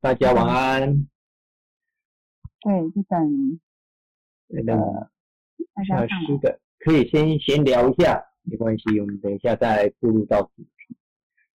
[0.00, 1.06] 大家晚安。
[2.62, 3.60] 对，就等
[4.48, 5.10] 那个
[5.74, 6.06] 大家。
[6.26, 10.96] 是的，可以先闲聊一下，没关系，我们等一下再步入到主题。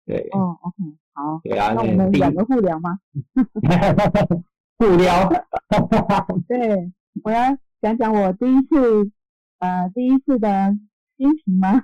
[0.05, 0.75] 对，哦，OK，
[1.13, 2.99] 好，对啊，那我们两个互聊吗？
[4.77, 5.29] 互聊，
[6.49, 6.91] 对，
[7.23, 9.11] 我要讲讲我第一次，
[9.59, 10.75] 呃，第一次的
[11.17, 11.83] 心情吗？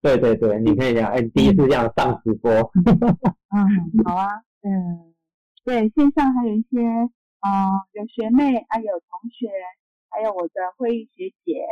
[0.00, 2.52] 对对对，你可以讲，哎，第一次这样上直播，
[3.50, 4.28] 嗯，好啊，
[4.62, 5.09] 嗯，
[5.64, 6.80] 对，线上还有一些，
[7.40, 7.50] 呃，
[7.92, 9.50] 有学妹，还有同学，
[10.08, 11.66] 还有我的会议学姐，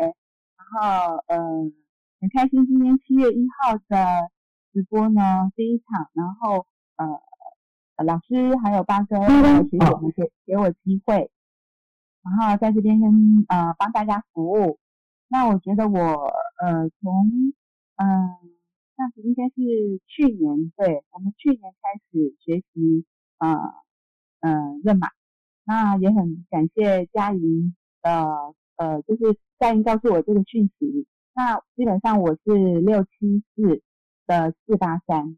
[0.57, 1.73] 然后，嗯、
[2.21, 4.31] 很开心今天七月一号的
[4.73, 6.67] 直播呢，第一场，然后，
[6.97, 11.31] 呃，老师还有八哥学姐们给给我机会，
[12.23, 14.79] 然后在这边跟呃帮大家服务。
[15.29, 17.55] 那我觉得我呃从
[17.97, 18.07] 嗯，
[18.97, 19.55] 那是应该是
[20.07, 23.07] 去年，对我们去年开始学习
[23.39, 23.49] 呃
[24.41, 24.51] 呃
[24.85, 25.09] 认码，
[25.65, 33.83] 那也很感谢佳莹的呃，就是佳莹告诉我这个讯息，那基本上我是六七四
[34.27, 35.37] 的四八三，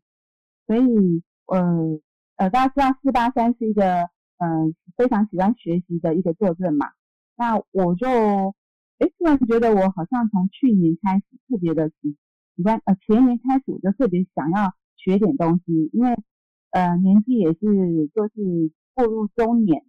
[0.67, 2.01] 所以呃
[2.37, 4.03] 呃大家知道四八三是一个
[4.39, 6.91] 呃非常喜欢学习的一个作证嘛，
[7.37, 8.09] 那我就
[8.98, 12.17] 诶突然觉得我好像从去年开始特别的喜
[12.57, 16.14] 喜欢，呃前年开始我就特别想要学点东西，因为
[16.71, 17.59] 呃年纪也是
[18.15, 19.85] 就是步入中年，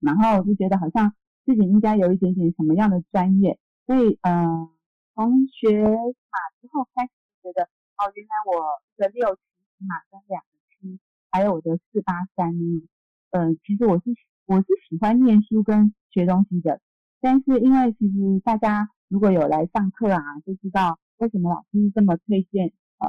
[0.00, 4.68] 然后就觉得好像自己应该有一点点什么样的专业，所以呃
[5.14, 7.10] 从学马之后开始
[7.42, 8.62] 觉得哦原来我
[8.96, 9.40] 的六七
[9.86, 10.98] 马跟两个七，
[11.30, 12.82] 还有我的四八三呢，
[13.30, 14.04] 呃其实我是
[14.46, 16.80] 我是喜欢念书跟学东西的，
[17.20, 23.08] 但是因为其实大家如果有来上课啊，就知道为什么老师这么推荐呃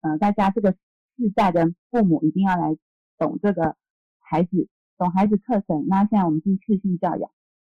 [0.00, 0.74] 呃大家这个
[1.20, 2.78] 世代的父母一定要来
[3.18, 3.76] 懂这个
[4.20, 5.86] 孩子，懂孩子课程。
[5.86, 7.30] 那现在我们是适性教养，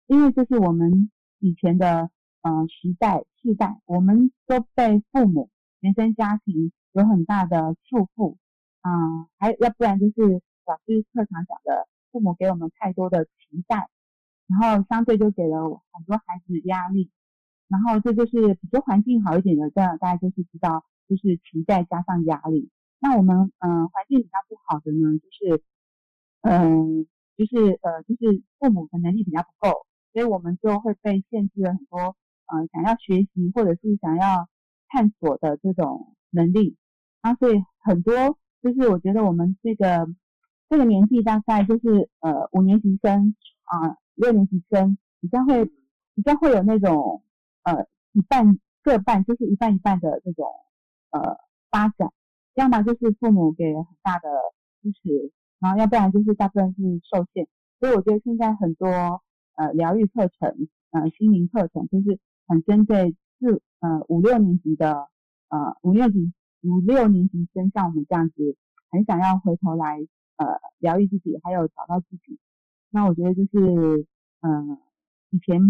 [0.06, 2.08] 因为这是我们以前的
[2.42, 5.50] 呃时代世代，我们都被父母
[5.80, 8.36] 原生家庭有很大的束缚，
[8.82, 13.88] 啊、还要不然就是老师课堂讲的，父母给我们太多的期待，
[14.46, 17.10] 然后相对就给了很多孩子压力，
[17.66, 22.70] 然后这就是比较环境好一点的，这样大家就是知道，就是期待加上压力。
[23.02, 25.62] 那我们嗯、环境比较不好的呢，就是
[26.42, 31.98] 嗯、就是呃就是父母的能力比较不够，所以我们就会被限制了很多
[32.46, 34.48] 呃想要学习或者是想要
[34.88, 36.76] 探索的这种能力。
[37.22, 40.08] 啊，所以很多就是我觉得我们这个
[40.68, 43.34] 这个年纪大概就是呃五年级生
[43.64, 45.64] 啊、六年级生比较会
[46.14, 47.24] 比较会有那种
[47.64, 50.46] 呃一半各半就是一半一半的这种
[51.10, 51.38] 呃
[51.70, 52.12] 发展，
[52.54, 54.28] 要么就是父母给很大的
[54.82, 57.48] 支持，然后要不然就是大部分是受限。
[57.80, 58.88] 所以我觉得现在很多
[59.56, 65.08] 呃疗愈课程、呃心灵课程，就是很针对四呃五六年级的
[65.48, 66.32] 呃五六级
[66.62, 68.56] 五六年级生，像我们这样子，
[68.90, 69.98] 很想要回头来
[70.36, 70.46] 呃
[70.78, 72.38] 疗愈自己，还有找到自己。
[72.90, 74.06] 那我觉得就是
[74.40, 74.78] 嗯、呃
[75.30, 75.62] 以前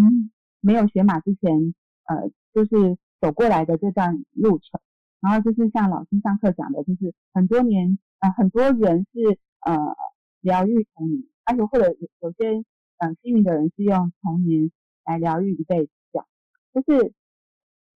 [0.61, 4.81] 没有学马之前，呃就是走过来的这段路程。
[5.23, 9.97] 然后就是像老师上课讲的，就是很多年，呃，很多人是呃
[10.41, 12.65] 疗愈童年，而且或者有有些
[12.99, 14.71] 呃幸运的人是用童年
[15.05, 16.27] 来疗愈一辈子，这样，
[16.75, 17.15] 就是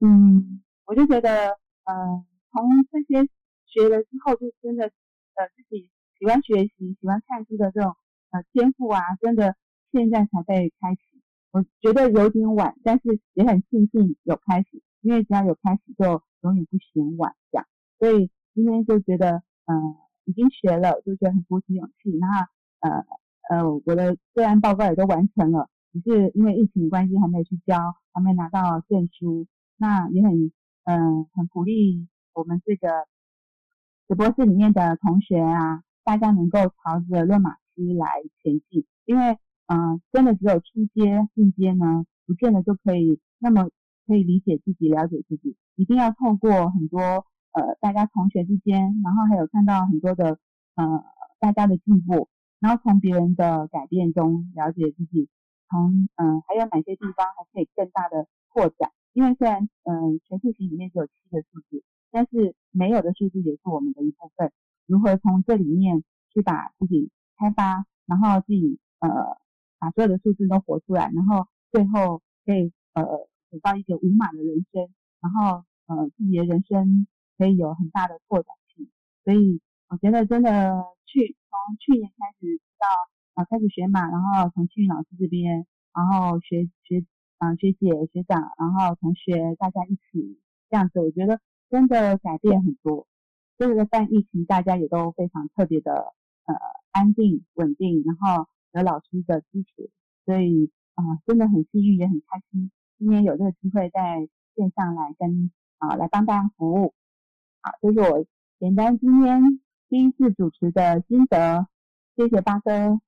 [0.00, 3.28] 嗯，我就觉得，呃，从这些
[3.66, 7.96] 学了之后，就真的呃自己喜欢学习、喜欢看书的这种
[8.30, 9.56] 呃天赋啊，真的
[9.90, 11.00] 现在才被开启。
[11.50, 17.66] 我觉得有点晚，但是也很庆幸有开始，因为只要有开始，就永远不嫌晚这样。
[17.98, 22.10] 所以今天就觉得，嗯、已经学了，就觉得很鼓起勇气。
[22.18, 22.48] 那
[22.80, 23.04] 呃
[23.48, 27.76] 呃，我的个案报告也都完成了，只是因为疫情关系还没有去交，
[28.12, 29.46] 还没拿到证书。
[29.76, 30.50] 那也很
[30.84, 33.08] 嗯、很鼓励我们这个
[34.06, 39.36] 直播室里面的同学啊，大家能够朝着论马师来前进，因为
[39.66, 43.68] 嗯、真的只有出阶进阶呢，不见得就可以那么
[44.06, 47.00] 可以理解自己、了解自己，一定要透过很多
[47.52, 50.38] 呃大家同学之间，然后还有看到很多的
[50.74, 51.04] 呃
[51.40, 52.28] 大家的进步，
[52.60, 55.28] 然后从别人的改变中了解自己，
[55.68, 58.92] 从嗯、呃还有哪些地方还可以更大的扩展。
[59.12, 64.52] 因为虽然嗯、呃全数型里面只有七个数字，但是没有的数字也是我们的一部分。
[64.86, 69.08] 如何从这里面去把自己开发，然后自己呃
[69.78, 73.02] 把所有的数字都活出来，然后最后可以呃
[73.50, 74.88] 走到一个无码的人生，
[75.20, 77.06] 然后呃自己的人生
[77.38, 78.90] 可以有很大的拓展性。
[79.24, 82.86] 所以我觉得真的去从去年开始到
[83.34, 87.04] 啊开始学马，然后从庆云老师这边，然后学学
[87.38, 90.40] 啊学姐学长，然后同学大家一起
[90.70, 91.40] 这样子，我觉得
[91.70, 93.06] 真的改变很多。
[93.58, 96.12] 这个办疫情大家也都非常特别的
[96.44, 96.54] 呃
[96.92, 99.90] 安定稳定，然后有老师的支持，
[100.26, 106.94] 所以啊真的很幸运也很开心，今天有这个机会在线上来跟啊来帮大家服务。
[107.60, 108.24] 好，这是我
[108.58, 109.42] 简单今天
[109.88, 111.66] 第一次主持的心得，
[112.16, 112.98] 谢谢八哥，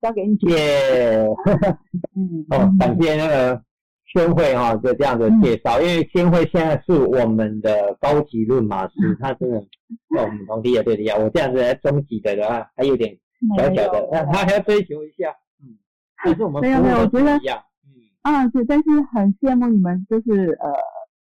[0.00, 0.36] 交给你。
[0.38, 1.26] 谢，
[2.14, 3.60] 嗯，哦，感谢那个
[4.04, 13.18] 宣慧哈，就这样的介绍，因为宣慧现在是我们的高级论马师，他真的，哦，我们同弟也对的呀，我这样子来中级的的话，还有点
[13.56, 15.76] 小小的，那他还要追求一下，嗯，
[16.24, 17.64] 但是我们没有没有，我觉得一样，嗯，
[18.24, 20.72] 啊，对，但是很羡慕你们，就是呃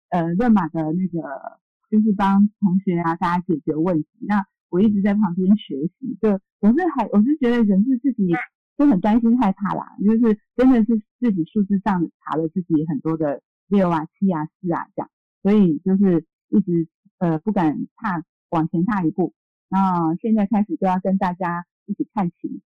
[0.08, 1.60] 呃热马的那个。
[1.88, 4.08] 就是帮同学啊，大家解决问题。
[4.26, 8.34] 那我一直在旁边学习，就我是还我是觉得人是自己
[8.76, 15.10] 就很担心害怕啦，就是真的是自己数字上查了自己很多的六啊、七啊、四啊这样，
[15.44, 19.32] 所以就是一直呃不敢踏往前踏一步。
[19.68, 22.62] 那现在开始就要跟大家一起看齐，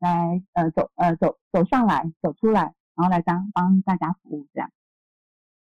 [0.00, 4.70] 来呃走呃走走上来走出来，然后来当帮大家服务这样。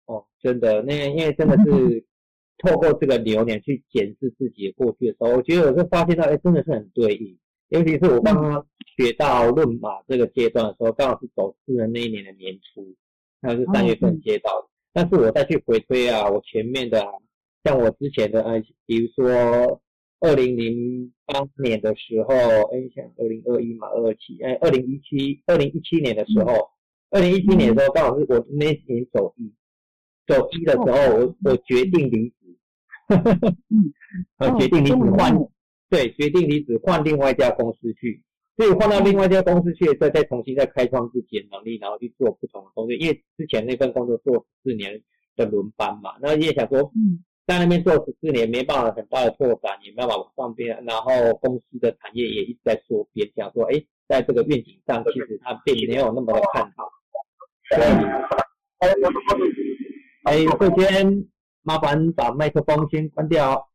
[0.06, 2.06] 哦，真的，那因为真的是。
[2.58, 7.36] 透过这个流年去检视自己过去的时候，我觉得我就发现到，哎，真的是很对应。
[7.68, 8.64] 尤其是我刚刚
[8.96, 12.94] 学到论马这个阶段的时候，刚好是走私人那一年的年初，
[13.40, 14.68] 那是三月份接到的。
[14.92, 17.04] 但是我再去回推啊，我前面的，
[17.64, 19.82] 像我之前的，呃，比如说
[20.20, 26.70] 二零零八年的时候，哎，像二零二一嘛，二七，哎，二零一七，二零一七年的时候，
[27.14, 29.54] 二零一七年的时候，刚好是我那年走一，
[30.26, 32.34] 走一的时候，我我决定离职。
[33.70, 33.92] 嗯，
[34.38, 35.32] 呃，决定离职换，
[35.88, 38.20] 对，决定离职换另外一家公司去，
[38.56, 42.94] 所以换到另外一家公司去，再再重新再开创自己的能力，然后去做不同的工作。
[42.96, 45.00] 因为之前那份工作做十四年
[45.36, 56.90] 的轮班嘛，那也想说，嗯，在那边做十四年没办法很大的拓展，也没办法往上边，然后公司的产业也一直在缩编，想说，哎，在这个愿景上，其实他并没有那么的看好。
[60.24, 61.28] 哎，首先。
[61.66, 63.70] 麻烦把麦克风先关掉。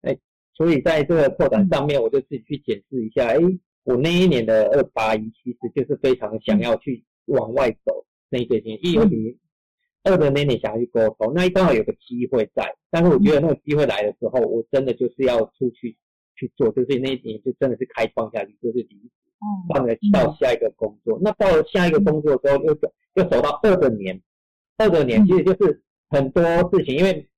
[0.00, 0.18] 哎，
[0.54, 3.26] 所以在这个扩展上面，我就自己去检视一下。
[3.26, 3.36] 哎，
[3.84, 9.36] 我那一年的二八一，其实就是非常想要去往外走那一件事一有你
[10.04, 12.74] 二的那年想要去沟通，那刚好有个机会在。
[12.90, 15.98] 但是我觉得那个机会来的时候，我真的就是要出去
[16.34, 19.10] 去做，就是那一年就真的是开创下去，就是离职，
[19.68, 21.18] 换了到下一个工作。
[21.22, 24.20] 那到了下一个工作之后，又走又走到二的年，
[24.76, 25.82] 二的年其实就是。
[26.10, 27.28] 很多事情，因为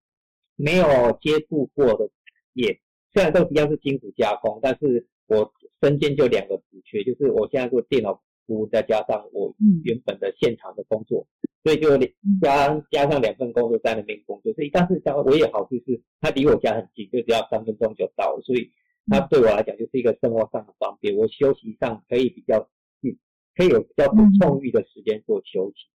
[0.54, 0.86] 没有
[1.20, 2.08] 接触过的
[2.52, 2.78] 也，
[3.12, 5.52] 虽然都一样是金属加工，但是我
[5.82, 11.26] 身兼就两个职缺，就是我现在做电脑服务，再加上我原本的现场的工作，
[11.64, 11.98] 所以就
[12.40, 14.54] 加加上两份工作在那边工作。
[14.54, 18.70] 所以，但是我也好处是，它离我家很近，就只要三分钟就到，所以
[19.10, 21.14] 它对我来讲就是一个生活上的方便。
[21.16, 22.70] 我休息上可以比较
[23.02, 23.18] 嗯，
[23.54, 24.06] 可以有比较
[24.40, 25.88] 充裕的时间做休息。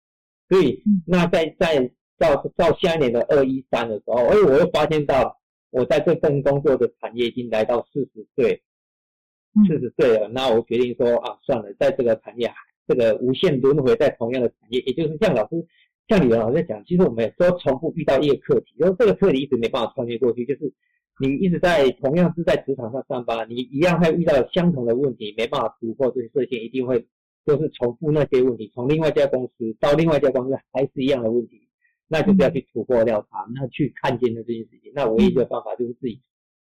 [0.50, 1.92] 所以，那在在。
[2.18, 5.38] 到到下一年的二一三的时候，哎，我又发现到
[5.70, 8.64] 我在这份工作的产业已经来到四十岁，
[9.68, 10.30] 四十岁了。
[10.30, 12.50] 那我决定说啊，算了，在这个产业
[12.88, 15.68] 这个无限轮回在同样的产业，也就是像老师
[16.08, 20.72] 像李文老师讲，其实我们都重复遇到一个课题，就是这个课题一直没办法穿越过去，就是
[21.20, 27.08] 你一直在同样是在职场上上班，你一样会遇到相同的问题，没办法突破这些设限，一定会
[27.46, 31.62] 都是重复那些问题，从另外一家公司到另外一家公司还是一样的问题。
[32.08, 36.22] 那就不要去突破掉它，那去看见的这件事情，那唯一的办法就是自己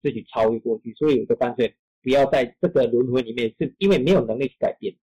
[0.01, 0.91] 自己超越过去。
[0.95, 4.95] 所以我就干脆不要在这个轮回里面，是因为没有能力去改变，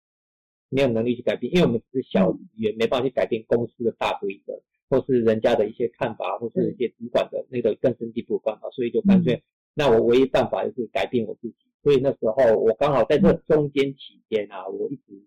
[0.69, 8.71] 没有能力去改变，因为我们只是小员，没办法去改变公司的大规则，或是人家的一些看法，或是一些主管的那个更深蒂固办法。
[8.71, 9.43] 所以就干脆，
[9.75, 11.57] 那我唯一办法就是改变我自己。
[11.83, 15.25] 所以那时候我刚好在这中间期间啊，我一直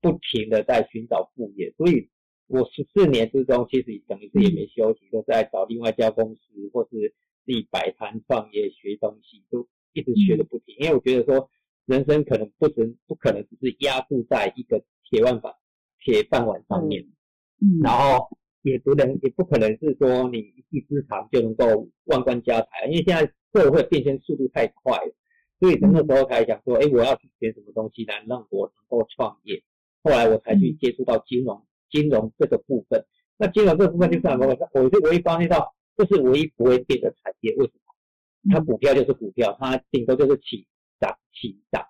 [0.00, 2.08] 不停的在寻找副业，所以。
[2.48, 6.40] 我十四年之中，其实等于是也没休息，都在找另外一家公司，
[6.70, 7.14] 或是
[7.46, 10.76] 自己摆摊创业学东西，都一直学的不停。
[10.80, 11.48] 因为我觉得说，
[11.86, 15.54] 人生可能不能不可能只是压住在一个铁腕板
[16.04, 17.06] 铁饭碗上面，
[17.62, 18.28] 嗯，然后
[18.62, 25.14] 也不能也不可能是说你一技之长就能够万贯家财，因为现在社会变迁速度太快了，
[25.60, 29.62] 所以那个时候才想说，哎，我要去学什么东西来让我能够创业。
[30.02, 31.64] 后来我才去接触到金融。
[31.90, 33.04] 金融这个部分，
[33.36, 34.46] 那金融这个部分就是什么？
[34.46, 37.54] 我是唯一发现到，这是唯一不会变的产业。
[37.56, 38.54] 为什么？
[38.54, 40.66] 它股票就是股票，它顶多就是起
[40.98, 41.84] 涨起涨，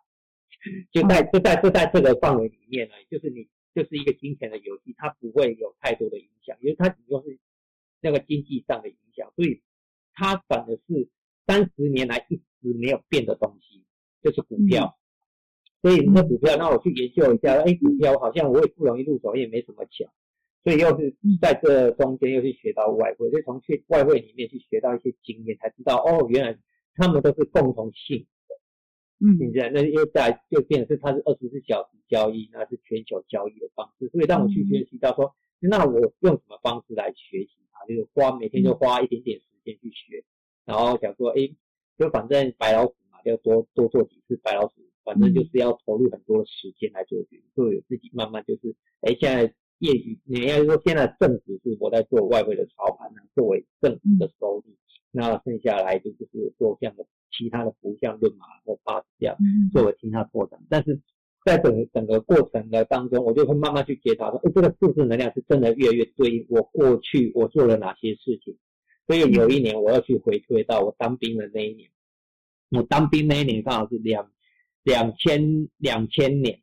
[0.91, 7.39] 就在就在就在这个范围里面呢，就是你就是一个金钱的游戏，它不会有太多的影响，因为它只说是
[8.01, 9.63] 那个经济上的影响，所以
[10.15, 11.09] 它反而是
[11.47, 13.85] 三十年来一直没有变的东西，
[14.23, 14.99] 就是股票。
[15.81, 20.09] 所以那股票，那我去研究一下，哎，股票好像我也不容易入手，也没什么钱，
[20.63, 26.57] 所以又是在这中间又去学到外汇，就从去外汇里面去学到一些经验，才知道哦，原来
[26.95, 28.27] 他们都是共同性的，
[29.23, 37.87] 嗯，现在那又在就变成是它是二十四小时交易，那是全球交易的方式，所以让我去学习到说，那我用什么方式来学习它？
[37.87, 40.25] 就是花每天就花一点点时间去学，
[40.65, 41.55] 然后想说，哎，
[41.97, 44.83] 就反正白老鼠嘛，要多多做几次白老鼠。
[45.05, 49.53] 反正就是要投入很多时间来做决定，所以自己慢慢就是，哎，现在
[49.83, 54.65] 业余，你应该说现在正职是我在做外汇的操盘呢，作为正职的收入，
[55.11, 59.37] 那剩下来就就是做这样的其他的服像论码或八字这样
[59.73, 60.61] 作为其他拓展。
[60.71, 61.01] 但是
[61.45, 68.57] 在整整个过程的当中，我就会慢慢去觉察说，哎，这个数字能量是真的越来越对应我过去我做了哪些事情。
[69.07, 71.91] 所以有一年我要去回推到我当兵的那一年，
[72.71, 74.31] 我当兵那一年刚好是两。
[74.85, 76.61] 两千两千年，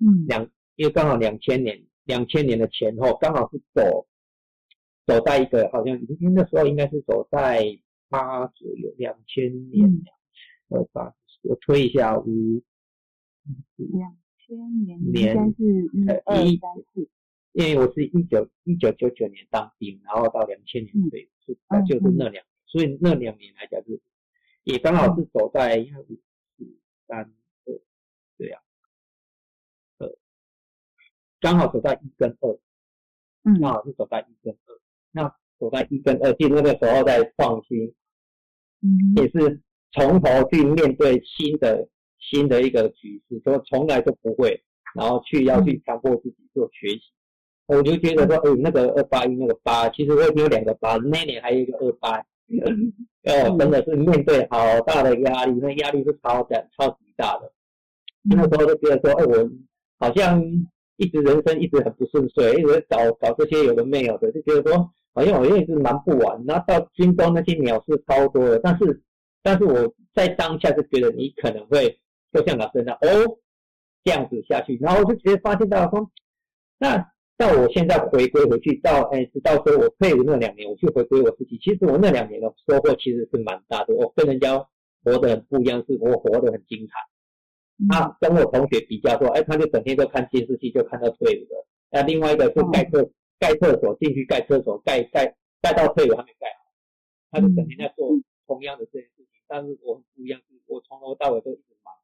[0.00, 4.08] 嗯，两因为刚好两千年，两千年的前后刚好是走
[5.06, 10.02] 走在一个好像，因为那时候应该是走在八左右，两千年
[10.70, 12.60] 呃八，我推一下五，
[13.76, 17.08] 两千年应该是二三四，
[17.52, 24.00] 因为我是一九一九九九年当兵，然后到两千年退伍，是就是那两，所以那两年来讲是
[24.64, 26.04] 也刚好是走在因为。
[27.06, 27.37] 三二这
[31.40, 32.58] 刚好走在一跟二，
[33.44, 34.74] 嗯，刚好是走在一跟二。
[35.12, 37.94] 那走在一跟二，其实那个时候在创新，
[38.82, 39.60] 嗯，也是
[39.92, 44.62] 从头去面对新的新的一个局势，说从来都不会，
[44.94, 47.02] 然后去要去强迫自己做学习。
[47.66, 52.24] 我就觉得说，哎，那个二八一那个八，其实我已经有两个八，那年还有一个二八。
[53.28, 57.52] 哦，真的是面对好大的压力，那压力是超的、超级大的。
[58.22, 59.50] 那时候就觉得说，哎，我
[59.98, 60.42] 好像
[60.98, 66.44] 一直人生一直很不顺遂，一直搞搞这些有的没有的，就觉得说，好像我一直忙不完。
[66.46, 69.02] 然后到军中那些鸟事超多的，但是，
[69.42, 71.98] 但是我在当下就觉得你可能会
[72.32, 73.38] 就像老师那哦
[74.04, 76.10] 这样子下去，然后我就直接发现到说，
[76.78, 77.10] 那。
[77.38, 81.56] 到我现在回归回去，到哎，直到说我退伍那两年，我去回归我自己。
[81.62, 83.94] 其实我那两年的收获其实是蛮大的。
[83.94, 84.58] 我跟人家
[85.04, 86.94] 活得很不一样，是我活得很精彩。
[87.88, 91.66] 他跟我同学比较说，哎，他就整天都看监视器，就看到退伍的。
[91.90, 96.64] 那另外一个是盖厕盖厕所，进去盖厕所，盖盖盖到退伍还没盖好，
[97.30, 98.10] 他就整天在做
[98.46, 99.26] 同样的这件事情。
[99.46, 101.94] 但是我很不一样，是我从头到尾都一直忙，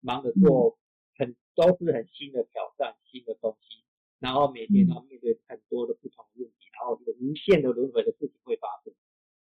[0.00, 0.78] 忙着做
[1.18, 3.84] 很都是很新的挑战，新的东西。
[4.18, 8.94] 然后每天要面对很多的不同的问题，然后有无限的轮回的事情会发生。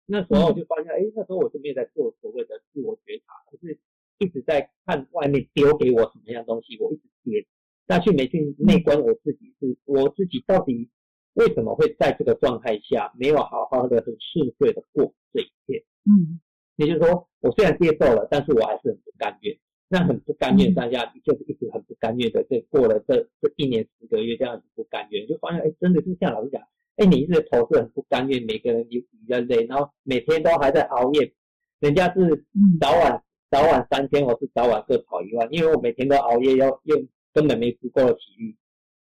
[0.06, 3.78] 那时候我就发现，哎，那时候我是没有在做所谓的自我觉察，而是
[4.20, 7.46] 一直在看外面丢给我什么样东西，我一直接。
[7.86, 10.90] 但去没去内观我自己，是我自己到底
[11.34, 15.82] 为什么会在这个状态下没有好好的很顺遂的过这一天？
[16.06, 16.40] 嗯，
[16.76, 19.58] 也就是说，我虽然接受了，但是我还是很不甘愿。
[19.90, 26.62] 那很不甘愿，大家就是一直很不甘愿的，这过了这这一年十个月这样子不甘愿，就发现哎，真的是像老师讲，
[26.98, 31.32] 哎，你一直投是很不甘愿，每个人比较累，然后每天都还在熬夜，
[31.80, 32.44] 人家是
[32.82, 36.98] 早晚早晚三天，我是早晚各跑一万，因为我每天都熬夜，要又
[37.34, 38.58] 根本没足够的体力，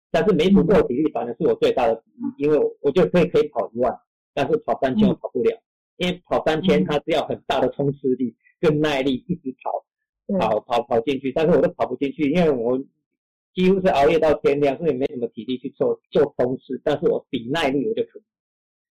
[0.09, 3.99] 但是没足够的体力反而是我最大的体力，因为我就可以可以跑一万，
[4.33, 5.61] 但是跑三千我跑不了，
[5.97, 9.85] 因为跑三千它是要很大的冲刺力跟耐力，一直跑。
[10.37, 12.77] 跑跑跑进去，但是我都跑不进去，因为我
[13.55, 16.81] 几乎是熬夜到天亮，所以没什么体力去做做冲刺。
[16.83, 18.23] 但是我比耐力我就可以，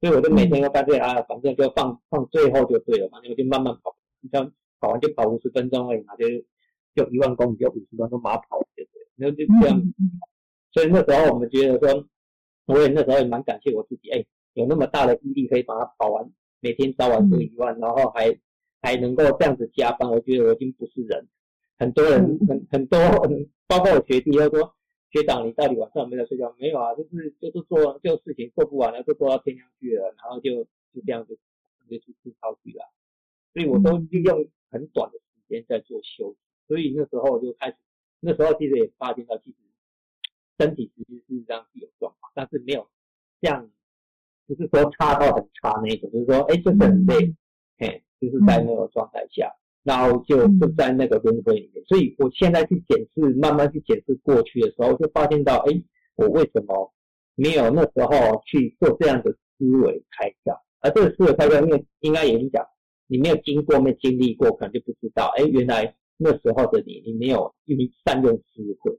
[0.00, 4.50] 所以我就每天都干脆啊，反正就放放最后就对了，反正我就慢慢跑，你像
[4.80, 6.26] 跑完就跑五十分钟而已嘛，就
[6.94, 9.82] 就一万公里就五十分钟马上跑就对，然后就这样。
[10.73, 12.06] 所以那时候我们觉得说，
[12.66, 16.30] 我也那时候也蛮感谢我自己，哎，有那么大的毅力可以把它跑完，
[16.61, 18.38] 每天早晚做一万，然后还。
[18.80, 21.26] 还能够这样子加班，我觉得我已经不是人。
[21.80, 22.97] 很多人很很多，
[23.66, 24.73] 包括我学弟，他说
[25.11, 26.54] 学长，你到底晚上有没有睡觉？
[26.61, 30.62] 没有啊，就是就是做就事情做不完了，就做到天亮去了，然后就
[30.94, 31.37] 就这样子
[31.90, 32.85] 就去吃超去了。
[33.52, 36.38] 所以我都利用很短的时间在做休息。
[36.66, 37.76] 所以那时候就开始，
[38.20, 39.56] 那时候其实也发现到，其实
[40.58, 42.88] 身体其实是这样子有状况，但是没有
[43.42, 43.70] 像
[44.46, 47.34] 不是说差到很差那种，就是说哎，就是很累，
[47.78, 48.04] 嘿。
[48.20, 49.48] 就是在那个状态下，
[49.84, 51.84] 然后就就在那个轮回里面。
[51.84, 55.80] 所以我现在去检视，慢慢去检视过去的时候，就发现到，哎，
[56.16, 56.92] 我为什么
[57.37, 60.60] 没有那时候去做这样的思维开窍？
[60.80, 62.66] 而这个思维开窍，因为应该也是讲，
[63.08, 68.96] 你没有经过、没经历过，可能就不知道，哎，原来那时候的你，你没有用善用智慧，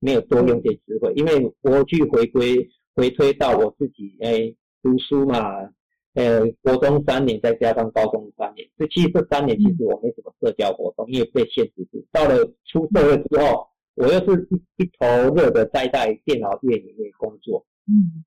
[0.00, 1.12] 没有多用点智慧。
[1.14, 4.52] 因为我去回归、回推到我自己，哎，
[4.82, 5.70] 读书嘛。
[6.14, 12.04] 呃，国中三年再加上高中三年，这其实这三年其实我没什么社交活动，因为被限制住。
[12.10, 17.64] 到了出社会之后，我又是一一头热的待在电脑院里面工作。
[17.86, 18.24] 嗯，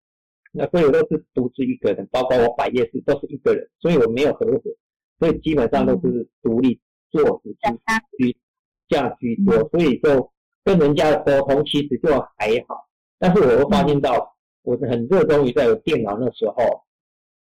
[0.54, 4.62] 那所以我都是独自一个人，包括我摆夜市都是一个人，所以我没有合伙，
[5.24, 7.56] 所以基本上都是独立做事
[8.18, 8.36] 居
[8.90, 10.30] 这样居多，所以就
[10.66, 12.90] 跟人家沟通其实就还好。
[13.18, 16.56] 但是我会发现到，我是很热衷于在有电脑那时候。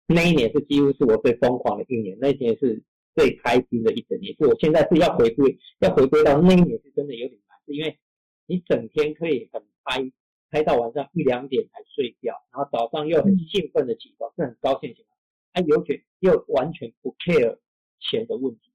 [0.05, 2.83] 那一年是几乎是我最疯狂的一年，那一年是
[3.15, 4.35] 最开心的一整年。
[4.37, 7.97] 是我现在是要回归，要回归到那一年是真的有点难，是因为
[8.45, 10.11] 你整天可以很嗨，
[10.51, 15.07] 嗨到晚上一两点才睡觉，然后早上又很兴奋的起床，是很高兴起来，
[15.53, 17.57] 还有且又完全不 care
[18.01, 18.71] 钱的问题，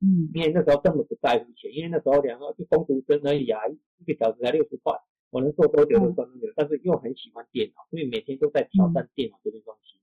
[0.00, 4.94] 嗯，因为那时候根本不在乎钱，因为那时候两个就工读生而已啊，一个小时才六十块，
[5.30, 9.98] 我能做多久就做多久，但是又很喜欢电脑，所以每天都在挑战电脑这些东西。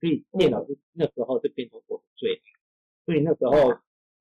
[0.00, 2.40] 所以电脑就那时候就变成我的最爱，
[3.04, 3.72] 所以那时候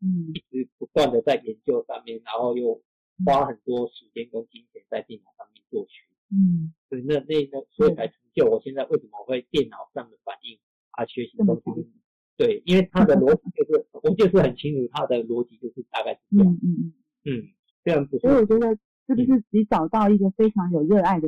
[0.01, 0.31] 嗯。
[0.33, 2.81] 一直不断的在研究上面，然后又
[3.25, 10.59] 花很多时间跟金钱在电脑上面做学，嗯，所以那那那所以才成就我现在为什么会电脑上的反应
[10.91, 11.89] 啊学习东西，
[12.37, 16.93] 对，因为他的逻辑就是我就是很清楚他的逻辑就是大概是这样，嗯嗯
[17.25, 17.43] 嗯，
[17.83, 18.69] 这样不所以我觉得
[19.07, 21.27] 是不是你找到一个非常有热爱的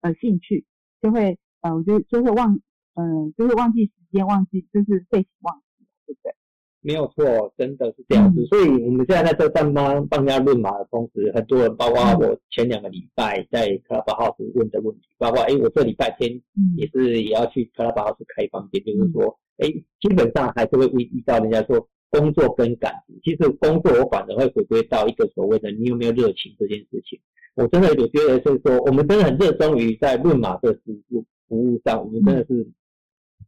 [0.00, 0.64] 呃兴趣，
[1.00, 2.60] 就会呃我觉得就会忘。
[2.96, 6.32] 嗯，就是忘记时间，忘记就是废寝忘食，对不对？
[6.80, 8.46] 没有错，真的是这样子。
[8.46, 16.40] 所以我们现在在这上班帮人家论马的同时，很多人，包括我前两个礼拜在 Club House 问的问题，包括哎，我这礼拜天
[16.76, 19.68] 也是也要去 Club House 开房间，就是说，哎，
[20.00, 23.20] 基本上还是会遇遇到人家说工作跟感情。
[23.22, 27.20] 其实工作我反而会回归到一个所谓的你有没有热情这件事情。
[27.54, 32.70] 我真的我觉得是说，我们真的很热衷于在论马的服务服务上，我们真的是。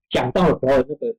[0.08, 1.16] 讲到的时候，那个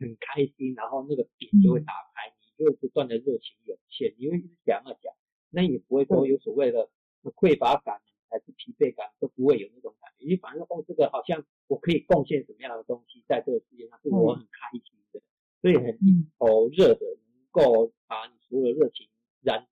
[0.00, 5.14] 很开心，然后那个点就会打开，你就不断的热情涌现，你会一直讲啊讲，
[5.50, 6.88] 那也不会说有所谓的
[7.22, 15.20] 匮乏感还是疲惫感，都不会有那种感觉，因为反正哦，这个好像我可以贡献什么样的东西在这个世界上，是我很开心的，
[15.60, 19.08] 所以很一头热的，能够把你所有的热情
[19.42, 19.66] 燃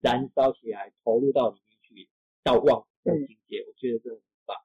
[0.00, 2.08] 燃烧起来，投入到里面去，
[2.42, 4.56] 到旺的境界，我觉得这很棒。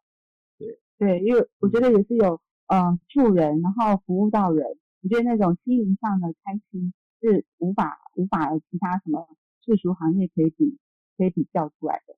[0.57, 0.79] 对。
[0.97, 2.41] 对，因为我觉得也是有。
[2.69, 9.25] 嗯，助人，然后服务到人，我觉得那种心灵上的开心是无法无法其他什么
[9.63, 10.77] 世俗行业可以比
[11.15, 12.17] 可以比较出来的，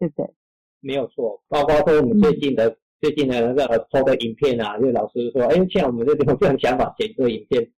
[0.00, 0.34] 对不对？
[0.80, 7.70] 没有错，包括说我们最近的最近的那个抽的影片啊，就老师说，哎，像我们这种 这种想法剪这个影片，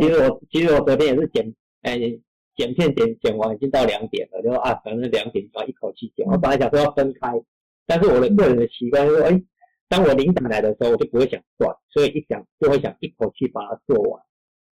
[0.00, 1.98] 其实我其实我昨天也是剪，哎，
[2.54, 7.32] 剪片剪剪完已经到两点了，就说啊，反正两点就一口气剪，我本来想说要分开，
[7.86, 9.42] 但是我的个人的习惯说，哎。
[9.86, 14.20] 当我灵感来的时候，我就不会想断，所以一想就会想一口气把它做完。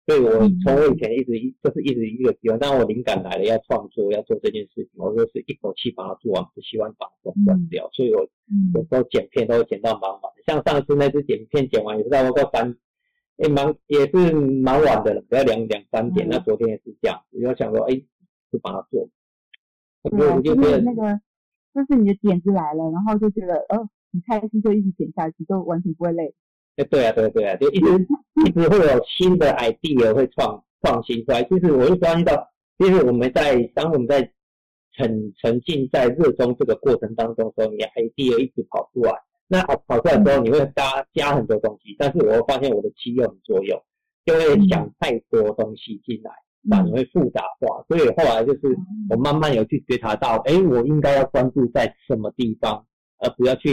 [0.07, 0.31] 所以我
[0.63, 7.89] 从我以前一直一就是一直一个习惯，当我灵感来了要创作要做这件事情，我就是一口气把它做完，不喜欢把它断掉。
[7.93, 8.21] 所以我
[8.73, 12.75] 有时候剪片都会剪到蛮晚的，像上次那支剪片剪完也是在我个三，
[13.37, 16.27] 也蛮也是蛮晚的了，不要两两三点。
[16.29, 17.95] 那昨天也是这样，我想说，哎，
[18.51, 19.07] 就把它做。
[20.03, 21.21] 我就觉得那个
[21.73, 23.89] 就是你的点子来了，然后就觉得，哦。
[24.13, 26.35] 很开心就一直剪下去，就完全不会累。
[26.77, 28.07] 哎，对啊，对啊对啊，就一直
[28.45, 31.43] 一直会有新的 idea 会创创新出来。
[31.43, 32.47] 就是我就发现到，
[32.79, 34.21] 就是我们在当我们在
[34.95, 39.13] 沉沉浸在热衷这个过程当中的时候，你 idea 一直跑出来。
[39.47, 43.83] 那跑跑出来之后，你会加加很多东西，但是我会发现我的肌肉很作用，
[44.25, 46.31] 就会想太多东西进来，
[46.69, 47.83] 反而会复杂化。
[47.89, 48.61] 所以后来就是
[49.09, 52.85] 我慢慢有去觉察到，哎，我应该要关注在什么地方。
[53.23, 53.69] 而不要去，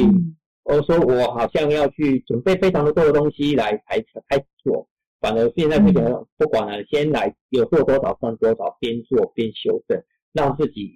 [0.69, 4.87] 我说我好像要去准备非常的多的东西来才开始做，
[5.19, 6.05] 反而现在不管
[6.37, 9.99] 不管了，先来有做多少算多少，边做边修正，
[10.35, 10.95] 让自己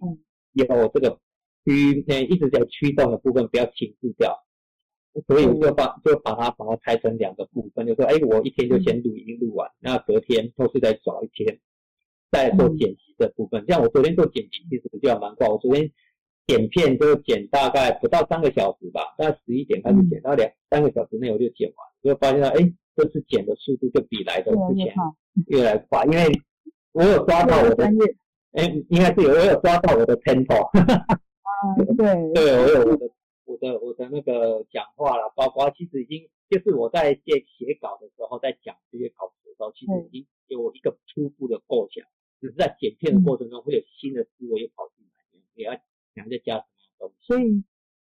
[0.52, 1.18] 有这个
[1.64, 4.36] 驱呃一直在驱动的部分不要停滞掉，
[5.26, 11.58] 所以就把就把它把它拆成两个部分，就说哎我一天就先录音录完，那隔天都是在找一天
[12.30, 15.90] 再做剪辑的部分，像我昨天做剪辑其实就要蛮快，我昨天。
[16.46, 24.94] 剪片就剪大概不到三个小时吧，大概十一点开始剪，到两三个小时内我就剪完，就发现到，哎，这次剪的速度就比来的之前
[25.46, 26.26] 越来越快，因为
[26.92, 27.84] 我有抓到我的
[28.52, 30.68] 哎，应该是有我有抓到我的 tempo。
[31.78, 33.10] 嗯，对， 对我有我的
[33.46, 42.04] 我的我的那个讲话了，包括其实已经就是我在写写稿的时候，在讲这些稿子的时候，其实已经有一个初步的构想，
[42.40, 45.72] 只是在剪片的过程中会有新的思维又跑进来，也要
[46.14, 47.26] 想再加什么东西。
[47.26, 47.64] 所以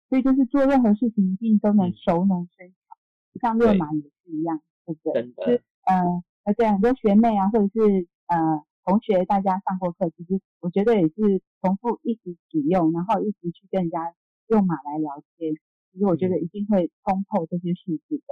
[0.10, 2.98] 所以就是做任何事情一定都能熟能生巧，
[3.41, 5.22] 像热马也是一样，对不对？
[5.22, 8.63] 真的，嗯，而且很多学妹啊，或者是呃。
[8.89, 14.15] 同学，大家上过课，其实我觉得也是重复一直使用，然后一直去跟人家
[14.48, 15.56] 用马来聊天，
[15.91, 18.24] 其实我觉得一定会通透这些数字的。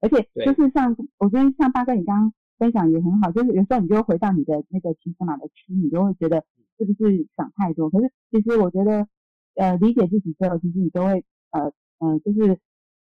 [0.00, 6.44] 而且就是像我觉得像八哥你刚刚分享也很好，就是有时候你就会回到你的那个骑车马的区，你就会觉得
[6.76, 7.88] 是不是想太多？
[7.88, 9.08] 可是其实我觉得，
[9.54, 12.58] 呃，理解自己之后，其实你都会呃呃，就是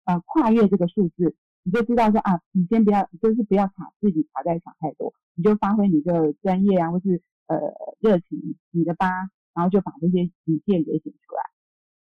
[0.05, 1.37] 呃跨越这个数字。
[1.65, 7.59] 你就知道说啊，你先不要，就是不要卡自己卡在想太多，你就发挥你的专业啊，或是呃
[8.01, 9.09] 热情，你的八，
[9.55, 11.43] 然后就把这些底线给写出来。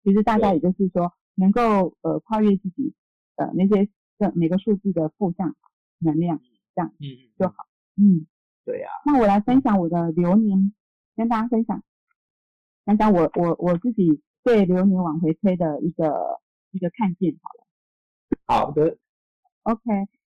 [0.03, 2.95] 其实大家也就是说，能够呃跨越自己
[3.35, 5.55] 呃那些的每个数字的负向
[5.99, 6.41] 能量，
[6.73, 7.05] 这样嗯
[7.37, 7.53] 就好。
[7.97, 8.25] 嗯，
[8.65, 8.87] 对呀。
[9.05, 10.73] 那我来分享我的流年，
[11.15, 11.83] 跟大家分享，
[12.87, 16.39] 讲讲我我我自己对流年往回推的一个
[16.71, 17.65] 一个看见好了。
[18.45, 18.97] 好的。
[19.63, 19.81] OK，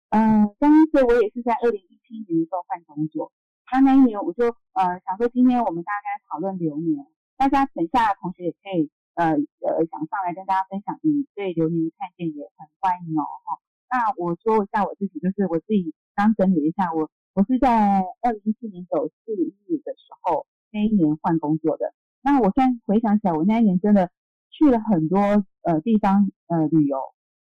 [0.09, 3.31] 嗯，当时我也是在二零一七年的时候换工作，
[3.65, 13.61] 他那一年我就呃想说，今天我们大概讨论流年，大家等下同学也可以呃呃想上来跟大家分享你对流年的看见，也很欢迎哦哈。
[13.89, 21.95] 那我说一下我自己，就是我自己刚整理一下，我我是在二零一七年走四一日的时候那一年换工作的。
[22.23, 24.11] 那我现在回想起来，我那一年真的
[24.51, 25.19] 去了很多
[25.63, 26.99] 呃地方呃旅游，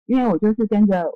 [0.05, 1.11] 因为我就是跟着。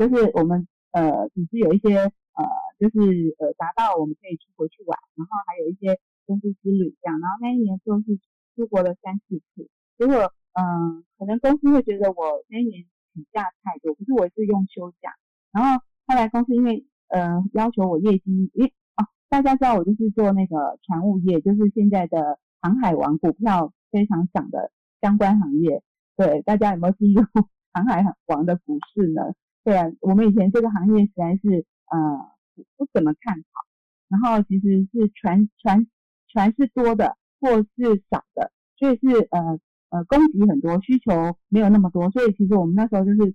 [0.00, 2.42] 就是我们呃，只是有一些呃，
[2.78, 7.20] 就是呃，达到我们可以出国去玩，然后还有一些公司之旅这样。
[7.20, 8.18] 然后那一年就是
[8.56, 9.68] 出国了三四次。
[9.98, 15.12] 结果嗯，可能公司会觉得我那一年请假太多，可是我是用休假。
[15.52, 24.70] 然后后来公司因为呃要求我业绩，诶啊，大家知道我就是做那个船务业，就是现在的航海王股票非常涨的
[25.00, 25.82] 相关行业。
[26.16, 27.22] 对，大家有没有进入
[27.72, 29.22] 航海王的股市呢？
[29.64, 32.30] 对啊，我们以前这个行业实在是呃
[32.76, 33.64] 不怎么看好，
[34.08, 35.86] 然后其实是船船
[36.28, 39.58] 船是多的，货是少的，所以是呃
[39.90, 43.34] 呃供给很多，需求没有那么多，所以其实我们那时候就是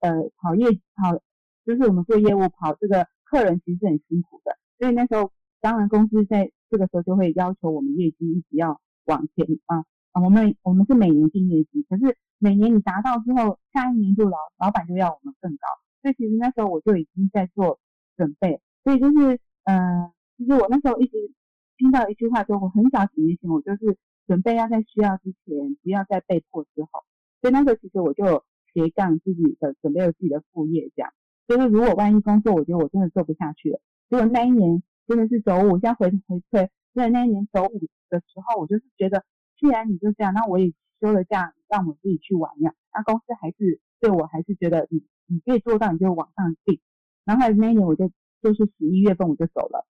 [0.00, 1.20] 呃跑业跑，
[1.64, 9.84] 就是我们做业务跑这个客人其实很辛苦的，所以那时候当然公司在这个时候就会要求我们业绩一直要往前啊，
[10.22, 12.16] 我们我们是每年定业绩，可是。
[12.40, 15.66] 每年你达到之后，下一年度老老板就要我们更高，
[16.02, 17.80] 所以其实那时候我就已经在做
[18.16, 21.32] 准备，所以就是，嗯，其实我那时候一直
[21.76, 27.02] 听到一句话，说我很早几年前我就是准备要在需要之前，不要在被迫之后，
[27.40, 31.12] 所以那时候其实我就斜杠自己的准备了自己的副业，这样，
[31.48, 39.24] 就是如果万一工作我觉得我真的做不下去了，结果那一年真的是走五，现在回回退，在那一年走五的时候，我就是觉得，
[39.58, 40.72] 既然你就这样，那我也。
[41.00, 42.74] 休了假，让我自己去玩呀。
[42.92, 46.80] 那公司还是对我还是觉得你你可以做到，你就往上定。
[47.24, 48.10] 然后那一年我就
[48.42, 49.86] 就是十一月份我就走了，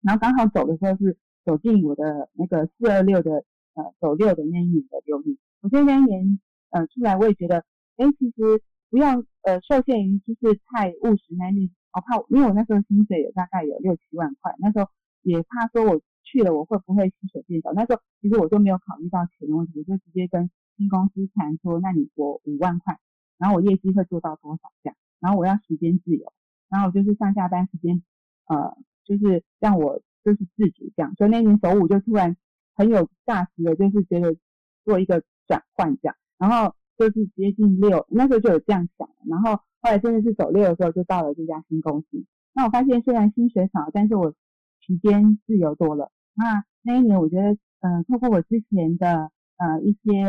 [0.00, 3.44] 然后刚好走的时候是走进我的那个四二六的
[3.74, 5.36] 呃走六的那一年的六日。
[5.60, 6.40] 我觉得那一年
[6.70, 7.66] 呃出来我也觉得，
[7.98, 14.88] 哎其实不要呃受限于就是太务实那一面，我怕因为我那时候薪水有大概有六七万块，那时候
[15.22, 16.00] 也怕说我。
[16.30, 17.72] 去了我会不会薪水变少？
[17.72, 22.98] 那时候其实我就没有考虑到钱的问题，我就直接跟新公司谈说，那你给我五万块，
[23.38, 26.30] 然后我业绩会做到多少这样，然后我要时间自由，
[26.68, 28.02] 然后就是上下班时间，
[28.44, 31.14] 呃，就是让我就是自主这样。
[31.14, 32.36] 所以那年首五就突然
[32.74, 34.36] 很有价值的，就是觉得
[34.84, 42.24] 做一个转换这样，然后就是接近六，那时候就有这样想，然后后来真的是走六的时候就到了这家新公司。
[42.52, 44.32] 那我发现虽然薪水少，但是我
[44.80, 46.10] 时间自由多了。
[46.34, 50.24] 那那一年，我觉得，呃，透过我之前的呃一些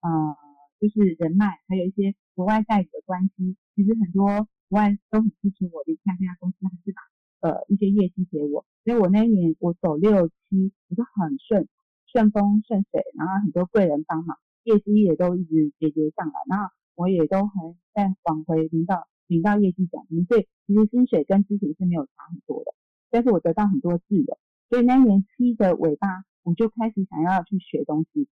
[0.00, 0.36] 呃，
[0.80, 8.64] 就是人脉，还有一些国外代理的关系，其实很多国外都很支持我离开这家公司，还是把呃一些业绩给我。
[8.84, 11.68] 所以我那一年我走六七，我就很顺
[12.06, 22.74] 顺风顺水，然后很多贵人帮忙，业绩也都一直节节上来，然后我也都还在往回领到领到业绩奖金，所以其实薪水跟之前是没有差很多的，
[23.10, 24.38] 但是我得到很多自由。
[24.68, 26.08] 所以那一年七的尾巴，
[26.42, 28.26] 我就开始想要去学东西，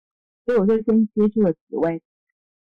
[0.47, 2.01] 所以我就先接触了紫薇。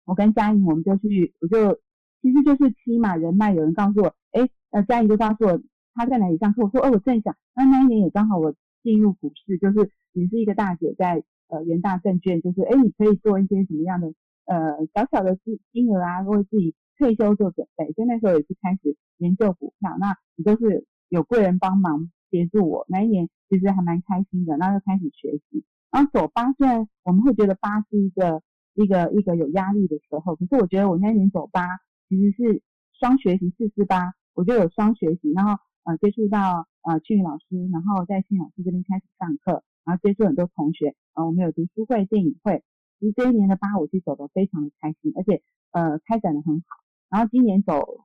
[0.04, 1.80] 我跟嘉颖，我们就去，我就
[2.20, 3.54] 其实就是七嘛，人脉。
[3.54, 5.62] 有人告诉我，哎，呃，嘉颖就告诉我
[5.94, 6.62] 他在哪里上课。
[6.62, 7.34] 我说，哦，我正想。
[7.54, 11.24] 那那一年也刚好我进入股市，就是你是一个大姐在
[11.54, 14.08] 呃元大证券，就是哎你可以做一些什么样的
[14.46, 17.92] 呃小小的金金额啊，为自己退休做准备。
[17.92, 25.64] 所以那时候也是开始研究股票，那你都是有贵人帮忙协助我，那一年其实还蛮开心的，然后就开始学习。
[25.90, 28.42] 然后走八，虽然我们会觉得八是一个
[28.74, 31.62] 一个一个有压力的时候，可是我觉得我那一年走八
[32.08, 32.62] 其实是
[32.98, 35.52] 双学习四四八，我就有双学习，然后
[35.84, 42.62] 呃接触到呃庆宇老师，然后在庆老师这边开始上课，然后接触很多同学，啊我们有读书会、电影会，
[42.98, 45.42] 其实这一年的八我是走得非常的开心，而且
[45.72, 46.64] 呃开展的很好。
[47.10, 48.04] 然后今年走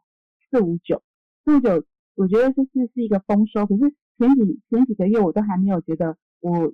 [0.50, 1.02] 四五九，
[1.46, 6.74] 四五九我觉得这是是一个丰收，可是前几前几个月我都还没有觉得我。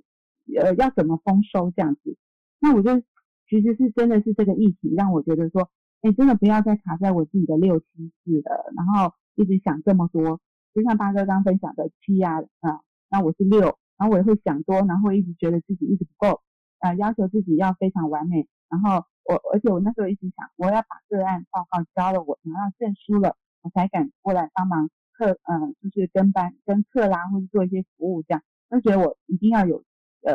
[0.62, 2.16] 呃，要怎么丰收这样子？
[2.60, 3.00] 那我就
[3.48, 5.68] 其实是真的是这个疫情让我觉得说，
[6.02, 7.86] 哎，真的不要再卡在我自己的六七
[8.22, 10.40] 四了，然后一直想这么多。
[10.72, 16.42] 就像八哥刚分享的七啊，啊，那我是六，然后我也会想多，然后一直觉得自己一直不够，
[16.78, 18.48] 啊，要求自己要非常完美。
[18.68, 28.42] 然后我，而且我那时候一直想，我要把个案报告交了，我拿到证书了，我才敢过来帮忙课，嗯，就是跟班、跟课啦，或者做一些服务这样。
[28.70, 29.84] 就觉得我一定要有。
[30.22, 30.34] 呃，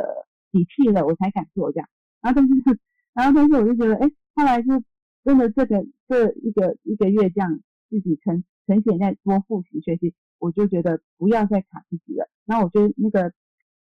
[0.53, 1.89] 底气了，我才敢做这样。
[2.21, 2.53] 然后但是，
[3.13, 4.81] 然后但是我就觉得，哎，后来就
[5.25, 12.29] 真的这个这一个一个月这样自己呈呈现在多复习学习，我就觉得不要再卡自己了。
[12.45, 13.33] 然后我就那个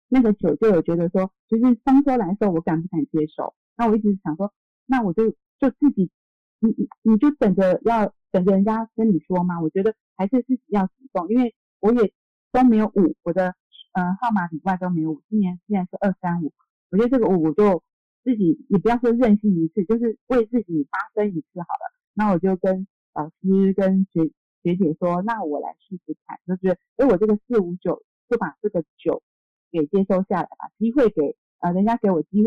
[0.10, 3.56] 那个酒就有觉得说，其实双周来说，我敢不敢接受？
[3.78, 4.52] 那我一直想说，
[4.86, 6.12] 那我就就自己，
[6.60, 9.62] 你你你就等着要等着人家跟你说吗？
[9.62, 12.12] 我觉得还是自己要主动，因为我也
[12.52, 13.56] 都没有五我的。
[13.94, 15.22] 嗯，号码以外都没有五。
[15.30, 16.54] 今年现在是二三五，
[16.92, 17.82] 我觉得这个五我就
[18.24, 21.92] 自己也不要说任性一次，就是为自己发声一次好了。
[22.14, 24.30] 那我就跟老师跟学
[24.62, 29.24] 学姐说，那我来试试看，就是哎，我这个四五九就把这个九
[29.72, 32.44] 给接收下来吧，机会给呃人家给我机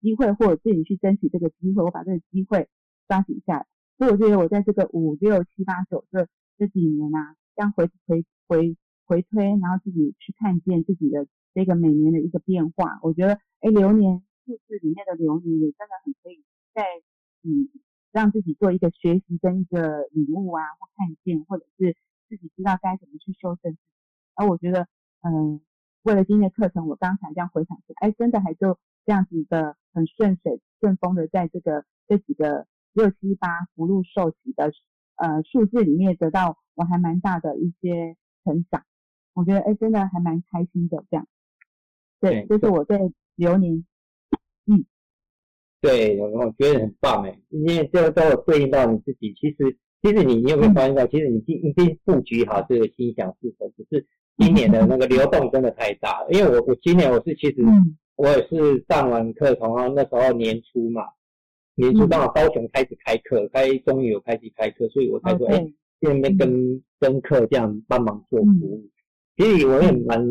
[0.00, 2.68] 机会，或者自己去争取这个机会，我把这个机会
[3.08, 3.66] 抓紧下来。
[3.98, 8.76] 所以我觉得我在这个五六七八九这这几年啊，这样回回回。
[9.08, 16.42] 回推，然后自己去看见自己的这个每年的一个变化，我觉得，哎，流年数字里面的流年也真的很可以
[16.74, 16.82] 在，
[17.44, 17.68] 嗯，
[18.10, 21.94] 让自己做一个学习跟一个领悟啊，或看见，或者是
[22.28, 23.78] 自己知道该怎么去修正。
[24.34, 24.88] 而我觉得，
[25.20, 25.60] 嗯，
[26.06, 34.72] 为了今天的课程，我刚才这样回想起来，哎，真的还就这样子的很顺水顺风的，在这个这几个六七八福禄寿喜的
[35.16, 38.84] 呃数字里面得到我还蛮大的一些成长。
[39.34, 41.26] 我觉得哎，真的还蛮开心的，这样。
[42.20, 43.84] 对，这是我对流年，
[44.66, 44.84] 嗯，
[45.80, 49.34] 对，我觉得很棒哎，因为这都有对应到你自己。
[49.34, 54.06] 其实，其实你你有没有发现到，其实你已经已经布局好这个心想事成，只是
[54.38, 56.28] 今年的那个流动真的太大了。
[56.30, 57.56] 因为我我今年我是其实
[58.16, 61.02] 我也是上完课，从那时候年初嘛，
[61.74, 65.58] 年初刚好高雄开始开课，开终于有开始开课，所以我才说哎，
[66.00, 68.88] 在那边跟跟课这样帮忙做服务。
[69.36, 70.26] 其实我也蛮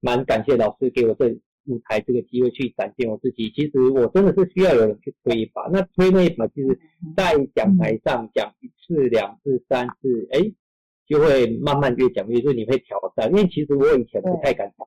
[0.00, 1.30] 蛮感谢老师给我这
[1.66, 3.50] 舞台这个机会去展现我自己。
[3.56, 5.62] 其实我真的是需要有人去推一把。
[5.72, 6.78] 那推那一把，其实，
[7.16, 10.40] 在讲台上讲一次、两次、三次，哎，
[11.06, 13.30] 就会慢慢越讲越就是你会挑战。
[13.30, 14.86] 因为其实我以前不太敢讲，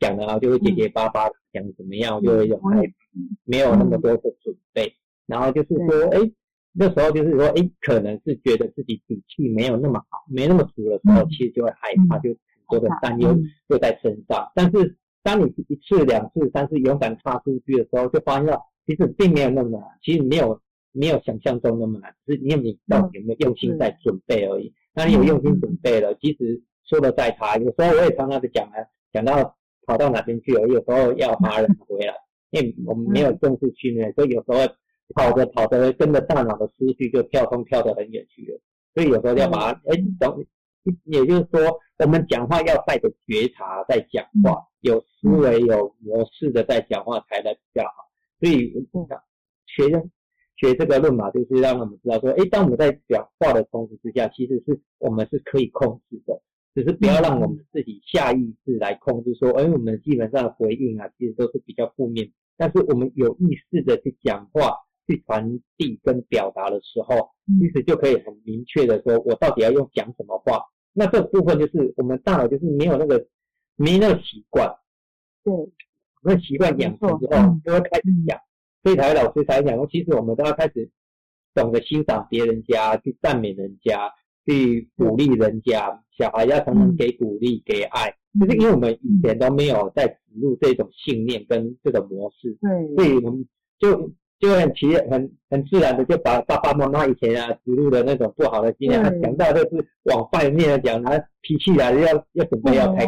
[0.00, 2.92] 讲的啊就会结结巴巴的讲怎么样，就会有还
[3.44, 4.94] 没有那么多的准备。
[5.26, 6.18] 然后就是说，哎，
[6.72, 12.38] 那时候就是说，哎，可能是觉得自己底气没有那么好，没那么足的时候，其实就会害怕就很。
[12.70, 13.34] 多的担忧
[13.66, 20.60] 就在身上，但是当你一次、两次、三次勇敢踏出去的时候，就发现到其实并没有那么难，其实没有
[20.92, 24.74] 没有想象中那么难，只是因为你到底有没有用心在准备而已。
[24.98, 28.82] 那你有用心准备了，其实说的再差，有时候我也常常的讲啊，
[29.12, 29.56] 讲到
[29.86, 32.12] 跑到哪边去了，有时候要爬人回来，
[32.50, 34.58] 因为我们没有正式训练，所以有时候
[35.14, 38.60] 跑着跑着跟着大脑的思绪就跳通跳得很远去了，
[38.92, 40.44] 所以有时候要把它哎等。
[41.04, 48.08] 也就是说，我们讲话要带着觉察在讲话，有思维、有模式的在讲话才能比较好。
[48.40, 48.72] 所以，
[49.66, 49.84] 学
[50.58, 56.42] 学这个论嘛，就是让我们知道说，哎，当我们在讲话的同时之下，其实是我们是可以控制的，
[56.74, 62.30] 只是不要让我们自己下意识来控制说，哎，我们基本上回应啊，其实都是比较负面。
[62.56, 64.74] 但是我们有意识的去讲话、
[65.06, 70.60] 去传递跟表达的时候，其实就可以很明确的说，我到底要用讲什么话。
[70.92, 73.28] 那这部分就是我们大脑就是没有那个
[73.76, 74.74] 没那个习惯，
[75.44, 75.54] 对，
[76.24, 78.40] 那习惯养成之后就会开始讲，
[78.82, 80.90] 所以台老师才讲说，其实我们都要开始
[81.54, 84.12] 懂得欣赏别人家，去赞美人家，
[84.46, 86.02] 去鼓励人家。
[86.18, 93.46] 小孩要常常给鼓励、给爱，就是因为我们以前都没有在植入这种信念跟这种模式，对，所以我们
[93.78, 103.04] 就就很奇很很自然的就把爸爸妈妈以前啊植入的那种不好的经验，他讲到就是往坏面的讲，他脾气来要要准备要开，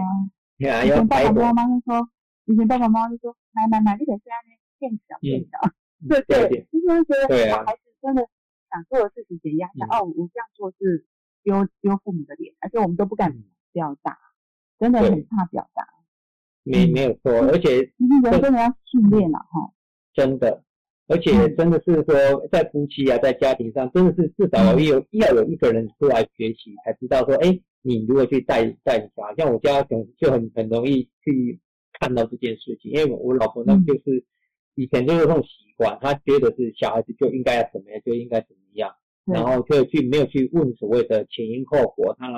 [0.69, 2.09] 啊，要开爸爸妈妈就说，
[2.47, 5.61] 以前爸爸妈妈就说，买买买，你等下呢变小变小，
[6.09, 8.27] 对对，就是觉得孩子真的
[8.73, 11.07] 想做的事情减压一下，哦，我这样做是
[11.45, 14.19] 丢丢父母的脸，而且我们都不敢表达。
[14.81, 15.87] 真的很怕表达，
[16.63, 19.75] 没没有错，而且其实人真的要训练了哈，
[20.15, 20.65] 真的，
[21.07, 31.61] 而且真的是说在夫妻啊，在家庭上，真的是至少有要有一个人出来学习，才知道说，哎，你如何去带带小孩，像我家总就很很容易去
[32.01, 34.25] 看到这件事情，因为我老婆呢就是
[34.81, 38.91] 以前就是这种习惯，他觉得是小孩子就应该要怎么样，就应该怎么样，
[39.27, 42.29] 然后就去没有去问所谓的前因后果，他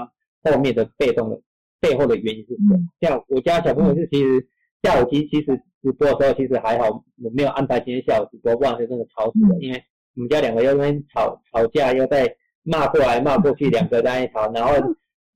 [0.50, 1.40] 后面的被动的。
[1.82, 2.78] 背后的原因是什么？
[3.00, 4.46] 像我家小朋友是其实
[4.84, 9.58] 下午其其实直播的时候其实还好，我没有安排今天下午直播，不然就真的吵死了。
[9.58, 9.82] 因为
[10.14, 14.74] 我们家两个又在吵吵架，又在骂过来骂过去，两个在那吵，然后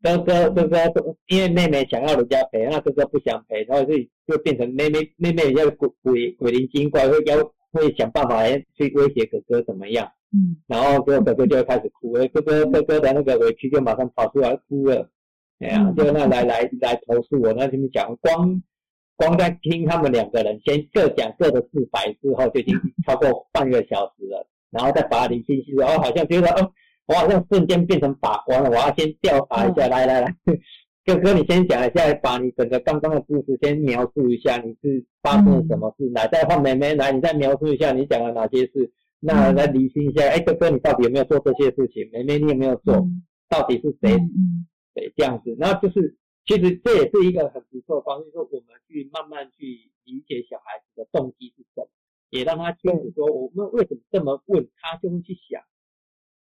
[0.07, 3.95] 哥哥哥哥因为妹妹想要人家陪，那哥哥不想陪，然后就
[4.27, 7.37] 就变成妹妹妹妹要鬼鬼鬼灵精怪，会要
[7.73, 10.09] 会想办法来去威胁哥哥怎么样？
[10.33, 15.11] 嗯，然后哥哥哥就会开始哭，哥哥哥哥的那个委屈就马上跑出来哭了。
[15.59, 18.63] 哎呀，就那来来来投诉我，那他们讲光
[19.17, 24.47] 光在听他们两个人先各讲各的自白之后，就已经超过半个小时了。
[24.71, 26.71] 然后再把你信息说，哦，好像觉得哦，
[27.07, 29.87] 我好像瞬间变成法官了，我要先调查一下。
[29.89, 30.37] 来来来，
[31.05, 36.09] 哥哥，你先讲一下，把你整个刚刚的故事先描述一下，你是发生了什么事？
[36.11, 38.93] 来，再换妹妹来，你再描述一下你讲了哪些事？
[39.21, 42.11] 那来理清一下，哎，哥哥，你到底有没有做这些事情？
[42.13, 43.07] 妹妹，你有没有做？
[43.49, 44.19] 到底是谁？
[44.95, 49.65] 对，这样子，那就是其实这也是一个很不错的方式，说我们去慢慢去
[50.05, 51.89] 理解小孩子的动机是什么，
[52.31, 55.63] 也让他清楚说我们为什么这么问，他就会去想。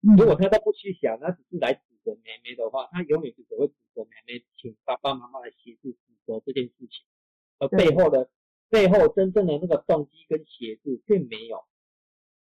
[0.00, 7.04] 如果他都不去想，他只是来指责妹妹的话，他永远就只会指责妹妹，请爸爸妈妈来协助指责这件事情，
[7.58, 8.30] 而背后的
[8.70, 11.64] 背后真正的那个动机跟协助却没有，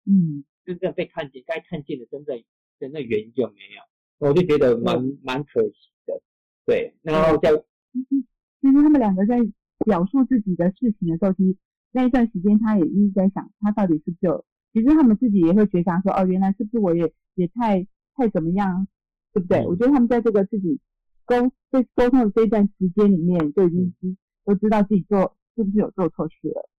[0.05, 2.43] 嗯，真正被看见该看见的真正
[2.79, 6.21] 真正原因就没有，我就觉得蛮蛮可惜的。
[6.65, 9.37] 对，然后在其实他们两个在
[9.85, 11.57] 表述自己的事情的时候，其实
[11.91, 14.43] 那一段时间他也一直在想，他到底是不是？
[14.73, 18.87] 其实他们自己也会觉察说，哦，原来是不是我也也太太怎么样，
[19.31, 19.65] 对不对？
[19.65, 20.79] 我觉得他们在这个自己
[21.25, 26.69] 沟在沟通的这一段时间里面，就已经知都知道自己做是不是有做错事了。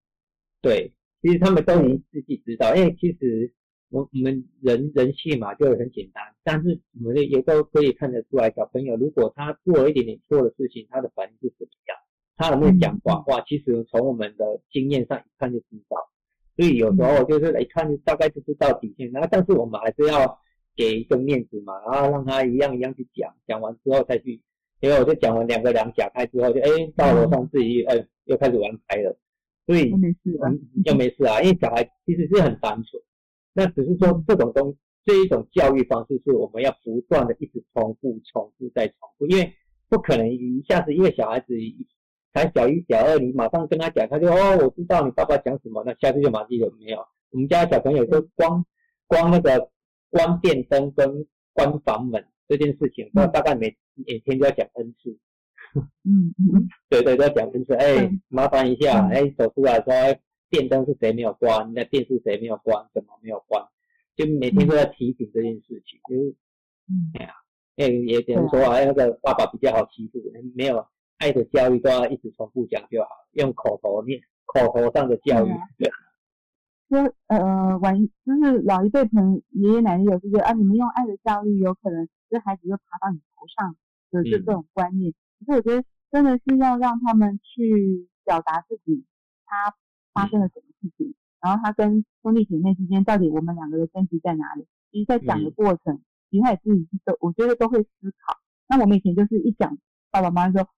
[0.60, 3.52] 对，其实他们都已经自己知道，因为其实。
[3.90, 11.96] 我我们人人性嘛就很简单，但是我们也都可以看得出来，小朋友如果他做了一点点错的事情，他的反应是怎么样，
[12.34, 15.96] 他有没有讲谎话，其实从我们的经验上一看就知道。
[16.56, 20.38] 所以有时候就是一看大概就知道底线，然后但是我们还是要
[20.76, 24.40] 给一个面子嘛，然后让他一样一样去讲，讲完之后再去，
[24.80, 29.16] 因为我就讲完两个两假开之后，就哎到楼上自己哎又开始玩牌了，
[29.66, 30.38] 所以没事，
[30.84, 33.02] 又没事啊，因为小孩其实是很单纯。
[33.52, 39.52] 那只是说这种东这一种教育方式是我们要不断的一直重复、重复再重复，因为
[39.88, 41.54] 不可能一下子一个小孩子
[42.34, 46.98] 才小一、小二，你马上跟他讲，他就哦，我知道你爸爸讲什么，那下次就马上有没有？
[47.30, 48.66] 我们家小朋友就光
[49.06, 49.70] 光那个
[50.10, 55.16] 关电灯跟关房门这件事情，那大概每每天都要讲 N 次。
[56.04, 57.74] 嗯嗯， 对对，都要讲 N 次。
[57.74, 59.92] 哎，麻烦一下，哎，走出来说。
[59.94, 60.20] 哎
[60.50, 61.72] 电灯是谁没有关？
[61.74, 62.86] 那电视谁没有关？
[62.94, 63.66] 怎么没有关？
[64.14, 66.36] 就每天都在提醒这件事情，就是，
[67.18, 67.34] 哎呀，
[67.76, 70.20] 哎，也只能说啊，那个爸爸比较好欺负，
[70.54, 70.86] 没有
[71.18, 75.50] 爱的教育都要一直重复讲就好，用口头念，口头上的教育。
[75.78, 75.90] 对。
[76.90, 83.76] 就呃，晚就是老一辈可能爷爷奶奶有这个啊，你们用爱的教育，有可能这孩子就爬到你头上，
[84.12, 85.12] 就是这种观念。
[85.40, 89.04] 可是我觉得真的是要让他们去表达自己，
[89.46, 89.74] 他。
[90.14, 91.12] 发生了什么事情？
[91.40, 94.64] 然后他跟兄弟姐妹之间到底我们两个的分歧在哪里？
[94.92, 96.00] 其实，在讲的过程，
[96.30, 97.88] 其实他也自己都，我觉得都会思
[98.24, 98.38] 考。
[98.68, 99.76] 那我们以前就是一讲，
[100.12, 100.68] 爸爸妈妈说，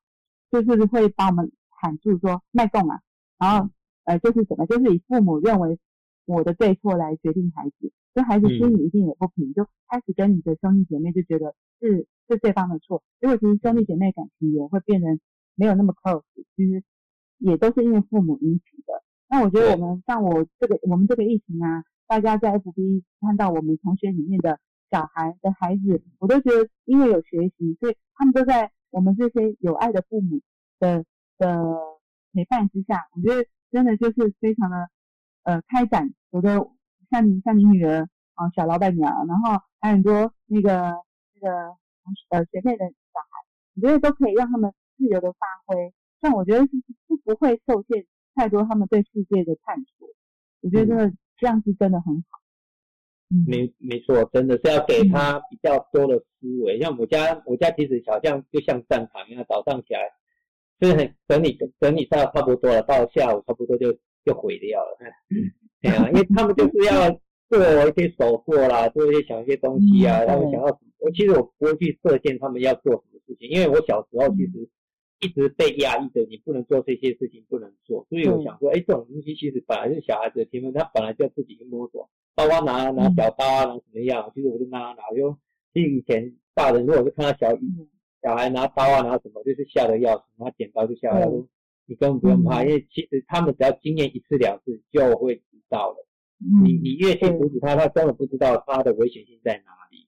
[0.62, 3.00] 就是会把我们喊住说卖动啊，
[3.38, 3.70] 然后
[4.04, 5.78] 呃，就是什么，就是以父母认为
[6.24, 13.02] 我的对错来决定孩子，所以孩子心里一定也不平，就开始跟你的兄弟姐妹就觉得是是对方的错。
[13.20, 15.18] 结果其实兄弟姐妹感情也会变成
[15.54, 16.22] 没有那么 close，
[16.56, 16.82] 其实
[17.38, 19.02] 也都是因为父母引起的。
[19.28, 30.40] 那我觉得我们像我这个我们这个疫情啊，大家在 FB 看到我们同学里面的小孩的孩子，我都觉得因为有学习，所以他们都在我们这些有爱的父母
[30.78, 31.04] 的
[31.38, 31.62] 的
[32.32, 34.88] 陪伴之下，我觉得真的就是非常的
[35.42, 36.12] 呃开展。
[36.30, 36.58] 有的
[37.10, 40.92] 像你像你女儿啊，小老板娘，然后还有很多那个
[41.34, 41.76] 那个
[42.28, 45.92] 呃学妹的小孩，我觉得都可以让他们自由的发挥。
[46.20, 46.70] 像我觉得是
[47.08, 50.08] 是不会受限太多他们对世界的探索。
[50.62, 52.40] 我觉得这样是真的很好。
[53.46, 56.80] 没没错，真的是要给他比较多的思维。
[56.80, 60.00] 像我家，我家其实好像就像战场一样，早上起来
[60.78, 63.92] 就是很整理整理到差不多了，到下午差不多就
[64.24, 64.98] 就毁掉了。
[65.82, 67.10] 对啊，因为他们就是要
[67.48, 67.58] 做
[67.88, 74.68] 一些手作啦，做一些想一些东西啊，他们想要什么，我其实我不会去设限他们要做什么事情，因为我小时候其实
[75.20, 78.06] 一直被压抑着，你不能做这些事情，不能做。
[78.08, 82.08] 所以我想说，哎，这种东西其实本来是小孩子的天分，他本来就要自己去摸索。
[82.34, 84.30] 包括拿拿小刀啊，拿什么样？
[84.34, 85.38] 其实我就拿拿，就
[85.72, 87.58] 其实以前大人如果是看到小
[88.22, 91.48] 小孩拿刀啊，拿什么，就是吓得要死，拿剪刀就吓得要死。
[91.86, 96.06] 你根本不用怕，因为其实他们只要经验一次两次就会知道了。
[96.62, 100.06] 你你越去阻止他，他根本不知道他的危险性在哪里。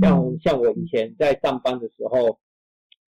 [0.00, 2.38] 像像我以前在上班的时候，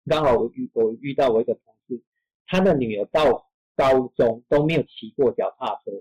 [0.08, 2.02] 刚好我遇我遇到我一个同事，
[2.46, 5.92] 他的女儿到高中都没有骑过脚踏车，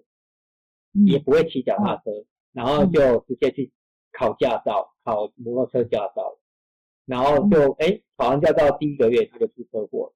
[1.06, 2.24] 也不会骑脚踏车。
[2.52, 3.70] 然后就直接去
[4.12, 6.38] 考驾照，考摩托车驾照，
[7.04, 10.14] 然后就哎考完驾照第一个月他就出车祸了。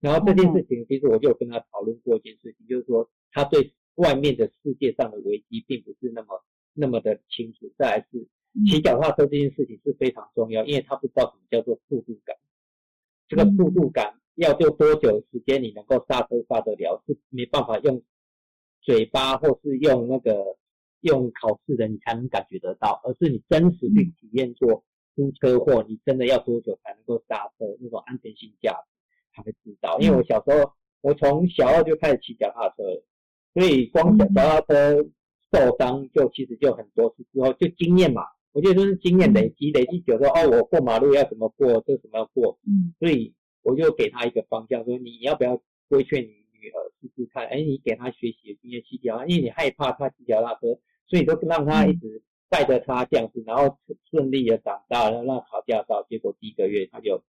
[0.00, 6.44] 然后这件事情其实我就跟他讨论过一件事情，就是说他对外面的世界上的危机并不是那么
[6.74, 7.72] 那么的清楚。
[7.78, 8.28] 再来是
[8.68, 12.36] 骑脚踏车这件事情是非常重要，因为他不知道什么叫做速度感。
[13.34, 18.02] 这个速度感要就多久时间你能够刹车刹得了，是没办法用
[18.80, 20.56] 嘴巴或是用那个。
[21.04, 24.82] 用考试的你才能感觉得到，而是你真实去体验过
[25.14, 27.76] 出车祸，你真的要多久才能够刹车？
[27.78, 29.98] 那种安全性驾驶才会知道。
[30.00, 30.72] 因为我小时候，
[31.02, 33.02] 我从小二就开始骑脚踏车，
[33.52, 35.04] 所以光脚脚踏车
[35.52, 38.22] 受伤就其实就很多次之后就经验嘛，
[38.54, 47.44] 我觉得都是经验累积，累积久之后，哦，我过马路要怎么过，这怎么要过，嗯，所以我就给他一个方向，说你要不要规劝你女儿试试看？
[47.48, 50.78] 哎，你给她学习的经验骑脚踏，因为你害怕她骑脚踏车。
[51.06, 53.78] 所以就让他一直带着他这样子，然后
[54.10, 56.02] 顺利的长大，然后让考驾照。
[56.08, 57.22] 结果第一个月他就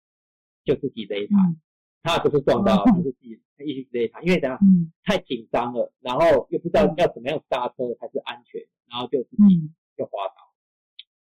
[0.63, 1.25] 就自己勒
[2.03, 4.59] 他，他不是撞到，他是自己一直勒他，因为怎样
[5.03, 10.42] 太紧张了，然后又不知道要怎么样刹车才是安全，然后就自己就滑倒。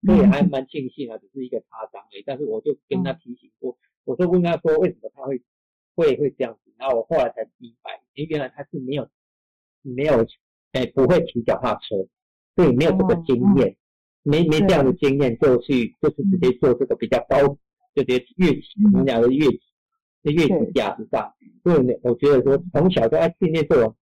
[0.06, 2.22] 所以还蛮庆幸啊，只是一个擦伤而已。
[2.26, 5.42] 但是我就跟他提醒过，我就问他说为什么他会
[5.94, 9.08] 会会这样子，然后我后来才明白，因为原来他是没有
[9.82, 10.26] 没有
[10.72, 12.08] 哎不会骑脚踏车。
[12.56, 13.76] 所以，没有这个经验，
[14.24, 17.56] 没没这样的经验，就去就是直接做这个比较高，
[17.94, 19.62] 就直接越级，我们讲的越级，
[20.24, 21.32] 在越级架子上。
[21.62, 23.94] 所以我觉得说从小就要训练这种，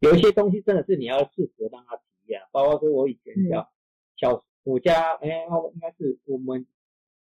[0.00, 3.70] 有一些东西真的是你要适时让他体验，包括说我以前小
[4.18, 5.28] 小我家，哎，
[5.74, 6.66] 应该是我们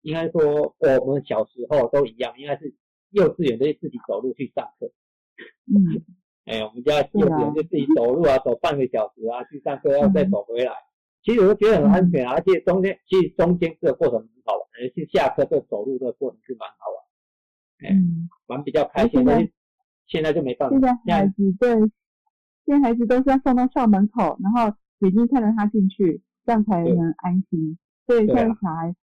[0.02, 0.76] 应该说
[1.06, 2.74] 我们小时候都一样，应该是
[3.10, 4.92] 幼稚园都自己走路去上课。
[5.68, 6.04] 嗯。
[6.46, 10.74] 哎，我们家幼稚园就自己走路啊，走半个小时啊，去上课要再走回来。
[11.24, 17.96] 其实我觉得很安全啊，而且中间其实中间这个过程很好玩，而且下课这走路这个过程是蛮好玩，哎，
[18.48, 19.24] 玩比较开心。
[19.24, 19.54] 但是
[20.06, 20.76] 现在就没办法。
[20.76, 21.70] 现在孩子对，
[22.66, 27.78] 现在孩子都是要送到校门口，然后眼睛看着他进去，这样才能安心。
[28.08, 28.96] 所以现在小孩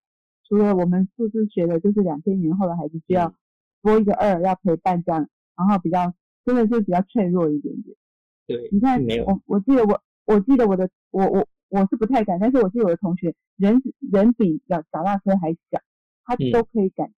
[0.49, 3.35] 除了我们数字学的，就是两千年后的孩子需要
[3.83, 6.15] 多一个二，要陪伴这样，然后比较。
[6.43, 7.95] 真的是比较脆弱一点点。
[8.47, 13.81] 对，你看我，我记得我，我记得我的，我我我是不太敢，但是我记得我的同学，人
[14.11, 15.79] 人比脚脚踏车还小，
[16.25, 17.13] 他都可以敢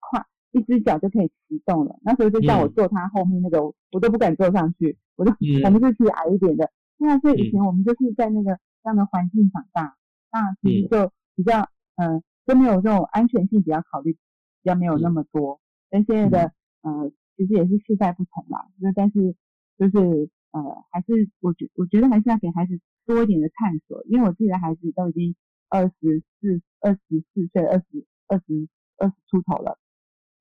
[0.00, 1.96] 快，一只脚就可以骑动了。
[2.02, 3.62] 那时候就叫我坐他后面那个，
[3.92, 5.30] 我都不敢坐上去，我就
[5.64, 6.68] 我们是去矮一点的。
[6.98, 9.96] 那所以以前我们就是在那个这样的环境长大，
[10.30, 15.60] 那其实就比较嗯，都没有这种安全性比较考虑，比较没有那么多。
[15.90, 17.10] 但现在的呃。
[17.36, 19.34] 其实也是世代不同啦，那但是
[19.76, 25.34] 就是呃，还是我觉我觉得还是要给孩子多一点的探索，因为我自己的孩子都已经
[25.68, 27.00] 二十四、二十
[27.34, 28.68] 四岁、二十二十
[28.98, 29.80] 二十出头了，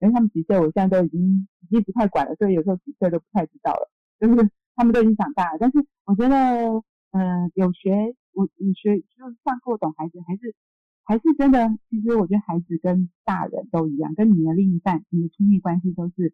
[0.01, 3.89] 因为他们几岁，我现在都已经已经不太管了，所以有时候几岁都不太知道了，
[4.19, 5.57] 就是他们都已经长大了。
[5.59, 10.55] 但是我觉得，嗯，有学我你学就是上课懂孩子，还是
[11.03, 16.34] 还是真的，其实我觉得孩子跟大人都一样，跟你的另一半、你的亲密关系都是。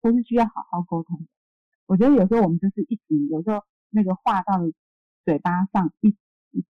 [0.00, 1.26] 都是需要好好沟通的。
[1.86, 4.60] 我觉得有时候我们就是一直，有时候那个话到
[5.24, 6.14] 嘴巴上一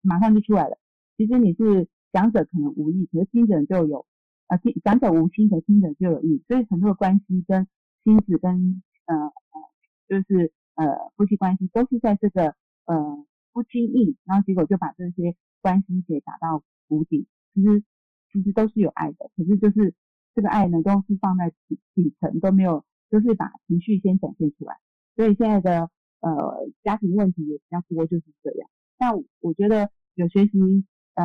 [0.01, 0.79] 马上就出来了。
[1.17, 4.07] 其实你是讲者可能无意，可是听者就有，
[4.47, 6.41] 呃听讲者无心，可听者就有意。
[6.47, 7.67] 所以很多的关系跟
[8.05, 9.33] 亲子跟呃呃
[10.09, 12.55] 就是呃夫妻关系都是在这个
[12.85, 13.27] 呃
[13.57, 17.27] 不经意，然后结果就把这些关系给打到谷底。
[17.55, 17.83] 其实
[18.31, 19.95] 其实都是有爱的，可是就是
[20.35, 24.77] 这个爱呢都是放在底底层都没有，就是把情绪先展现出来。
[25.15, 25.91] 所以现在的
[26.21, 28.69] 呃家庭问题也比较多，就是这样。
[28.99, 30.51] 但我觉得有学习，
[31.15, 31.25] 呃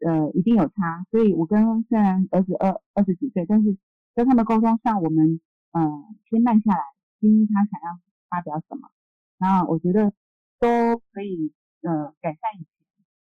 [0.00, 1.04] 呃一定有差。
[1.10, 3.76] 所以我跟虽然儿子二二十几岁，但是
[4.14, 5.82] 跟他们沟通上，我们呃
[6.30, 6.82] 先慢下来，
[7.20, 8.00] 听他想要
[8.30, 8.88] 发表什么，
[9.36, 10.14] 然后我觉得
[10.58, 11.52] 都可以
[11.82, 12.68] 呃改善以前。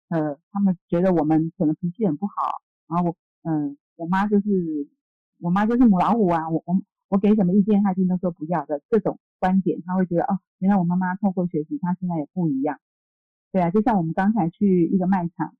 [0.09, 2.35] 呃，他们觉得我们可能脾气很不好，
[2.87, 4.89] 然后我嗯，我妈就是
[5.41, 12.79] 我妈就是母老虎啊，我我我给什么意见，她一定都说不要的这种观点，他会觉得哦，原来我妈妈透过学习，她现在也不一样。
[13.51, 15.55] 对啊，就像我们刚才去一个卖场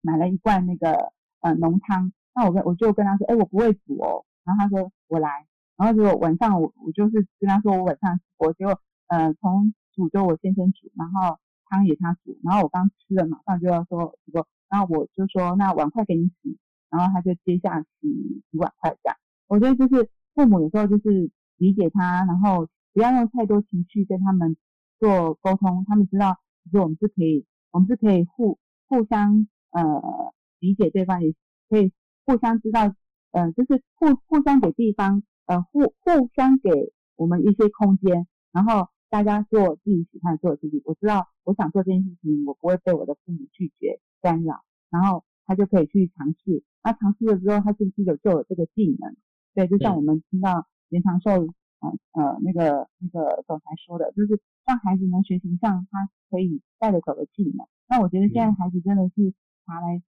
[0.00, 5.46] 买了一罐那个呃浓汤，那我跟我就跟他说，哎，我不会煮哦，然后他说我来，
[5.76, 8.68] 然后结果晚上我我就是跟他说我晚上我就
[9.08, 11.38] 呃从煮就我先生煮，然后
[11.68, 16.58] 汤也他煮，然后我刚吃了马上就要说不过，然后我就说那碗筷给你洗，
[16.90, 19.16] 然后他就接下洗洗碗筷这样。
[19.46, 24.56] 我觉得就是父母有时候就是理解他，然后不要用太多情绪跟他们
[24.98, 26.38] 做沟通，他们知道。
[26.64, 31.34] 其实我们是可以，我们是可以互互相呃理解对方，也
[31.68, 31.92] 可以
[32.24, 32.94] 互相知道，
[33.32, 36.70] 呃，就是互互相给地方，呃，互互相给
[37.16, 40.82] 我们一些空间，然后大家做自己喜欢做的事情。
[40.84, 46.64] 我知道我想做这件事情，我不会被我的父母拒绝干扰，然后他就可以去尝试。
[46.82, 49.14] 那尝试了之后，他是不是有就有这个技能？
[49.54, 51.46] 对，就像我们听到严长寿。
[51.80, 57.66] 呃呃，那个那个总裁说的，就是让孩子能学习上他可以带得走的技能。
[57.86, 59.34] 那我觉得现在孩子真的是
[59.66, 60.02] 茶来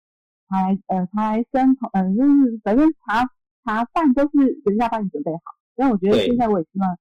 [0.49, 3.29] 茶来呃茶来生，呃就是反正茶
[3.63, 5.41] 茶饭都是人家帮你准备好。
[5.75, 6.99] 但我觉得现在我也希望，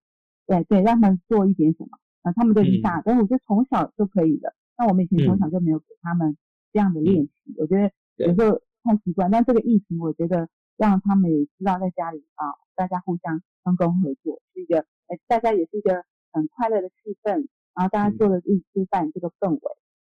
[0.47, 4.53] 对对，让他们做一点什么，啊，他们都已经大，但是我觉得从小就可以的。
[4.77, 6.37] 那我们以前从小就没有给他们
[6.71, 9.31] 这样的练习，我觉得有时候太习惯。
[9.31, 13.41] 但这个疫情，我觉得让他们也知道在家里啊，大家互相。
[13.65, 19.59] 分工合作是一个，哎，大家也是一个很快乐的气氛，然后大家做了一吃饭这个氛围，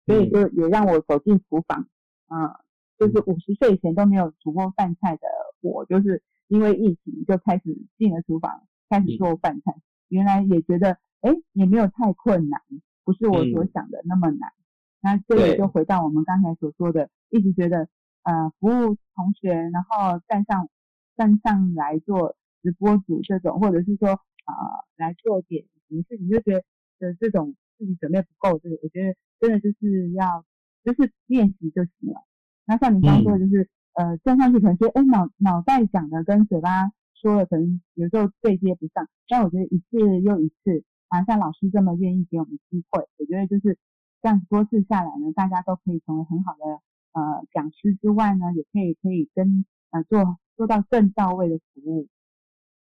[0.05, 1.87] 所以就也让我走进厨房，
[2.27, 2.59] 啊，
[2.99, 5.29] 就是五十岁以前都没有煮过饭菜的
[5.61, 7.62] 我，就是因为疫情就开始
[7.99, 9.77] 进了厨房，开始做饭菜，
[10.09, 12.61] 原来也觉得，哎，也没有太困难，
[13.04, 14.52] 不是我所想的那么难。
[15.00, 17.88] 那这个就回到我们刚才所说的，一直觉得，
[18.22, 20.68] 呃，服务同学，然后站上
[21.16, 22.36] 站上来做。
[22.62, 24.52] 直播主这种，或者是说啊
[24.96, 26.64] 来做点形式，你就觉
[26.98, 30.44] 得这种自己准备不够，这个我觉得真的就是要
[30.82, 32.24] 就是练习就行了。
[32.64, 36.90] 那像你刚刚说的，就是呃站上去可能觉得哎脑脑袋想的跟嘴巴
[37.21, 43.79] 说了可能有时候对接不上，但我觉得一次又一次啊像老师这么愿意给我们机会，我觉得就是
[44.23, 46.81] 这样多次下来呢，大家都可以成为很好的
[47.12, 52.09] 呃讲师之外呢，也可以可以跟呃做做到更到位的服务。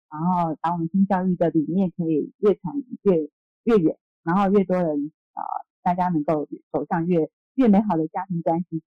[0.10, 2.74] 然后把我们新教育的理念可以越传
[3.04, 3.30] 越
[3.64, 5.44] 越远，然后越多人啊，
[5.84, 8.82] 大家能够走向越越美好的家庭关系。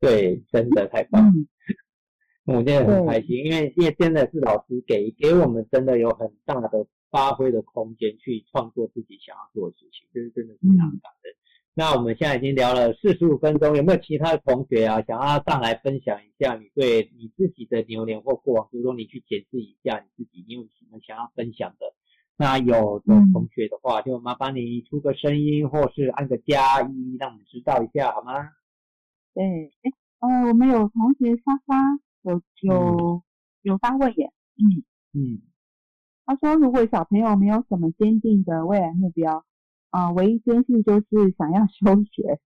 [0.00, 1.30] 对，真的太棒。
[2.52, 11.34] 我现在很开心，因为因为真的是老师给给我们真的有很大的发挥的空间，去创作自己想要做的事情，这是真的是非常感人。
[11.72, 21.94] 那我们现在已经聊了四十五分钟，有没有其他的同学啊，想要上来分享一下你对你自己的牛年或过往，比如说你去检视一下你自己，你有什么想要分享的？
[22.36, 28.32] 那有的同学的话，就麻烦你出个声音，或是按个加一，让我们知道一下好吗？
[29.34, 29.44] 对，
[29.82, 33.22] 哎，呃，我们有同学莎莎有有
[33.62, 35.42] 有发问耶，嗯嗯，
[36.26, 39.44] 他说如果小朋友没有什么坚定的未来目标。
[39.90, 41.06] 啊，唯一坚信就是
[41.36, 42.38] 想要 休学。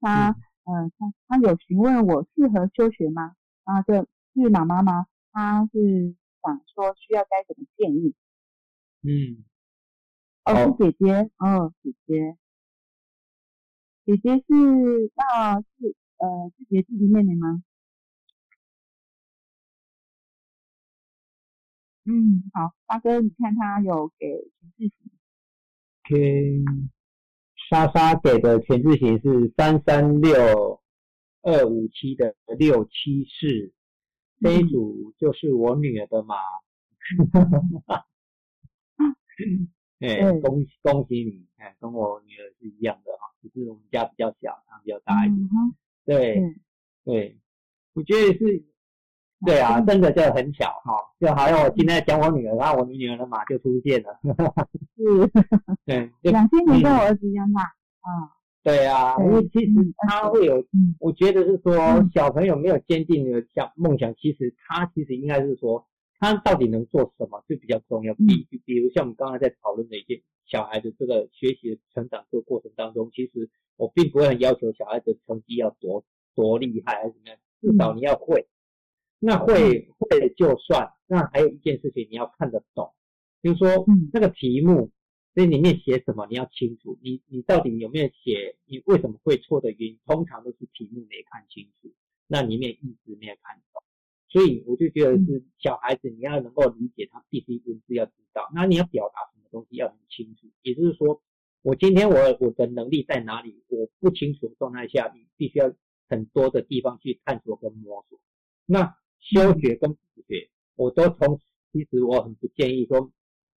[0.00, 0.30] 他，
[0.64, 3.34] 嗯，他他有询问我适合休学吗？
[3.64, 5.06] 啊，这是妈妈吗？
[5.30, 8.14] 他是想说需要该怎么建议？
[9.02, 9.44] 嗯，
[10.46, 12.38] 哦，是姐姐，哦，姐姐，
[14.06, 17.62] 姐姐是那是呃自己的弟弟妹妹吗？
[22.08, 24.26] 嗯，好，大哥，你看他有给
[24.60, 25.10] 陈志行。
[26.04, 26.64] 天，
[27.68, 30.80] 莎莎给的全字形是三三六
[31.42, 33.72] 二五七的六七四，
[34.40, 36.36] 这一组就是我女儿的码。
[39.98, 45.48] 哎，恭喜恭喜你，哎，跟我女儿是一样的哈，只是我们家比较小，她比较大一点。
[46.04, 46.54] 对
[47.04, 47.40] 对，
[47.94, 48.64] 我觉得是
[49.44, 54.18] 对啊，真的就很巧哈，就好像我今天讲我女儿，然后我女儿的马就出现了。
[54.96, 55.30] 是，
[55.84, 57.60] 对，两千年跟我儿子一样大。
[57.60, 58.32] 啊，
[58.62, 59.72] 对啊，因为其实
[60.08, 60.64] 他会有，
[60.98, 61.76] 我觉得是说
[62.14, 65.86] 小朋友没有坚定的想梦想，其实他其实应该是说
[66.18, 68.14] 他到底能做什么是比较重要。
[68.14, 78.48] 比比如像我们刚才在讨论的一些小孩的这个学习的成长这个过程当中，其实我并不会很要求小孩子成绩要多多厉害还是怎么样，至少你要会。
[79.18, 82.92] 那会会就算，那还有一件事情你要看得懂，
[83.42, 84.90] 就是说那个题目
[85.34, 91.90] 这里面写什么你要清楚，你你到底有没有写你为什么会错的原因，通常都是题目没看清楚，
[92.26, 93.82] 那里面意思没有看懂，
[94.28, 101.22] 所以我就觉得是小孩子你要能够理解他必须文字要知道，那你要表达什么东西要很清楚，也就是说
[101.62, 105.72] 我今天我我的能力在哪里，我不清楚的状态下，你必须要
[106.06, 108.20] 很多的地方去探索跟摸索，
[108.66, 108.94] 那。
[109.28, 109.98] 休学跟补
[110.28, 111.40] 学，我都从
[111.72, 113.10] 其实我很不建议说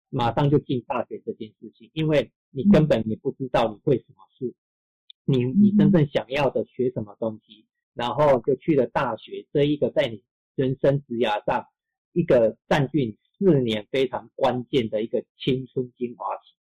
[0.09, 4.55] 马上就进大学这件事情，因为你根本你不知道你会什么事，
[5.25, 10.23] 你你真正想要的学什么东西，然后就去了大学这一个在你
[10.55, 11.67] 人生职涯上
[12.13, 16.55] 一个占据你四年非常关键的一个青春精华期，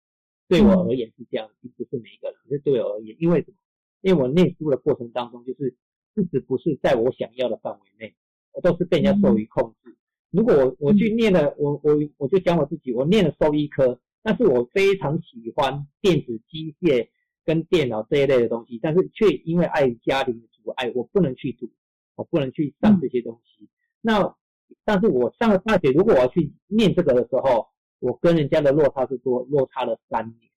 [0.48, 3.58] 对我而言是这样，并不是每一个人，是对我而言，因为什么？
[4.02, 5.76] 因为我念书的过程当中，就是
[6.16, 8.16] 一直不是在我想要的范围内。
[8.56, 9.96] 我都是被人家授予控制。
[10.32, 17.10] 如果我我去念了，我我我就讲我自己，我念了兽医科，但是我非常喜欢电子机械
[17.46, 21.70] 跟电脑这一类的东西，但是却因为碍于家庭的阻碍，我不能去读，
[22.16, 23.70] 我不能去上这些东西。
[24.02, 24.36] 那
[24.84, 27.68] 但是我上了大学，如果我要去念这个的时候，
[28.00, 30.52] 我跟人家的落差是多，落差了三年。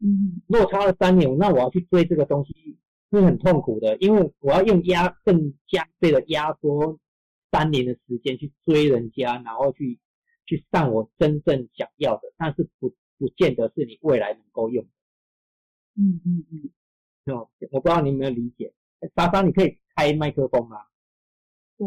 [0.00, 2.78] 嗯，落差了三年，那我要去追这个东西
[3.12, 6.98] 是很痛苦的，因为我要用压更加倍的压缩。
[7.54, 10.00] 三年的时间去追人家，然后去
[10.46, 14.86] 去上我真正想要的，但是不不见得是你未来能够用。
[15.94, 18.72] 嗯嗯嗯，哦，我不知道你有没有理解。
[19.14, 20.78] 莎莎，你可以开麦克风吗？
[21.76, 21.86] 对。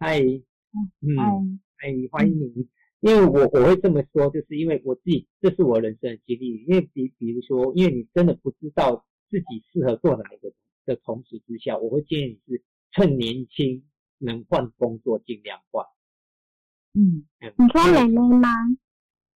[0.00, 2.68] 嗨，嗯，嗨，欢迎你。
[2.98, 6.64] 因为我我会这么说，就是因为我自己这是我人生的经历。
[6.64, 10.52] 因为比比如说，因为你真的不知道自己适合做哪一个
[10.84, 12.62] 的同时之下，我会建议你是
[12.92, 13.84] 趁年轻。
[14.18, 15.84] 能换工作尽量换。
[16.94, 17.26] 嗯，
[17.58, 18.48] 你说奶奶吗？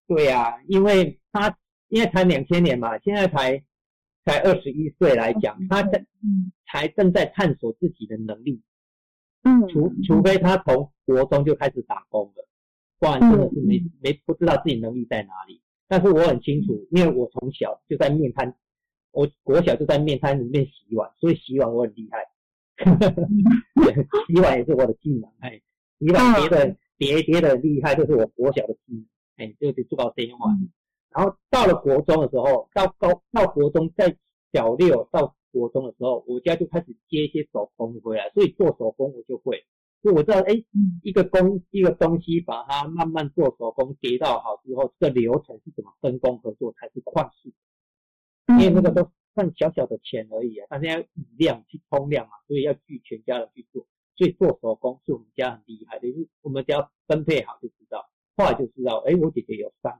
[0.05, 1.57] 对呀，因为他
[1.87, 3.63] 因为才两千年嘛，现在才
[4.25, 6.05] 才二十一岁来讲，他在
[6.67, 8.61] 才正在探索自己的能力。
[9.41, 12.47] 嗯，除除非他从国中就开始打工了，
[12.99, 15.63] 不然真的是没没不知道自己能力在哪里。
[15.87, 18.55] 但是我很清楚，因为我从小就在面摊，
[19.15, 22.27] 我国小就在面摊里面洗碗，所以洗碗我很厉害。
[24.27, 25.61] 洗碗也是我的技能，哎，
[25.97, 29.05] 洗碗别的叠叠的厉害，就是我国小的技能，
[29.37, 30.53] 哎，就得做到这样碗。
[31.09, 34.17] 然后到了国中的时候，到高到国中，在
[34.51, 39.65] 小六到国中的时候，我家就开始接一些手工回来，所以做手工我就会，
[40.01, 40.61] 所以我知道，哎，
[41.01, 47.49] 一个工一个东西，把它慢慢做手工叠到好之后，这个流程是怎么分工合作才是快速，
[48.47, 49.11] 因为那个都。
[49.35, 53.85] 赚小小的钱而已啊，但是要以量去冲量嘛，所以要聚全家人去做。
[54.15, 59.99] 所以做手工是我们家很厉害的，就是我们只要分配好就知道，后来就知道，哎，我姐姐有三，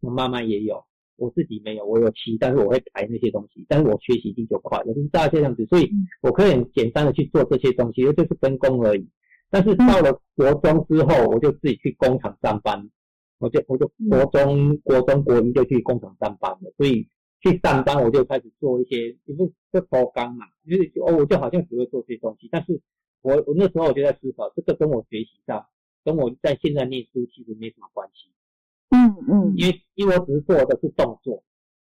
[0.00, 0.84] 我妈妈也有，
[1.14, 5.88] 我自己没有，我有七，但是我会排那些东西，但是我学习力就快，我就是大概这样子，所以
[6.20, 9.08] 我可以很简单的去做这些东西，就是分工而已。
[9.48, 12.90] 但是到了国中之后，我就自己去工厂上班，
[13.38, 17.08] 我就我就国中国中国一就去工厂上班了，所以。
[17.40, 22.48] 去上班，我就开始做一些，因为这包钢嘛，就是哦，我就好像只会做这些东西。
[22.52, 22.80] 但是
[23.22, 25.66] 我我那时候我就在思考，这个跟我学习上，
[26.04, 28.30] 跟我在现在念书其实没什么关系。
[28.90, 29.54] 嗯嗯。
[29.56, 31.42] 因为因为我只是做的是动作，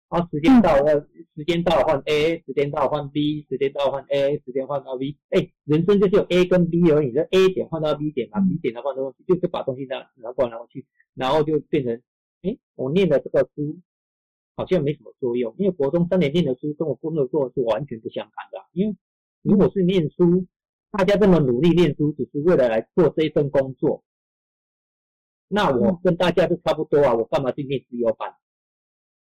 [0.09, 5.19] 然后时间到了，时间到了换 A，时间到了换 B，时间到了换 A，时间换到 B。
[5.29, 12.01] 哎，人生就是有 A 跟 B 而已，就 A 点换到 B 点嘛，B 点再换东西，就是把东西拿拿过来拿过去，然后就变成，
[12.43, 13.79] 哎，我念的这个书。
[14.57, 18.67] 好像没什么作用，因为国中三年念的书跟我工作做是完全不相干的。
[18.73, 18.97] 因为
[19.43, 20.47] 如果是念书，
[20.91, 24.05] 大家这么努力念书，只是为了来做这一份工作，
[25.49, 28.35] 那我跟大家都差不多啊，我干嘛去念自由班？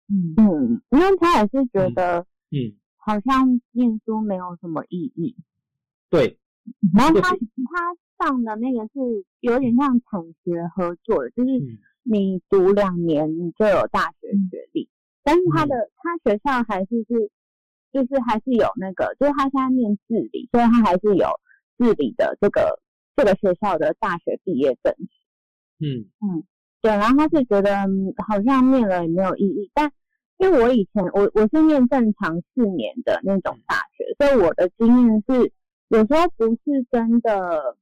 [0.08, 5.36] 嗯嗯，因为他也是觉得，嗯，好像念书没有什么意义。
[6.10, 6.40] 对，
[6.96, 11.50] 然后他他上的那个是有点像产学合作的，就是
[12.02, 14.90] 你读两年，你就有大学学历。
[15.24, 17.32] 但是他的他学校还是是，
[17.92, 21.28] 就是还是有那个，就是他现在念治理，所以他还是有
[21.78, 22.80] 治理的这个
[23.16, 24.94] 这个学校的大学毕业证
[25.80, 26.10] 嗯。
[26.22, 26.44] 嗯，
[26.82, 29.92] 对，然后他是觉得嗯好像念了也没有意义，但
[30.38, 35.52] 因为我以前我我是念正常四年的那种大学，所以我的经验是
[35.90, 37.76] 有时候不是真的，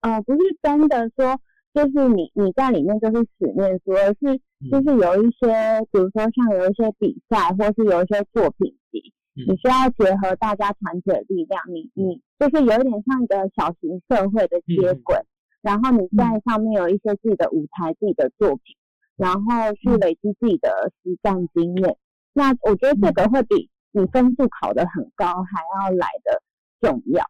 [0.00, 1.40] 呃，不是真的说
[1.74, 4.40] 就是你你在里面就是死念书，而是
[4.70, 9.44] 就是有一些，比如说像有一些比赛，或是有一些作品集，嗯。
[9.48, 15.16] 你需要结合大家团结的力量，你你就是有一点像一个小型社会的接轨，
[15.62, 18.76] 然后你在上面有一些自己的舞台、自己的作品，
[19.16, 21.96] 然后去累积自己的实战经验。
[22.32, 26.42] 那我觉得这个会比你分数考得很高还要来的
[26.80, 27.24] 重要。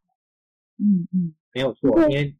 [0.79, 1.35] 嗯嗯。
[1.55, 2.37] 没有错，因为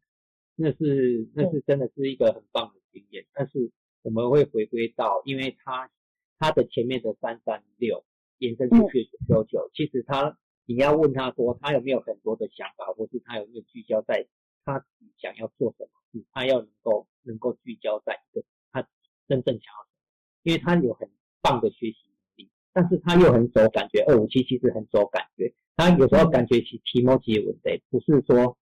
[0.61, 5.89] 那是那是真的是一个很棒的经验，但是我们会回归到，因为他
[6.37, 8.03] 他的前面的三三六
[8.39, 14.27] 延伸出去九九九，其实他你要问他说他有没有很多的想法，或是他有没有聚焦在
[14.65, 14.85] 他
[15.17, 18.81] 想要做什么事，他要能够能够聚焦在一个他
[19.29, 21.09] 真正想要什么，因为他有很
[21.41, 28.57] 棒的学习能力，但是他又很走感觉，二五七其实很走感觉，他有时候感觉起题目结文的，不是说，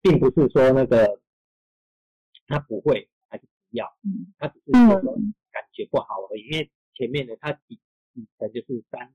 [0.00, 1.20] 并不是说那个
[2.50, 7.80] 他不会还是不要，嗯他只是说嗯感觉不好而已，因为前面的他底
[8.12, 9.14] 底层就是三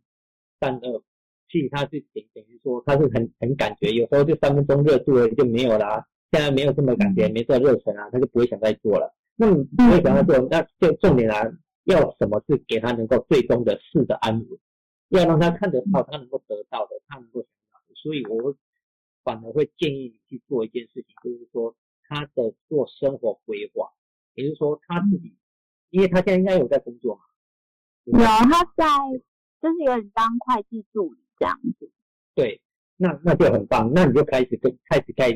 [0.59, 1.03] 三二，
[1.49, 9.13] 其实他是等等于说他是很很感觉，有时候就三分钟热度而已就没有啦，现在没有这么感觉，没这热忱啊，他就不会想再做了。
[9.36, 11.51] 那你不会想再做，那就重点来
[11.83, 14.59] 要什么是给他能够最终的事的安稳，
[15.09, 17.93] 要让他看得到，他能够得到的，他能够想到的。
[17.95, 18.55] 所以我会
[19.23, 21.75] 反而会建议你去做一件事情，就是说
[22.07, 23.89] 他的做生活规划，
[24.33, 25.35] 也就是说他自己，
[25.89, 27.21] 因为他现在应该有在工作嘛，
[28.05, 28.85] 有他在
[29.61, 31.91] 就是有点当会计助理这样子。
[32.33, 32.61] 对，
[32.97, 35.31] 那那就很棒，那你就开始跟开始该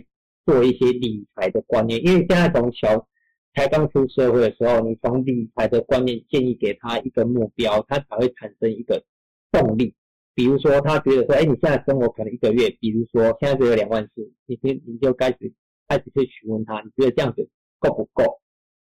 [0.46, 3.08] 做一些理财的观念，因为现在从小
[3.54, 9.04] 才刚出社会的时候，你从理财的观念建议给他一个目标，他才会产生一个
[9.52, 9.96] 动力。
[10.36, 15.54] 比如说，他觉得说，哎，你现在生活可能一个月，比如说现在只有两万四，你你你就开始
[15.90, 18.40] 开始去询问他，你觉得这样子够不够？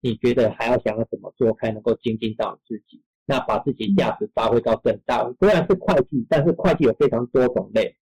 [0.02, 3.02] 你觉得还要想要怎么做，才能够精进到你自己？
[3.26, 5.22] 那把自己价值发挥到更大。
[5.40, 7.96] 虽然是会计，但是会计有非常多种类，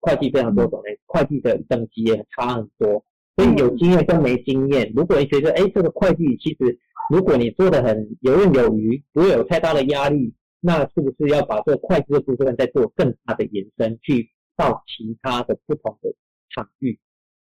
[0.00, 3.04] 会计非常多种类，会计的等级也差很多。
[3.36, 6.78] 所以有经验跟没经验，如果你觉得哎，这个会计其实
[7.10, 16.14] 如果你做的很游刃有余，不会有太大的压力，那是不是要把这个会计的部分再做更大的延伸，去到其他的不同的
[16.48, 16.98] 场域？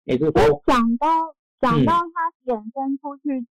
[0.06, 1.08] 也就是说，讲到
[1.60, 1.86] 讲嗯。
[1.86, 3.46] 到他衍生出去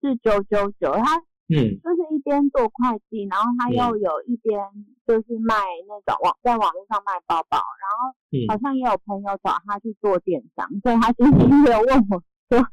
[0.00, 1.78] 是九九九，他嗯。
[1.82, 4.58] 就是一边做会计，然后他又有一边
[5.06, 5.54] 就是卖
[5.86, 8.46] 那种网在网络上卖包包，然后嗯。
[8.48, 12.66] 好像也有朋友找他去做电商，所以他今天也有问我说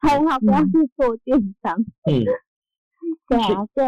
[0.00, 1.76] 他要不要去做电商？
[2.10, 2.24] 嗯，
[3.28, 3.82] 对啊，就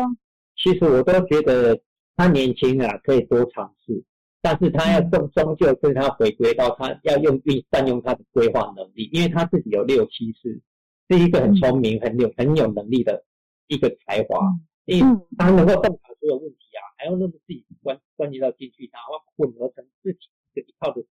[0.56, 1.80] 其实我都觉得
[2.16, 4.04] 他年轻啊，可以多尝试，
[4.42, 10.60] 但是他要终终究是他回归到他要用运善用他的规划能力，因为他自己有六七四，
[11.08, 13.24] 是一个很聪明、很有很有能力的
[13.68, 14.52] 一个才华，
[14.84, 20.18] 因为嗯他能够洞察所有问题啊，还要让自己关关系到进去，然后混合成自己
[20.54, 21.02] 的一套的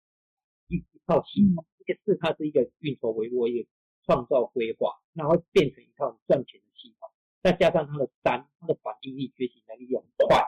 [0.67, 1.65] 一一套系统。
[1.79, 3.69] 一个四，它是一个运筹帷幄、一个
[4.05, 7.09] 创造规划，然后变成一套赚钱的系统。
[7.41, 10.45] 再加上他的三，他的反应力、学习能力又很快，说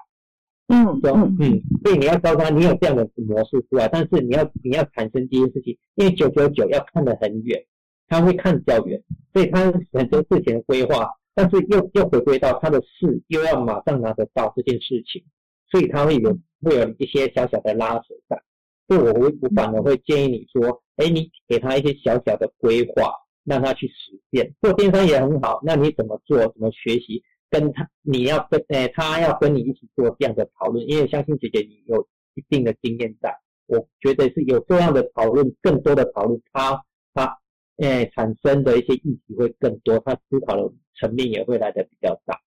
[0.73, 7.63] 嗯嗯嗯，所以你要教他，你有这样的模式出来，但是你要你要产生第一件事情，因为九九九要看得很远，
[8.07, 8.99] 他会看比较远，
[9.33, 15.23] 所以他很多事情的规划，但是又又回归到他的事又要马上拿得到这件事情，
[15.69, 18.41] 所以他会有会有一些小小的拉扯在。
[18.87, 23.13] 所以我会我反而会建议你说，哎，你给他一些小小的规划，
[23.45, 24.53] 让他去实践。
[24.61, 26.37] 做电商也很好，那你怎么做？
[26.39, 27.23] 怎么学习？
[27.53, 32.01] 跟他你要跟诶、他要跟你一起做这样的讨论，因为相信姐姐你有
[32.33, 33.31] 一定的经验在，
[33.67, 36.83] 我觉得是有这样的讨论，更多的讨论，他
[37.13, 37.37] 他
[37.77, 42.41] 诶、产生的一些议题会更多，他思考的层面也会来的比较大。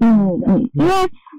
[0.00, 0.92] 嗯嗯，因为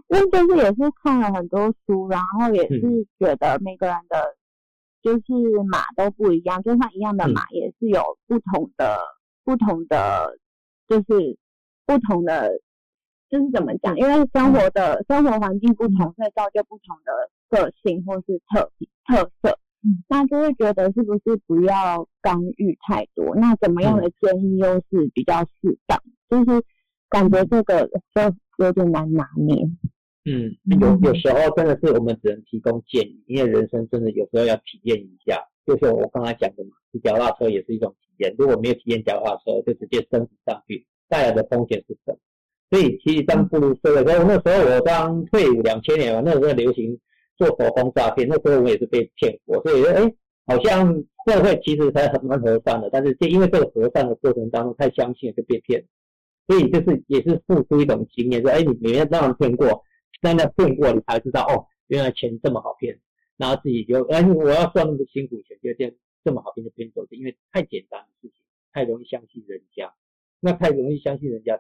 [0.10, 4.36] 因为就是也是看了很多书，然后也嗯是觉得每个人的
[5.04, 5.22] 就是
[5.70, 8.98] 马都不一样，就算一样的嗯码也是有不同的
[9.44, 10.36] 不同的
[10.88, 11.38] 就是
[11.86, 12.60] 不同的
[13.32, 13.96] 就是怎么讲？
[13.96, 18.70] 因为生活的生活环境不同，所以造就不同的个性或是特
[19.08, 19.58] 特色。
[19.84, 23.36] 嗯，那就会觉得是不是不要干预太多？
[23.38, 25.98] 那怎么样的建议又是比较适当？
[26.30, 26.62] 就是
[27.10, 29.56] 感觉这个就有点难拿捏。
[30.26, 35.48] 嗯，有有时候真的是我们只能提供建议，因为人生真的有时候要体验一下。
[35.66, 42.18] 就是我刚才讲的嘛，骑脚踏车也是一种体验，如果没有体验脚踏车，就直接升级上去，带来的风险是什么？
[42.72, 46.98] 所以其实当步入社会，那时候我刚退伍两千年嘛，那时候流行
[47.36, 50.14] 做手工诈骗，那时候我也是被骗过，所以说哎，
[50.48, 50.88] 好像
[51.28, 55.84] 社会其实才很蛮和善的，但是就因为这个和善的过程当中太相信了就被骗，
[56.48, 59.84] 所以就是也是付出一种经验，说哎，你每天让人骗过，
[60.22, 62.98] 真的骗过你才知道哦，原来钱这么好骗，
[63.36, 65.94] 然后自己就哎，我要赚那么辛苦钱，就这样
[66.24, 68.38] 这么好骗就骗走，是因为太简单的事情，
[68.72, 69.94] 太容易相信人家，
[70.40, 71.60] 那太容易相信人家？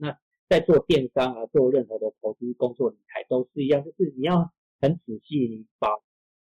[0.00, 0.18] 那
[0.48, 5.88] 在做电商啊，做任何的投资工作理财都是一样，就是你要很仔细，把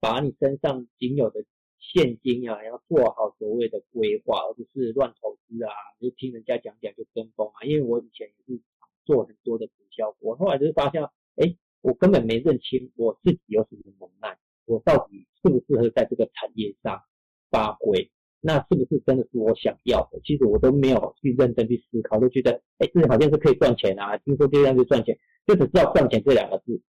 [0.01, 1.45] 把你身上仅有的
[1.78, 5.70] 现金啊，要做好所谓的规划，而不是乱投资啊，
[6.01, 7.64] 就听人家讲讲就跟风啊。
[7.64, 8.61] 因为我以前也是
[9.05, 11.03] 做很多的直销，我后来就是发现，
[11.37, 17.03] 哎，我根本没认清我自己有什么能耐，我到底适不适合在这个产业上
[17.51, 18.11] 发挥。
[18.41, 20.20] 那是不是真的是我想要的？
[20.24, 26.80] 其实我都没有去认真去思考，都觉得，哎，这好像是可以赚钱啊，听说这样就赚钱，就只知道赚钱这两个字。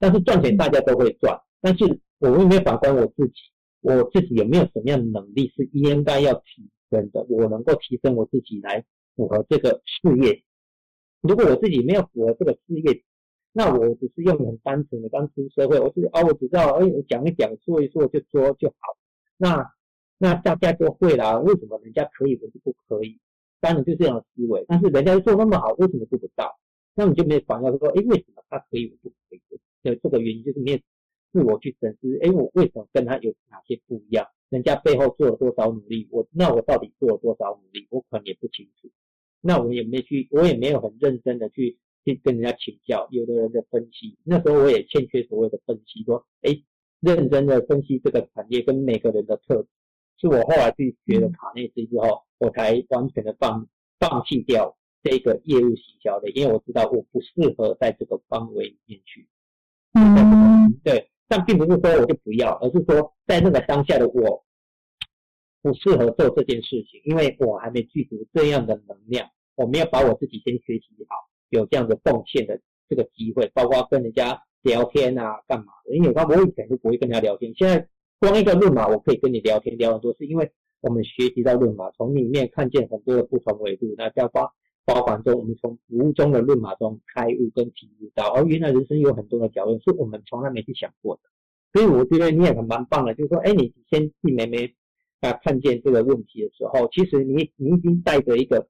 [0.00, 3.34] 但是赚钱大家都会赚，但是我有没有反观我自己？
[3.80, 7.22] 我自己有没有什么样的能力是应该要提升的？
[7.28, 8.84] 我能够提升我自己来
[9.14, 10.42] 符合这个事业。
[11.20, 13.04] 如果我自己没有符合这个事业，
[13.52, 18.76] 那我只是用很单纯的刚出社会，我是啊，我只知道，哎，我讲一讲，说一说就说就好。
[19.36, 19.73] 那。
[20.18, 23.18] 那大家都会啦，为什么人家可以，我就不可以？
[23.60, 24.64] 当然就这样的思维。
[24.68, 26.58] 但是人家做那么好，为什么做不到？
[26.94, 29.40] 那你就没有反要说，哎，为什么他可以，我不可以？
[29.82, 30.78] 的这个原因就是没有
[31.32, 34.26] 自我去审视，哎，我为什么跟他有哪些不一样？
[34.48, 36.08] 人家背后做了多少努力？
[36.10, 37.86] 我那我到底做了多少努力？
[37.90, 38.88] 我可能也不清楚。
[39.40, 43.08] 那我也没去，我也没有很认真的去去跟人家请教。
[43.10, 46.62] 有的人的分析，那时候我也欠缺所谓的分析，说，哎，
[47.00, 49.68] 认真的分析这个产业跟每个人的特质。
[50.18, 53.66] 是我后来去学了卡内斯之后，我才完全的放
[53.98, 59.28] 放弃掉这个业务行销的，因为我知道我不适合在这个范围里面去。
[59.92, 64.44] 嗯，对，但并不是说我就不要，而是说在那个当下的我
[65.62, 71.16] 不适合做这件事情，因为我还没具足这样的能量，我没有把我自己先学习好，
[71.50, 75.96] 有这样的奉献的这个机会，包括跟人家聊天啊，干嘛的？
[75.96, 77.88] 因为我以前就不会跟人家聊天，现在。
[78.24, 80.50] 光一个论码，我可以跟你聊天聊很多，是因为
[80.80, 83.94] 我们学习到论码，从里面看见很多的不同维度。
[83.98, 84.50] 那包括
[84.86, 91.22] 包含中，我们从服务中的论码中开悟跟体悟到，而原来人生有很多的角度是我们从来没去想过的。
[91.72, 94.74] 所以我觉得你也很蛮棒的，就是说，哎，你先替妹妹
[95.20, 98.68] 啊看见这个问题的时候，其实你你已经带着一个，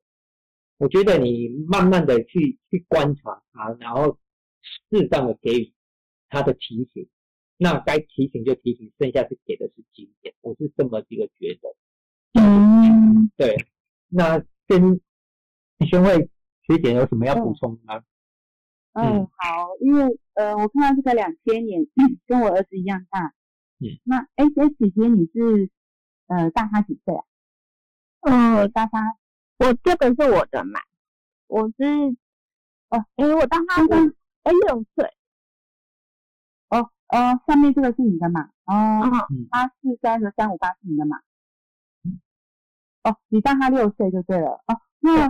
[0.78, 4.18] 我觉得你慢慢的去去观察啊，然后
[4.90, 5.72] 适当的给予
[6.28, 7.06] 他的提醒。
[7.56, 11.76] 那该提醒就提醒，剩下是给的是经验，我是这么一个觉得。
[12.40, 13.56] 嗯，对。
[14.08, 15.00] 那跟
[15.88, 16.30] 宣慧
[16.62, 18.02] 学姐有什么要补充吗？
[18.92, 21.86] 嗯，好，因为呃，我看到这个两千年
[22.26, 23.34] 跟我儿子一样大。
[23.78, 23.98] 嗯。
[24.04, 24.44] 那哎，
[24.78, 25.70] 姐姐你是
[26.26, 27.24] 呃大他几岁啊？
[28.22, 29.16] 嗯，大他，
[29.58, 30.80] 我这个是我的嘛，
[31.46, 31.84] 我是
[32.88, 33.84] 哦，哎，我大他
[34.42, 35.12] 哎六岁。
[37.14, 38.48] 哦，上面这个是你的嘛？
[38.66, 39.08] 哦，
[39.48, 41.18] 八四三和三五八是你的嘛？
[43.04, 44.60] 哦，你大他六岁就对了。
[44.66, 45.28] 哦，那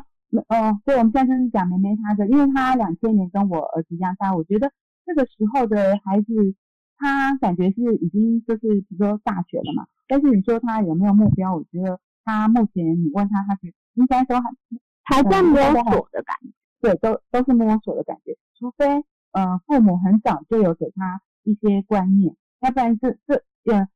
[0.48, 4.72] 哦，对，我们现在就是讲梅梅她的，因为她两千年跟我儿子一样大，我觉得
[5.04, 6.54] 这个时候的孩子，
[6.96, 9.86] 他感觉是已经就是比如说大学了嘛。
[10.08, 11.54] 但是你说他有没有目标？
[11.54, 16.48] 我觉得他目前你问他，他是应该说还还在摸索的感觉。
[16.80, 21.20] 对，都都是摸索的感觉，除非呃父母很早就有给他。
[21.44, 23.34] 一些观念，要不然这这
[23.70, 23.86] 呃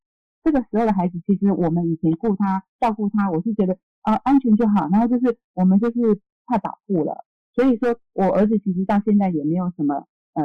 [0.44, 7.24] 这个时候的孩子，其实我们以前顾他照顾他，我是觉得呃安全就好，然后就是我们就是太保护了，
[7.54, 10.44] 所以说我儿子其实到现在也没有什么呃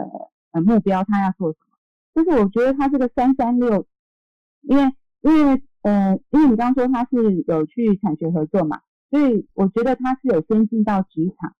[0.52, 3.86] 呃目标，他要做什么，就是我觉得他这个三三六，
[4.62, 4.84] 因为
[5.22, 11.54] 因为呃因为你刚刚说他是有去产学合作嘛，所以我觉得他是有先进到职场，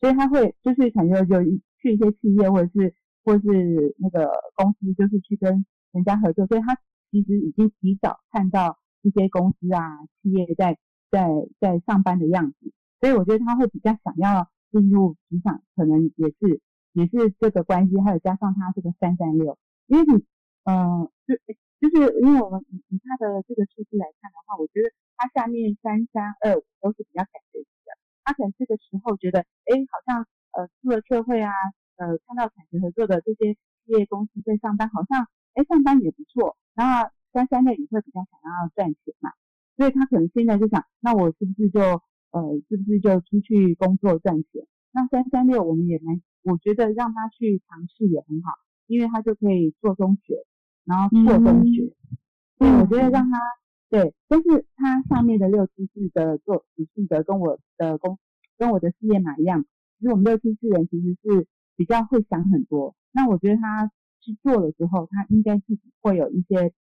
[0.00, 1.42] 所以他会就是产学就
[1.78, 2.94] 去一些企业或者是。
[3.24, 6.74] 或是那个公司就是去跟人家合作，所以他
[7.10, 9.80] 其实已经提早看到一些公司啊
[10.22, 10.78] 企业在
[11.10, 11.28] 在
[11.60, 16.60] 在上班的样子，所以我觉得他会比较想要进入职场，可能也是
[16.92, 20.24] 也是这个关系，还有加上他这个三三六，因为你
[20.64, 21.34] 嗯就
[21.80, 31.52] 就是因为我们以以他的这个数字来看的话，我觉得他下面三三二五都是比较感觉的，他可能这个时候觉得哎好像呃出了社会啊。
[32.00, 39.30] 呃，看到产学合作的这些企业公司在上班，好像哎上班也不错，然后三三类也会比较想要赚钱嘛，
[39.76, 41.78] 所以他可能现在就想，那我是不是就
[42.30, 42.40] 呃
[42.70, 44.66] 是不是就出去工作赚钱？
[44.92, 48.54] 那三三六我们也蛮，我觉得让他去尝试也很好，
[48.86, 50.46] 因为他就可以做中学，
[50.86, 51.92] 然后做中学。
[52.56, 53.38] 所以，我觉得让他
[53.90, 58.18] 对，但是他上面的六七四的做属性的跟我的工
[58.56, 59.64] 跟我的事业码一样，
[59.98, 61.46] 其实我们六七四人其实是
[61.80, 62.94] 比较会想很多。
[63.10, 66.74] 那我觉得他去做了之后，他应该自己会有一些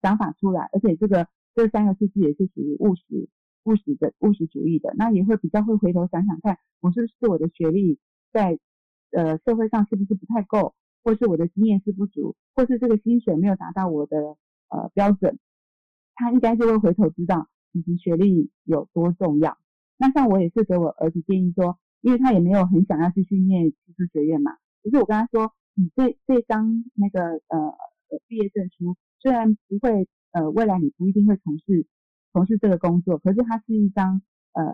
[0.00, 3.28] 想法出来，而且这个这三个数字也是属于务实、
[3.64, 7.98] 务实的务实主义的，那也会比较会回头想想看，我是不是我的学历
[8.32, 8.58] 在
[9.10, 14.16] 呃社会上是不是不太够，或是我的经验是不足，或是这个薪水没有达到我的
[14.70, 15.38] 呃标准，
[16.14, 19.58] 他应该就会回头知道以及学历有多重要。
[19.98, 25.52] 那像我也是给我儿子建议说，因为他也没有很想要继续念技术学院嘛，可是我跟他说。
[25.78, 27.76] 你这这张那个呃
[28.28, 31.86] 毕业证书，虽然不会呃未来你不一定会从事
[32.32, 34.22] 从事这个工作，可是它是一张
[34.54, 34.64] 呃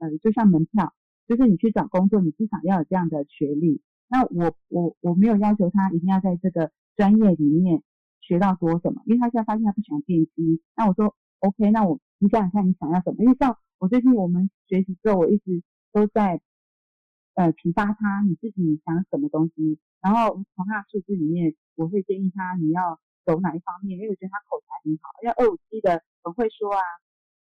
[0.00, 0.92] 呃就像门票，
[1.26, 3.80] 就是你去找工作，你至少要有这样的学历。
[4.06, 7.82] 那我我我没有要求他一定要在这个专业里面
[8.20, 10.60] 学到多什么，因为他现在发现他不喜欢电机。
[10.76, 13.24] 那我说 OK，那我你想想看你想要什么？
[13.24, 16.42] 因为像我最近我们学习之后，我一直都在。
[17.34, 26.80] 呃，启发他你自己想什么东西，然后从他的数字里面，我会建议他你要走哪一方面，因为我觉得他口才很好，要二五七的很会说啊，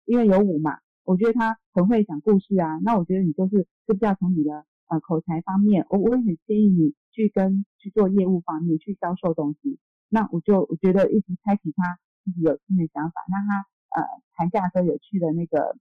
[0.06, 9.78] 因为有五嘛，我觉得他很会讲故事啊，那我觉得你就是是不是要从你的呃口才方面，我我也很建议你去跟去做业务方面去销售东西，
[10.08, 13.66] 那我就我觉得一直开启他自己有新的想法，让他
[14.00, 15.76] 呃寒假的时候有去的那个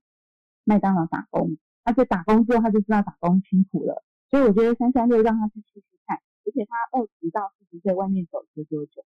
[0.64, 1.56] 麦当劳打工。
[1.84, 6.18] 而且打工之后，他就知道打工辛苦了，所以我觉得三三六让他去试试看。
[6.44, 9.04] 而且他二十到四十岁外面走九九九，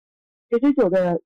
[0.50, 1.20] 九九九的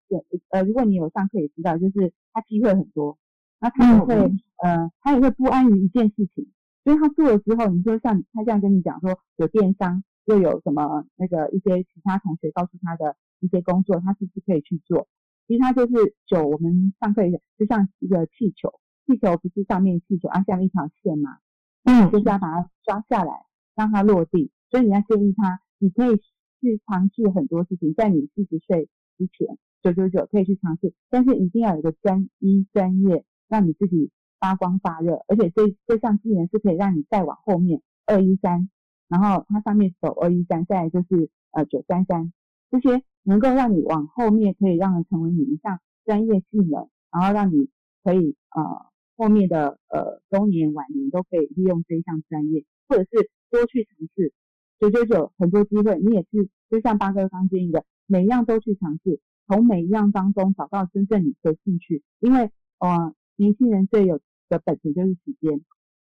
[0.49, 3.19] 呃，如果你有上课也知道，就是他机会很多，
[3.61, 4.15] 那他也会
[4.63, 6.51] 呃，他也会不安于一件事情，
[6.83, 15.07] 所以他做了之后，你说像他这样跟你讲说有电商，又有什么那个一些其他同学告诉他的一些工作，他是不是可以去做？
[15.47, 18.81] 其实他就是九，我们上课也就像一个气球。
[19.09, 21.39] 气球不是上面气球，啊下面一条线嘛，
[21.85, 24.51] 嗯，就是要把它抓下来，让它落地。
[24.69, 26.19] 所以你要建议他，你可以
[26.61, 35.25] 去尝试很多事情，在你四十岁之前，九九九可以去尝试，但是一定要有个专一专业，让你自己发光发热。
[35.27, 38.69] 而且这这项技能是可以让你再往后面二一三，
[39.09, 42.31] 然后它上面走二一三，再来就是呃九三三，
[42.71, 47.71] 这些能够让你往后面可以让人成为你一项专业技能，然后让你
[48.05, 48.88] 可以呃。
[49.19, 54.33] 后面的呃中年晚年都可以利用这一项专业，或者是多去尝试
[54.81, 65.61] 九九九很多机会，你也是就像八哥刚建议的，每一样都去尝试，从每一样当中找到真正你的兴趣，因为呃年轻人最有的本钱就是时间，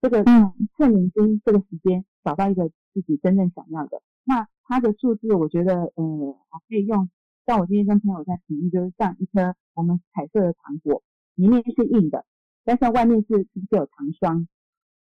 [0.02, 0.54] 这个嗯。
[0.78, 6.38] 趁年轻这个时间找到一个自己真正想要的，那它的数字我觉得呃我
[6.70, 7.10] 可以用，
[7.48, 11.02] 像我今天跟朋友在比喻，就是像一颗我们彩色的糖果，
[11.34, 12.26] 里面是硬的。
[12.68, 14.46] 但是外面是是不是有糖霜？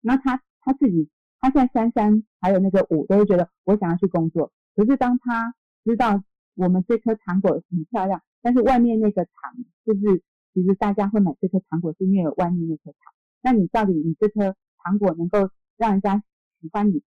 [0.01, 4.53] 那他他自己，他现在三三还有那个五都会觉得我想要去工作。
[4.77, 5.53] 可是当他
[5.85, 6.23] 知道
[6.55, 9.33] 我们这颗糖果很漂亮，但是外面那个糖
[9.85, 10.23] 就是
[10.55, 13.13] 其实大家会买这颗糖果是因为有外面那颗糖。
[13.43, 16.23] 那你到底你这颗糖果能够让人家
[16.61, 17.03] 喜欢你？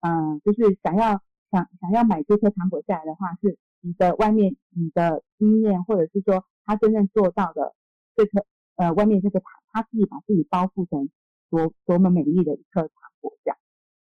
[0.00, 7.74] 嗯，就是想要想想要买这颗糖果下来的话，是你的外面你的经验，或者是说他真正做到的
[8.14, 8.44] 这颗
[8.76, 9.50] 呃外面这个糖。
[9.76, 11.10] 他自己把自己包覆成
[11.50, 13.58] 多多么美丽的一颗糖果这样，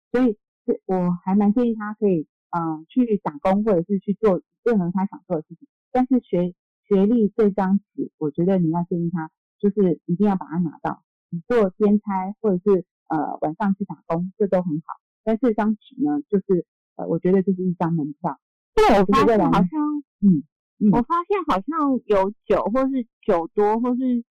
[0.09, 5.67] 所以是我还蛮建议他可以嗯去打工或者是去做任何他想做的事情。
[5.91, 6.53] 但是学
[6.87, 14.93] 学历这张纸，我觉得你要建议他就是一定要把它拿到，你做兼差或者是呃晚上去打工，这都很好。
[15.25, 16.65] 但这张纸呢，就是
[16.95, 18.39] 呃我觉得就是一张门票。
[18.73, 20.43] 对，我发现好像嗯
[20.79, 24.23] 嗯，我发现好像有九或是九多或是。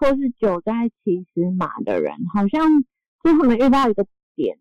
[0.00, 0.72] 或是九在
[1.02, 2.68] 其实马的人，好像
[3.24, 4.60] 就他们遇到一个点，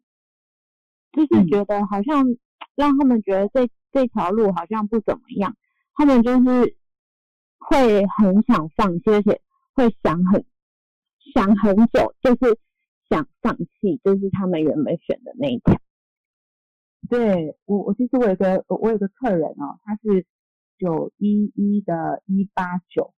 [1.11, 2.25] 就是觉得好像
[2.73, 5.55] 让他们觉得这这条路好像不怎么样，
[5.93, 6.75] 他们就是
[7.59, 9.39] 会很想放弃，而且
[9.75, 10.43] 会想很
[11.35, 12.57] 想很久，就是
[13.07, 15.79] 想放弃，就是他们原本选的那一条。
[17.09, 20.25] 对我，我其实我有个我有个客人哦，他是
[20.79, 23.13] 九一一的一八九，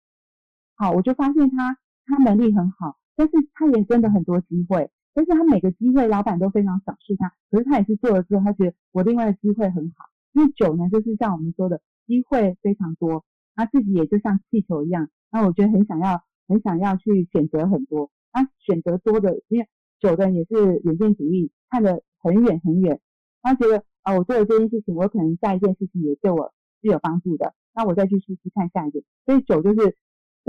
[0.74, 1.78] 好，我就发现他。
[2.08, 19.68] 他能力很好，但是他也真的很多机会，但是他每个机会老板都非常赏识他，可是他也是做了之后，他觉得我另外的机会很好，因为九呢就是像我们说的机会非常多，他自己也就像气球一样，那我觉得很想要很想要去选择很多，他选择多的，因为
[20.00, 23.00] 九的人也是远见主义，看得很远很远，
[23.42, 29.02] 他觉得啊，我做了这件事情，我可能下一件事情也对我是有帮助的，那我再去试试看下一件。
[29.26, 29.96] 所以九就是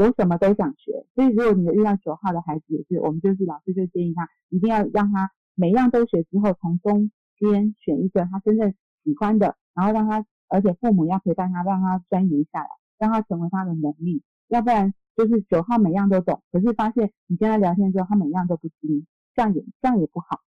[0.03, 8.73] 我什么都想学，所以如果你有遇到九号的孩子，也是我们就是老师就建议他一定要让他每样都学之后，从中间选一个他真正
[9.03, 14.93] 喜欢的，然后让他，而且父母要陪伴他，让他钻研下来，让他成为他的能力，要不然。
[15.17, 20.39] 就是九号每样都懂，可是发现你跟他聊天之后，他每样都不听，这样也这样也不好。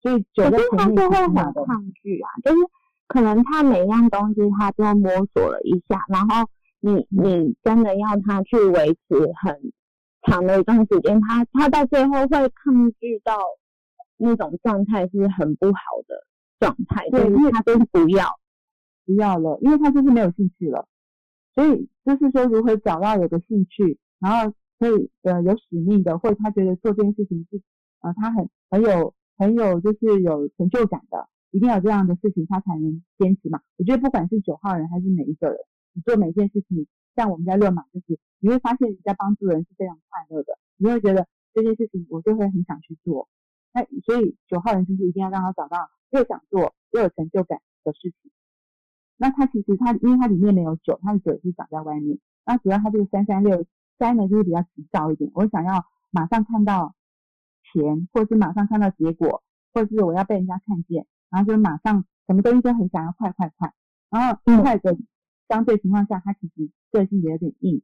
[0.00, 2.56] 所以九的他就会很抗拒啊，就是
[3.08, 6.48] 可能他每样东西他都摸索了一下，然后
[6.80, 9.72] 你你真的要他去维持很
[10.26, 13.38] 长的一段时间，他他到最后会抗拒到
[14.16, 16.26] 那种状态是很不好的
[16.58, 18.26] 状态，对，因为他都是不要
[19.06, 20.88] 不要了，因为他就是没有兴趣了。
[21.54, 23.98] 所以就是说，如何找到有个兴趣。
[24.22, 27.62] 然后可以呃有使命的，或者他觉得做这件事情是
[28.00, 33.62] 呃他很很有很有就是有成就感的，一定要这样的事情他才能坚持嘛。
[33.78, 35.56] 我觉得不管是九号人还是每一个人，
[36.00, 43.28] 你做每件事情，像我们在论马，就是你会发现你在帮助人是非常快乐的，你会觉得这件事情我就会很想去做。
[43.74, 48.30] 那所以九号人就是一定要让他找到又想做又有成就感的事情。
[49.18, 53.66] 那他其实他因为他里面没有酒，他的酒是长在外面，那主要他这个三三六。
[53.98, 56.94] 三呢就是比较急躁一点，我想要马上看到
[57.70, 59.42] 钱，或是马上看到结果，
[59.74, 63.74] 或者是我要被人家看见，然后就马上什么东西都很想要快快快。
[64.08, 64.96] 然后快的
[65.50, 67.82] 相对情况下，他其实个性也有点硬。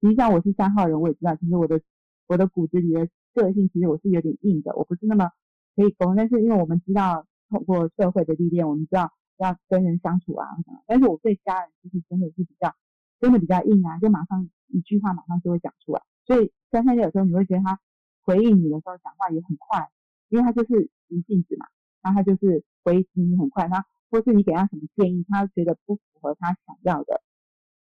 [0.00, 1.82] 实际上我是三号人，我也知道，其实我的
[2.28, 5.30] 我的骨子里的个性其实我是有点硬的，我不是那么
[5.74, 6.14] 可以沟。
[6.14, 10.46] 但是因为我们知道通过社会的历练，我们知道要跟人相处啊。
[10.86, 12.74] 但是我对家人其实真的是比较
[13.20, 14.48] 真的比较硬啊，就马上。
[14.72, 17.80] 一句话马上就会讲出来，所以三三六有时候你会觉得他
[18.22, 19.90] 回应你的时候讲话也很快，
[20.28, 21.66] 因为他就是急性子嘛，
[22.02, 27.22] 然后他就是回应你很快，他或是你给他什么建议，他觉得不符合他想要的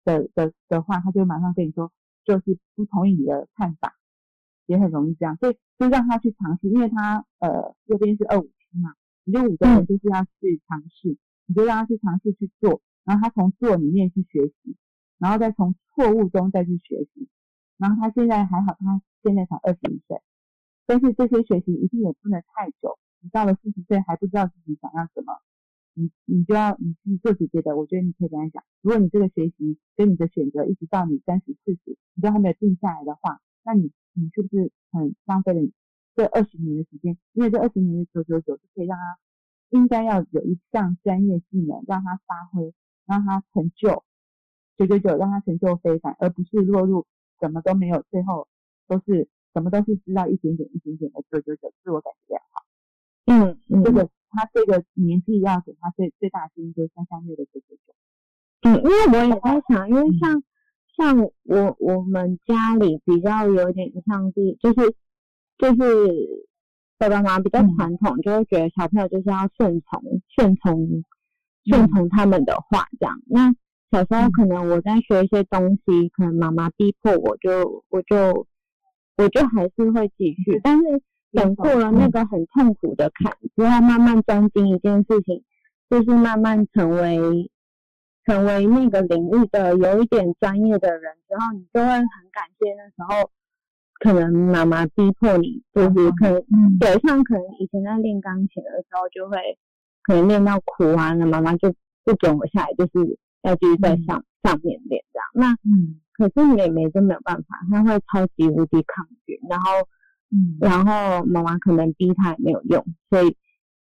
[0.04, 1.92] 的的的话，他就马上跟你说
[2.26, 3.96] 就是不同意你的看法，
[4.66, 14.76] 也很容易这样，所以就让他去尝试，因为他呃右边是二五七嘛，你就五个人就是要去尝试，你就让他去尝试去做，然后他从做里面去学习。
[15.20, 17.28] 然后再从错误中再去学习，
[17.78, 20.22] 然后他现在还好，他现在才二十一岁，
[20.86, 23.00] 但是这些学习一定也不能太久。
[23.22, 25.34] 你到了四十岁还不知道自己想要什么，
[25.98, 35.62] 你你就要你去做姐姐的，我觉得你可以跟他讲，如果你这个学习跟你的选择一直到你三十四十，你都还没有定下来的话，那你你是不是很浪费了
[36.16, 37.18] 这二十年的时间？
[37.34, 39.18] 因为这二十年的九九九是可以让他
[39.70, 42.74] 应该要有一项专业技能让他发挥，
[43.08, 44.04] 让他成就。
[44.78, 47.08] 九九九让他成就非凡，而不是落入
[47.40, 48.48] 什么都没有，最后
[48.88, 52.66] 都是什么都是知道一点点一点点的九九九，自我感觉良好。
[53.26, 57.94] 嗯嗯，这个他这个年纪要给他最最大的建议就是三三六的九九九。
[58.62, 60.44] 嗯，因为我也在想，因为像
[60.96, 64.96] 像我我们家里比较有点像是就是
[65.58, 66.48] 就是
[66.98, 70.02] 爸爸妈妈比较传统，就会觉得小朋友就是要顺从
[70.36, 71.04] 顺从
[71.66, 73.22] 顺从他们的话这样。
[73.28, 73.54] 那
[73.92, 78.48] 小时候可能我在学一些东西，可能妈妈逼迫我，就我就
[79.18, 80.60] 我就还是会继续。
[80.64, 80.84] 但是
[81.32, 85.44] 等过了那个很痛苦的坎之后，慢慢专精一件事情，
[85.90, 87.52] 就是慢慢成为
[88.26, 93.30] 成为那个领域的有一点专业的人之后，你就会很感谢那时候
[94.00, 96.44] 可能妈妈逼迫你，就是可能
[96.80, 99.38] 对像可能以前在练钢琴的时候，就会
[100.04, 101.74] 可能练到哭啊，那妈妈就
[102.04, 103.18] 不准我下来，就是。
[103.44, 109.72] 要继续在上上面练这样，那嗯，可是妹妹就没有办法，她会超级无敌抗拒，然后
[110.30, 113.38] 嗯，然后妈妈可能逼他也没有用，所以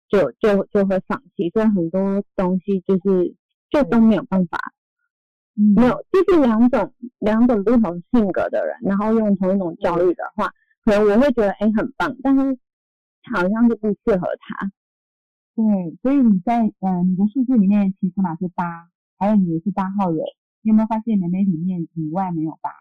[0.10, 3.36] 就就就会放弃，所以很多东西就是
[3.70, 4.58] 就都没有办法，
[5.54, 10.52] 没有就是两种两种不同性格的人，然后用同一种教育的话，
[10.84, 12.58] 可能我会觉得哎很棒，但是
[13.34, 14.72] 好像就不适合他。
[15.56, 18.90] 对，所以你在呃你的数字里面其实码是八。
[19.20, 20.26] 还有你也是八号人，
[20.64, 22.72] 你有没有发现美美里面以外没有八？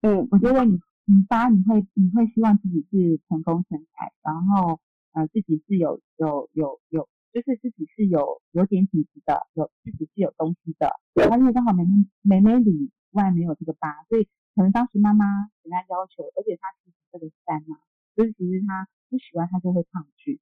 [0.00, 4.80] 嗯，我觉得你你八你会你会希望自己是成功成才，然后
[5.12, 10.90] 呃自己是有有有有，就是自己是有有点底子的，有自己是有东西的。
[11.14, 11.84] 他因为刚好美
[12.22, 14.24] 美美美里外没有这个八，所以
[14.54, 15.24] 可能当时妈妈
[15.62, 17.78] 给他要求，而且他其实这个三嘛，
[18.16, 20.40] 就是其实他不喜欢他就会抗拒。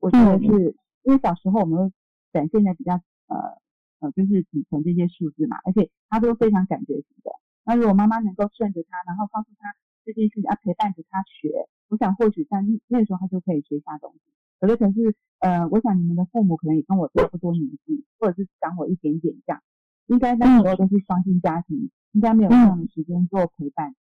[0.00, 1.92] 我觉得是因为小时候我们会
[2.32, 2.94] 展现的比较
[3.26, 3.60] 呃。
[4.02, 7.30] 呃，就是底层这些数字嘛，而且他都非常感觉型的，
[7.64, 9.74] 那如果妈妈能够顺着他，然后告诉他
[10.04, 12.58] 这件事情，要陪伴着他学，我想或许在
[12.88, 14.20] 那时候他就可以学下东西。
[14.58, 19.62] 可是可是，呃，我想你们的父母可能也跟我差不多年纪，或者是长我一点点这样，
[20.06, 23.94] 应该那时候都是双薪家庭，应该没有这样的时间做陪伴，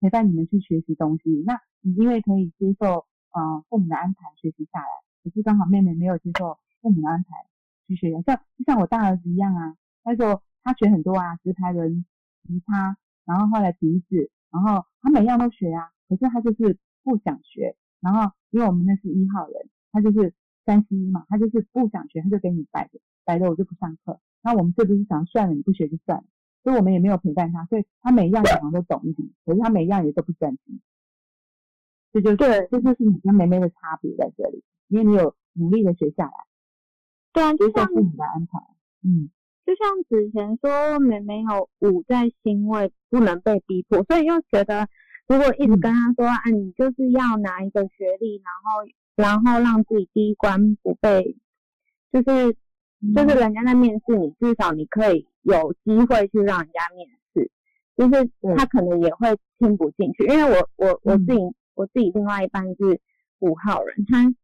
[0.00, 1.44] 陪伴你们去学习东西。
[1.46, 4.86] 那你因为可以接受呃父母的安排学习下来，
[5.22, 7.28] 可是刚好妹妹没有接受父母的安排
[7.86, 12.04] 去学，像就像我大儿子一样啊，他说他学很多啊，直排轮、
[12.44, 12.96] 吉他。
[13.28, 17.76] 然后后来笛子，然后他每样都学啊，可是他就是不想学。
[18.00, 20.32] 然后因为我们那是一号人，他就是
[20.64, 24.18] 三十一嘛，他就是不想学，他就给你摆着，摆着我就不上课。
[24.42, 26.24] 那我们这不是想算了，你不学就算了，
[26.64, 30.80] 所以我们也没有陪伴他，所以他每一样可能都懂一点，可是他每一样也都不专心。
[32.14, 36.32] 这就对，这就是你跟梅梅的差别在这里，因为你有努力的学下来，
[37.34, 38.58] 对啊，就像父母的安排，
[39.02, 39.28] 嗯。
[39.68, 44.88] 就像之前说，妹妹有五在欣慰，不能被逼迫，所以又觉得
[45.26, 51.36] 如果一直跟他说，啊，你就是要拿一个学历，然后然后让自己第一关不被，
[52.10, 52.56] 就是
[53.14, 57.50] 就是人家在面试你，至少你可以有机会去让人家面试，
[57.94, 61.40] 就是他可能也会听不进去，因为我我我自己
[61.74, 62.98] 我自己另外一半是
[63.40, 64.34] 五号人，他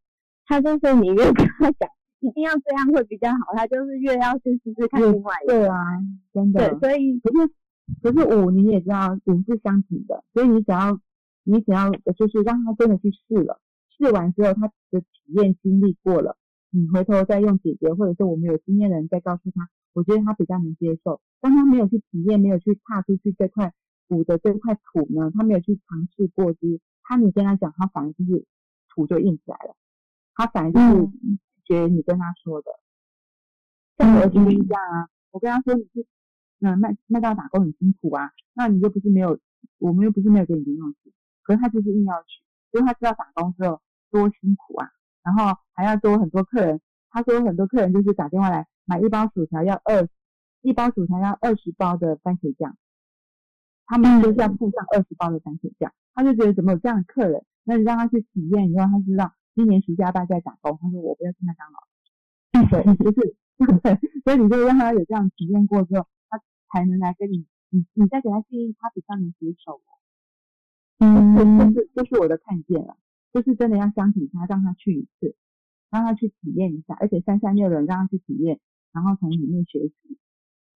[0.45, 1.89] 他就是你越跟他讲。
[2.21, 5.53] 一定要这样会比较好，他就是越要去试试看另外一个。
[5.53, 5.77] 对啊，
[6.33, 6.69] 真的。
[6.69, 7.47] 对，所以可是
[8.01, 10.99] 可是五你也知道五是相平的，所以你只要
[11.43, 13.61] 你只要就是让他真的去试了，
[13.95, 16.35] 试完之后他的体验经历过了，
[16.71, 21.21] 你回头再用姐姐或者是我们有经验的人再告诉他，我觉得他比较能接受。
[21.41, 23.71] 当他没有去体验，没有去踏出去这块
[24.07, 28.45] 五的这块土呢，他没有去尝试过之，他你跟他讲，他反而就是
[28.89, 29.75] 土就硬起来了，
[30.33, 31.09] 他反而就是。
[31.65, 32.71] 学你跟他说的，
[33.97, 34.57] 像我儿子一。
[34.67, 36.05] 样啊，我跟他说你是，
[36.61, 39.39] 嗯，麦麦当劳打工很辛苦啊，那你又不是没有，
[39.79, 41.11] 我们又不是没有给你零用钱，
[41.43, 43.81] 可是他就是硬要去，因为他知道打工之后
[44.11, 44.89] 多辛苦啊，
[45.23, 50.07] 然后还要多很多客人，他说很多客人就是打电话来买一包薯条要二，
[50.61, 52.77] 一包薯条要二十包的番茄酱，
[53.85, 59.33] 他们就是要附上二十包的番茄酱，他就觉得怎么有这样的客人，那你让他去体验以后，他知道。
[59.55, 61.79] 今年暑假大家打工，他说我不要去麦当劳，
[62.69, 63.37] 对， 就是，
[64.25, 66.37] 所以你就让他有这样体验过之后，他
[66.71, 69.81] 才能来跟你，你你再给他建议，他比较能接受。
[70.99, 72.97] 嗯，这是这是我的看见了，
[73.33, 75.35] 就是真的要相信他，让他去一次，
[75.89, 78.59] 让他去体验一下，而且三三六人让他去体验，
[78.91, 80.17] 然后从里面学习，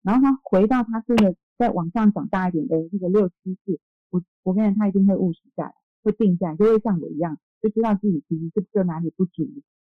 [0.02, 3.80] 然后他回到他真的再往上长大一点的这个六七岁，
[4.10, 7.38] 我我跟你他一定会务实下来，会定下来，就会像我一样。
[7.60, 9.42] 就知道自己其实是不是哪里不足，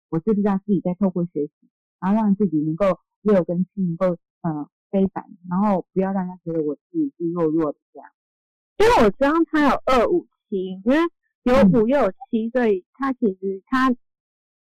[0.10, 1.54] 我知不知道自己在透过学习，
[2.00, 8.10] 然后让自己能够六跟七能够呃非凡，然后不要让他觉得我自己是弱弱的这样。
[8.78, 10.98] 因为我知道他有二五七，因为
[11.44, 13.94] 有五又有七，所以他其实他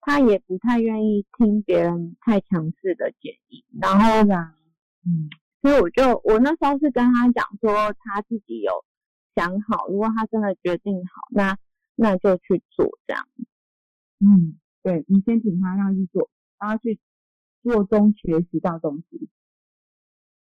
[0.00, 3.64] 他也不太愿意听别人太强势的建议。
[3.80, 4.54] 然后呢，
[5.04, 5.28] 嗯，
[5.60, 8.72] 所以我就我那时候是跟他讲说，他自己有
[9.34, 11.58] 想好，如果他真的决定好，那。
[12.02, 13.24] 那就去做这样，
[14.18, 16.98] 嗯，对你先请他让去做，让他去
[17.62, 19.28] 做中学习到东西。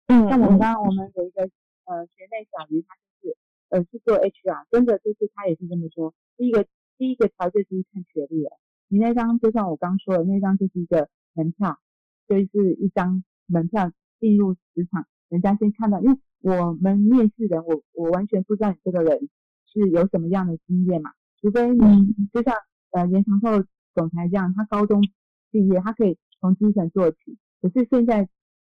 [0.09, 1.43] 嗯，像我们刚刚我们有一个
[1.85, 3.37] 呃学妹小鱼，她就是
[3.69, 6.13] 呃去做 HR，真的就是她也是这么说。
[6.37, 6.67] 第一个
[6.99, 8.59] 第一个条件就是看学历了，
[8.89, 11.79] 你那张就像我刚说的那张就是一个门票，
[12.27, 19.29] 就是一张门票进入职场，人家先看到，因为我们面试人，我我完全不知道你这个人
[19.67, 21.13] 是有什么样的经验嘛。
[21.45, 21.77] 除非你
[22.33, 22.55] 就像
[22.93, 25.03] 呃延长寿总裁这样，他高中
[25.51, 27.37] 毕业，他可以从基层做起。
[27.61, 28.27] 可是现在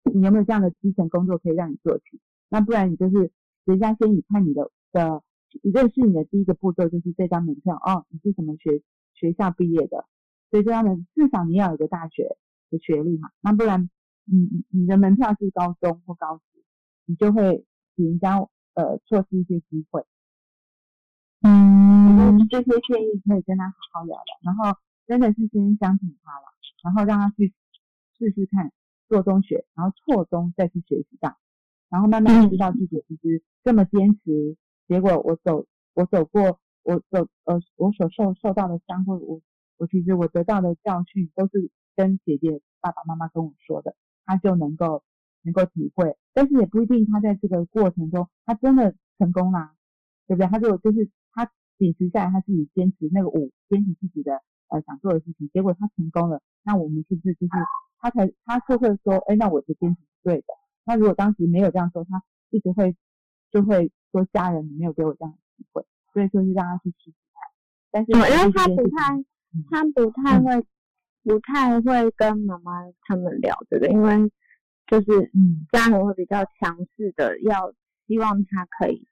[0.03, 2.19] 你有没有这样的基层工作可以让你做起？
[2.49, 3.31] 那不然你就是
[3.63, 5.23] 人家先以看你的的
[5.63, 8.81] 认识你的第一个步骤就是这张门票哦，你是什么学
[9.13, 10.05] 学校毕业的？
[10.51, 12.35] 所以这样的至少你要有个大学
[12.69, 13.29] 的学历嘛。
[13.39, 13.89] 那不然
[14.25, 16.65] 你你的门票是高中或高职，
[17.05, 17.65] 你就会
[17.95, 18.37] 给人家
[18.73, 20.05] 呃错失一些机会。
[21.41, 21.76] 嗯，
[22.49, 26.45] 这些建议可以跟他好好聊聊，然后真的是先相信他了，
[26.83, 27.53] 然后让他去
[28.17, 28.71] 试试看
[29.07, 31.37] 做中学，然后错中再去学习到，
[31.89, 39.41] 然后慢慢知道自己其实这么坚持，结果我走我走过我走呃我所受受到的伤或我
[39.77, 43.95] 我其实我得到的教训都是跟姐姐爸爸妈妈跟我说的，
[44.25, 45.03] 他就能够
[45.43, 49.75] 能够体会，但是也不一定他在这个过程中他真的成功啦，
[50.27, 50.47] 对不对？
[50.47, 51.09] 他就就是。
[51.77, 57.51] 秉持下来，他自己坚持那个五，坚持自己的呃想做的事情，结果他成功了，那我们是不是就是
[57.99, 60.47] 他才他就会说，哎，那我的坚持是对的。
[60.85, 62.95] 那如果当时没有这样说，他一直会
[63.51, 64.25] 就会说。
[64.33, 67.43] 家人没有给我这样的机会，所以说是让他去试试看。
[67.91, 69.23] 但是因为他不太，
[69.69, 70.65] 他不太会，
[71.23, 72.71] 不太会跟妈妈
[73.01, 74.31] 他们聊这个，因为
[74.87, 77.71] 就是嗯，家人会比较强势的，要
[78.07, 79.07] 希望他可以，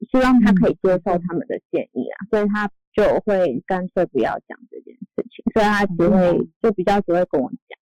[0.00, 7.78] 希望他可以接受他们的建议啊，所以他就会干脆不要讲这件事情，所以他只会就比较只会跟我讲，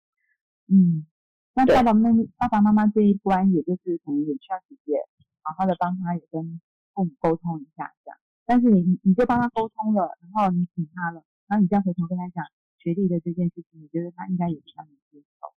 [0.68, 1.06] 嗯。
[1.54, 4.94] 那爸爸妈妈爸爸妈妈这一关，也就是可能也需要姐姐
[5.42, 6.62] 好好的帮他，也跟
[6.94, 8.18] 父母沟通一下这样。
[8.46, 12.42] 但是你你就帮他沟通了，然后你请他了，然后你再回头跟他讲
[12.78, 15.52] 学历的这件事情，我觉得他应该也比较能接受。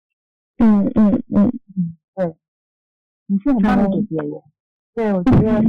[0.65, 2.37] 嗯嗯嗯嗯，对，
[3.27, 4.43] 你是很棒的姐姐耶。
[4.95, 5.63] 对，我觉得呃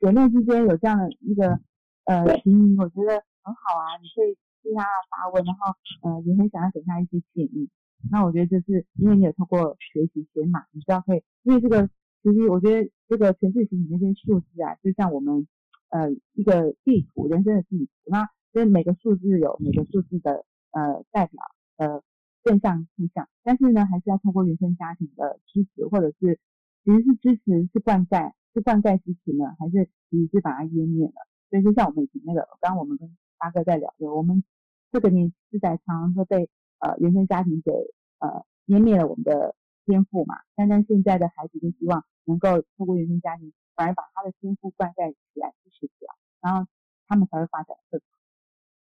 [0.00, 1.58] 姐妹之间有这样的一个
[2.04, 3.96] 呃情谊，我觉得很好啊。
[4.02, 7.68] 你可以替他发问，然后呃也很想要给他一些建议。
[8.10, 11.88] 那我觉得就是因为你有通过学习写码，你知道可以，因为这个
[12.22, 15.48] 其实我觉得这个城市型里那些数字啊，就像我们
[15.88, 21.40] 呃一个地图，人生的地图，那所以每个数字有每个数字的呃代表
[21.78, 22.02] 呃
[22.44, 26.38] 正向负向，但是呢还是要通过原生家庭的支持，或者是
[26.84, 31.28] 其实是支持是灌溉是灌溉支持呢，还是其实是把它湮灭了？
[31.50, 34.42] 所以就像我们以前那个，刚刚我们跟八哥在聊的，我们
[34.90, 36.48] 这个年是在常常会被。
[36.78, 37.72] 呃，原生家庭给
[38.18, 39.56] 呃湮灭了我们的
[39.86, 40.34] 天赋嘛？
[40.54, 46.68] 但但现在的孩子就希望能够透过原生家庭，反而把他的天赋灌溉起来，支持起来，然后
[47.08, 48.18] 他们才会发展更好。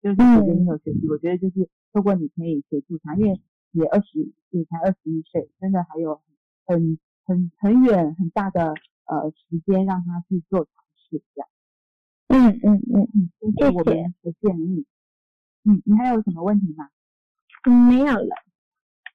[0.02, 3.40] 就是觉得你有学习，我觉得就是透过你可以协助他，因为
[3.74, 6.20] 也二十，也才二十一岁，真的还有
[6.66, 8.74] 很很很远很大的
[9.06, 11.49] 呃时间让他去做尝试这样。
[12.27, 14.86] 嗯嗯嗯嗯，这是我们的建议。
[15.64, 16.90] 嗯，你还有什么问题吗？
[17.68, 18.36] 嗯，没有了，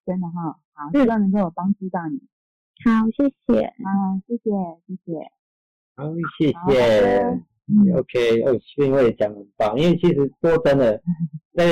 [0.06, 2.20] 真的哈，好，希望能够帮助到你。
[2.84, 4.50] 好，谢谢，啊，谢谢，
[4.86, 5.30] 谢谢，
[5.96, 7.42] 好，谢谢。
[7.94, 11.00] OK，哦，因为讲很棒，因为其实说真的，
[11.52, 11.62] 那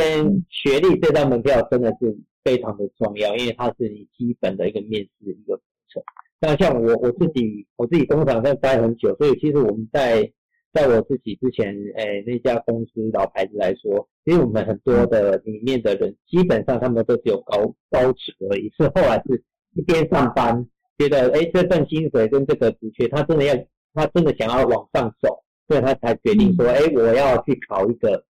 [0.48, 6.02] 学历这张门票真的是非常的重要，因为它是你基本的一个面试的一个过程。
[6.40, 10.32] 那像我我自己，我自己工厂在待很久，所以其实我们在。
[10.70, 18.70] 在我自己之前，诶，那家公司老牌子来说，其实我们很多的里面的人，基本上他们都只有高高职而已。
[18.76, 19.42] 是后来是
[19.74, 20.66] 一边上班，
[20.98, 23.54] 觉得诶这份薪水跟这个职缺，他真的要，
[23.94, 28.22] 他真的想要往上走，所以他才决定说，诶我要去考一个，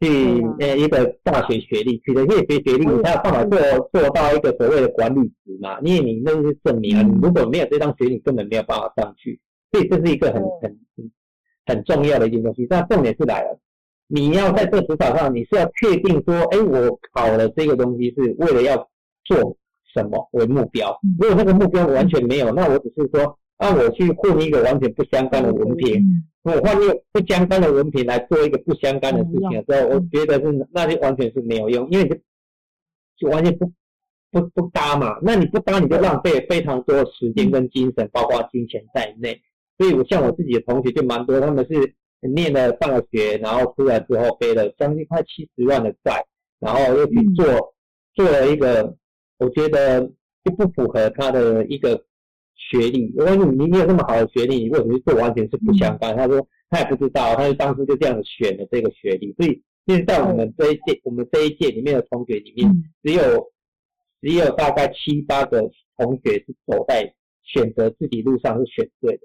[0.00, 3.58] 去呃一个大学学历，取得这些学历，你才有办法做
[3.92, 5.78] 做到一个所谓的管理职嘛。
[5.82, 9.40] 因为你那是证明啊，你如果没有这张学历，根本没有办法上去。
[9.70, 11.10] 所以这是一个很很很。
[11.66, 13.56] 很重要的一件东西，但重点是来了，
[14.08, 18.76] 你要在这职场上，你是要确定说，哎，我考了这个东西是为了要
[19.24, 19.56] 做
[19.94, 20.98] 什么为目标。
[21.20, 26.02] 如果那个目标完全没有，那我只是说，那我去混一个完全不相干的文凭，
[26.42, 32.16] 我换一个不相干的文凭来做一个不相干的事情的时候，我觉得是那就完全是没有用，因为就
[33.18, 33.70] 就完全不
[34.30, 35.18] 不不搭嘛。
[35.20, 39.38] 那你不搭，你就浪费非常多时间跟精神，包括金钱在内。
[39.76, 41.94] 所以，我像我自己的同学就蛮多，他们是
[42.34, 46.24] 念了大学，然后出来之后背了将近快七十万的债，
[46.58, 47.74] 然后又去做
[48.14, 48.96] 做了一个，
[49.38, 50.00] 我觉得
[50.44, 52.02] 就不符合他的一个
[52.70, 53.12] 学历。
[53.16, 56.16] 我问你，你有那么好的学历，你为什么做完全是不相干？
[56.16, 59.32] 他说他也不知道，他就当初就这样子选了这个学历。
[59.32, 62.70] 所以，其实，在我们这一届，我们这一届里面的同学里面，
[63.02, 63.52] 只有
[64.22, 65.60] 只有大概七八个
[65.96, 69.22] 同学是走在选择自己路上是选对的。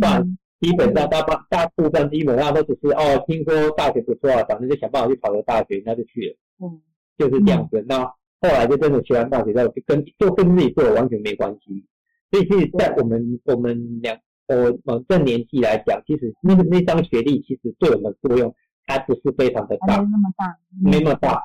[0.00, 0.24] 但
[0.60, 6.36] 基本上大部大部分基本上都只是哦，听说大学不错啊，反正就想办法去考个大学，那就去了。
[6.62, 6.80] 嗯，
[7.18, 7.84] 就是这样子。
[7.86, 8.04] 那
[8.40, 11.84] 后来就真的学完大学之后，就跟就跟自己做的完全没关系。
[12.30, 18.54] 所以其实，在我们我们两我我这年纪来讲，其实那个那张学历其实对我们作用
[18.86, 21.42] 还不是非常的大，没那么大，没那么大，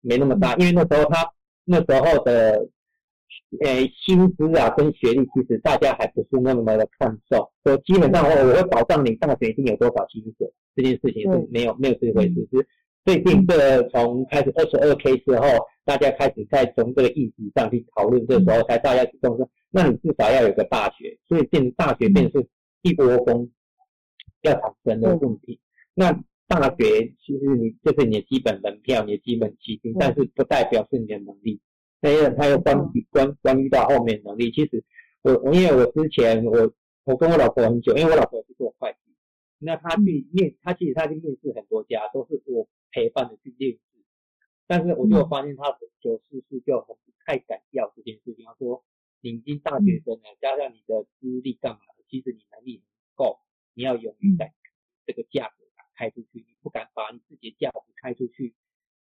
[0.00, 0.54] 没那么大。
[0.56, 1.30] 因为那时候他
[1.64, 2.68] 那时候的。
[3.64, 7.50] 呃，薪资啊，跟学历其实大家还不是那么的看重。
[7.64, 12.34] 说基本上我我会保障你大学一定有多少薪水，这件事情是没有没有这回事。
[12.50, 12.66] 是
[13.08, 15.46] 最近这从开始二十二 K 之后，
[15.86, 19.48] 大家开始在从这个议题上去讨论，这时候才大家去重视。
[19.70, 22.46] 那你至少要有个大学，所以变大学变是
[22.82, 23.50] 一窝蜂
[24.42, 25.58] 要产生的问题。
[25.94, 26.12] 那
[26.48, 31.58] 大学其实你就是你的基本门票，你的基本基金，但是不代表是你的能力。
[32.02, 32.76] 还有，还有关
[33.10, 34.84] 关关于到后面能力，其实
[35.22, 36.70] 我我因为我之前我
[37.04, 38.97] 我跟我老婆很久，因为我老婆是做会计，
[39.58, 43.80] 那他去面，他其实他去面试很多家，都是我陪伴的去面试，
[44.66, 48.84] 但是我就发现他九四四就很不太敢要这件事情，他说
[49.20, 53.40] 你已经大学生了，加上你的资历干嘛的，其实你能力很够，
[53.74, 54.54] 你要勇于在
[55.06, 55.64] 这个价格
[55.96, 58.54] 开出去，你不敢把你自己的价值开出去，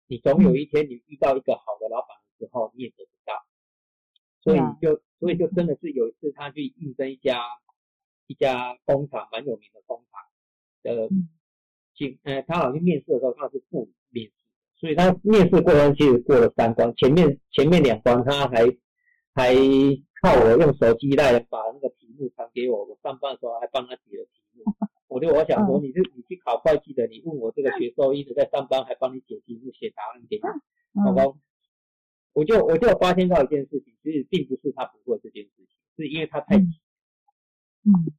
[0.06, 3.34] 你总有一天你遇到一个好的老板的时候，你也得不到。
[4.40, 7.42] 所以就所以就真的是有一次他去应征一家
[8.26, 10.22] 一家工厂蛮有名的工厂
[10.92, 11.08] 的
[11.94, 14.32] 进，呃，他好像面试的时候他是不面试，
[14.76, 18.66] 所以他面试过程其实过了三关，前面前面两关他还
[19.32, 19.54] 还
[20.20, 24.64] 靠我用手机来把那个题目传给我，我上班的时候还帮他解了题目。
[25.08, 30.42] 我就我想说，你是你去考会计的，你问我这个学兽医的在上班还帮你解题目写答案给你，
[31.02, 31.22] 好吧？
[32.32, 36.66] 我就我就发现到一件事情，其实并不是他不会这件事情，是因为他太急，
[37.84, 38.10] 嗯，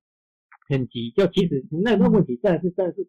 [0.65, 1.11] 很急。
[1.11, 3.07] 就其实那那问题真的是真的是，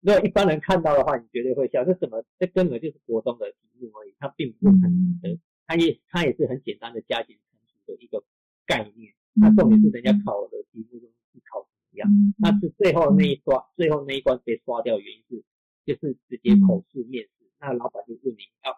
[0.00, 1.84] 如果一般人看到的话，你绝对会笑。
[1.84, 8.24] 这怎么这根本就是国中的题目而已，它并不是很难的，它也它也是很简单的加减乘除的一个
[8.66, 9.12] 概念。
[9.34, 12.08] 那重点是人家考的题目中是考什么样？
[12.38, 15.44] 那是最后那一刷最后那一关被刷掉，原因是
[15.84, 17.30] 就是直接口试面试，
[17.60, 18.76] 那老板就问你要。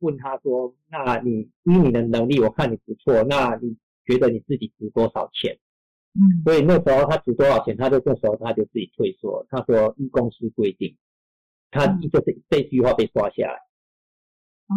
[0.00, 3.76] 问他说：“那你依你的能力，我看你不错，那你
[4.06, 5.58] 觉得你自己值多少钱？”
[6.20, 9.46] 嗯，所以那时候他值多少钱，他就这时候他就自己退缩。
[9.48, 10.96] 他说：“依公司规定。”
[11.70, 13.54] 他就是这句话被刷下来。
[14.66, 14.74] 哦，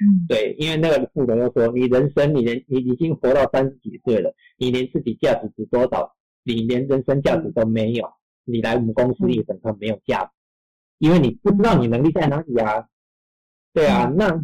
[0.00, 8.10] 嗯，对，因为那个副总又说：“你人生，你连你已经活到三十几岁了，你连自己价值值多少，你连人生价值都没有，
[8.44, 10.30] 你来我们公司也等于没有价值，
[10.98, 12.88] 因为你不知道你能力在哪里啊。”
[13.74, 14.42] 对啊，那。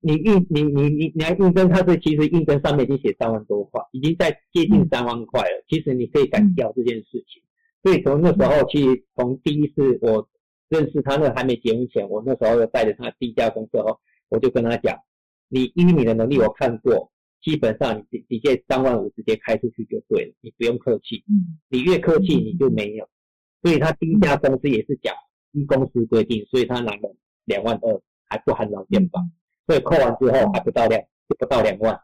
[0.00, 5.64] 你应你你你你还应征，他这其实应征上面已经写三万多块，已经在接近三万块了。
[5.68, 7.42] 其实你可以改掉这件事情。
[7.82, 10.28] 所以从那时候，其实从第一次我
[10.68, 14.96] 认识他那还没结婚前，我那时候带着他第一家公司后，我就跟他讲，
[15.48, 17.10] 你依你的能力我看过，
[17.42, 21.24] 基本上你你这三万五直接开出去就对了，你不用客气。
[21.28, 23.08] 嗯，你越客气你就没有。
[23.62, 25.14] 所以他第一家公司也是讲
[25.52, 27.14] 依公司规定，所以他拿了
[27.44, 29.20] 两万二，还不含劳健保。
[29.66, 31.94] 所以扣完之后还不到两，不到两万。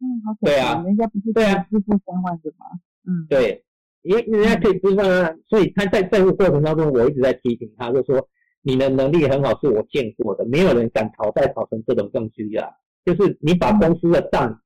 [0.00, 2.66] 嗯，好对啊，人家不是对啊支付三万的吗？
[3.04, 3.64] 嗯，对，
[4.02, 5.34] 因为人家可以支付啊。
[5.48, 8.28] 所以他在债务过程当中，我一直在提醒他，就说
[8.62, 12.68] 你的能力很好，是我见过的，没有人敢讨债讨成这种证据啊。
[13.04, 14.60] 就是你把公司的账，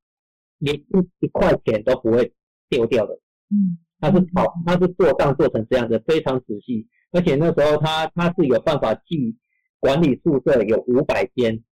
[0.59, 0.85] 连一
[1.21, 2.31] 一块钱都不会
[2.69, 3.13] 丢掉的。
[3.49, 9.35] 嗯，他是讨，他是做账做成这样的，非常仔细，而且那时候他他是有办法记
[9.79, 11.63] 管理宿舍有五百间。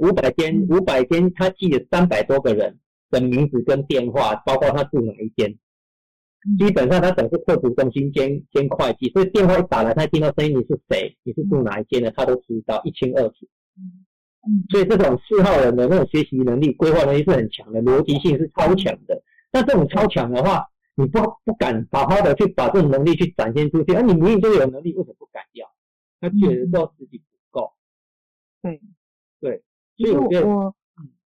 [0.00, 2.78] 五百间，五百间，他记了三百多个人
[3.10, 5.54] 的名字跟电话，包括他住哪一间。
[6.58, 13.46] 基本上他等是客服中心兼兼会计，所以电话一打来，他听到声音你是谁，你是住哪一间的，他都知道一清二楚。
[13.76, 19.22] 嗯，所以这种四号人的那种学习能力、规划能力是很强的，逻辑性是超强的。
[19.52, 25.70] 那这种超强的话，你不不敢好好的去把这种能力去展现出去，啊你明明就有能力，为什么不敢要？
[26.22, 27.70] 他觉得说自己不够。
[28.62, 28.80] 对，
[29.40, 29.62] 对。
[30.00, 30.74] 其实我，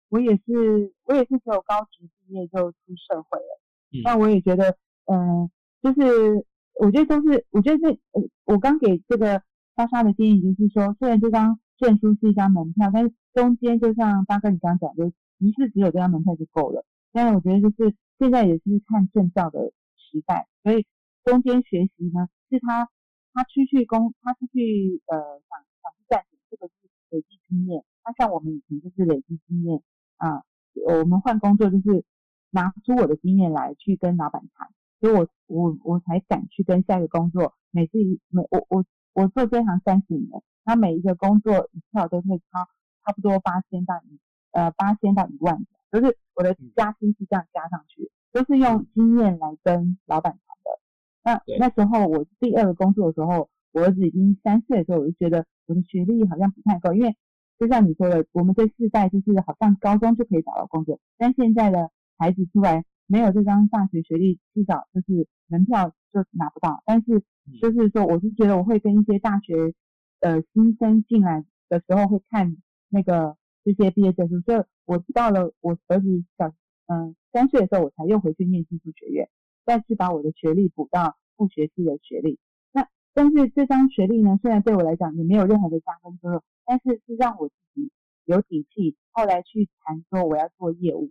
[0.08, 3.60] 我也是，我也是只有高职毕业就出社会了。
[4.02, 5.50] 那我也觉得，嗯，
[5.82, 6.46] 就是
[6.80, 9.42] 我觉得都是，我觉得这，呃，我刚给这个
[9.76, 16.86] 莎莎的建议就是说，虽然这张证书是一张门票，但是中间就像大哥你刚刚讲，就一次只有这张门票就够了。
[17.12, 20.86] 但是我觉得就是现在也是看证照的时代，所以
[21.24, 22.88] 中间学习呢，是他
[23.34, 26.72] 他出去工，他出去呃想想去赚钱，这个是
[27.10, 27.84] 累积经验。
[28.04, 29.80] 那像我们以前就是累积经验
[30.16, 30.42] 啊，
[30.86, 32.04] 我们换工作就是
[32.50, 34.68] 拿出我的经验来去跟老板谈，
[35.00, 37.54] 所以我我我才敢去跟下一个工作。
[37.70, 38.84] 每次一每我我
[39.14, 42.66] 我做这行三十年，那每一个工作一跳都会超
[43.04, 44.18] 差不多八千到一
[44.50, 50.80] 呃八千到一万，就是我的加薪是这样加上去，都是用经验来跟老板谈的。
[51.22, 57.16] 那那时候我第二个工作的时候，我儿子已经三岁的时候，我就觉得我的学历好像不太够，因为。
[57.62, 66.82] 就像你说的，我们这世代就是好像高中就可以找到工作，但现在的孩子出来没有这张大学学历，至少就是门票就拿不到。
[66.84, 67.22] 但是
[67.60, 69.74] 就是说，我是觉得我会跟一些大学
[70.18, 72.56] 呃新生进来的时候会看
[72.88, 76.52] 那个这些毕业证书，所以我到了我儿子小
[76.86, 79.28] 嗯三岁的时候，我才又回去念技术学院，
[79.64, 82.40] 再去把我的学历补到副学士的学历。
[82.72, 86.42] 那但是这张学历呢，虽然对我来讲也没有任何的加分作用。
[86.64, 87.90] 但是是让我自己
[88.24, 91.10] 有底气，后来去谈说我要做业务，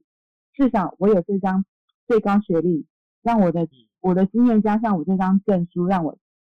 [0.54, 1.66] 至少我有这张
[2.08, 2.88] 最高学历，
[3.22, 3.68] 让我的
[4.00, 6.18] 我的经验加上我这张证书，让我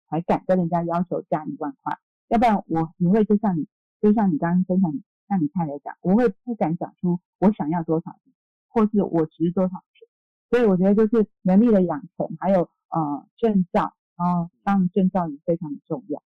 [0.09, 1.97] 才敢跟人家要求加一万块，
[2.27, 3.67] 要不然我你会就像你
[4.01, 4.91] 就像你刚刚分享，
[5.27, 8.33] 像你太太讲，我会不敢讲出我想要多少钱，
[8.67, 10.07] 或是我值多少钱，
[10.49, 16.21] 所以我觉得就是能力的养成，还有呃证照，然后当然证照也非常的重要。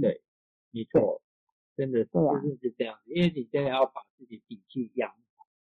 [0.00, 0.22] 对，
[0.70, 1.20] 没错，
[1.76, 5.12] 真的是就是是这样子，因为你真的要把自己底气养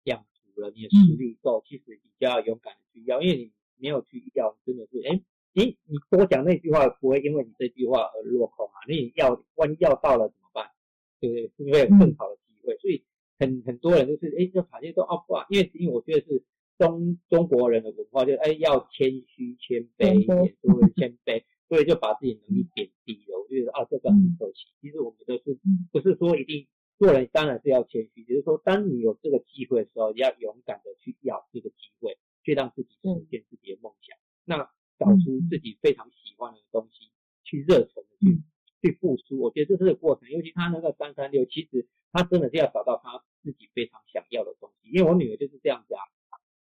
[0.05, 5.21] 养足了，你的实力够，其实比较勇敢的去要，因为你没有去要，真的是哎。
[5.57, 8.75] 你你多讲那句话不会因为你这句话而落空啊？
[8.89, 10.73] 那你要万一要到了怎么办？
[11.21, 11.47] 对不对？
[11.47, 12.77] 是不是有更好的机会？
[12.79, 13.05] 所以
[13.39, 16.43] 很很多人就是哎，就跑去说哦不，因为因为我觉得是
[16.77, 23.41] 中中国人的文化，就哎要谦虚谦卑一点，所谓谦卑，所以就把自己能力贬低了。
[23.41, 24.69] 我觉得啊，这个很可惜。
[24.81, 25.59] 其实我们都是
[25.93, 26.67] 不是说一定
[26.99, 34.17] 做人当然是要谦虚，只是说当你有这个机会的时候，要勇敢的去要这个机会，去让自己实现自己的梦想。
[34.45, 34.71] 那。
[34.97, 37.11] 找出自己非常喜欢的东西，
[37.43, 38.41] 去热忱的去
[38.81, 39.41] 去付出。
[39.41, 44.91] 我觉得这是个过程，尤其他那个三三六，其实他真的是要找到他自己非常想要的东西。
[44.91, 46.01] 因为我女儿就是这样子啊，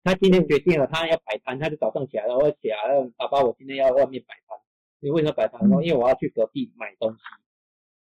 [0.03, 4.44] 她今天决定了她要摆摊，她就早上起来了，我起来了，爸爸，我今天要外面摆摊。
[5.05, 5.69] 你为什么摆摊？
[5.69, 7.19] 说因为我要去隔壁买东西，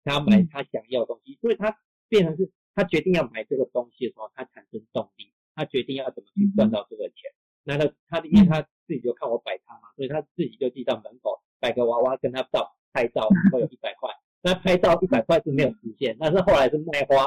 [0.05, 1.75] 他要买他想要的东西，所以他
[2.11, 7.33] 变成是他决定要买这个东西的时候，他产生动力，他决定要怎么去赚到这个钱。
[7.65, 14.11] 那他他因为他自己就看我摆摊嘛，所以他自己就记到门口摆个娃娃跟他照拍照， 会有一百块。
[14.43, 17.27] 那拍照一百块是没有实现，但是后来是卖花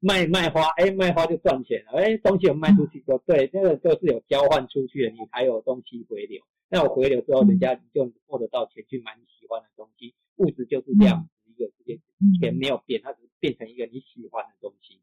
[0.00, 6.42] 卖卖花，哎卖花就赚钱了，哎东西有卖出去就对，那个就是有交换出去的，你才有东西回流。
[6.68, 12.00] 那我回流之后，人家就获得到钱去买你喜欢的东西，物质就是这样子一个事情，
[12.40, 15.00] 钱没有变，它只是变成一个你喜欢的东西。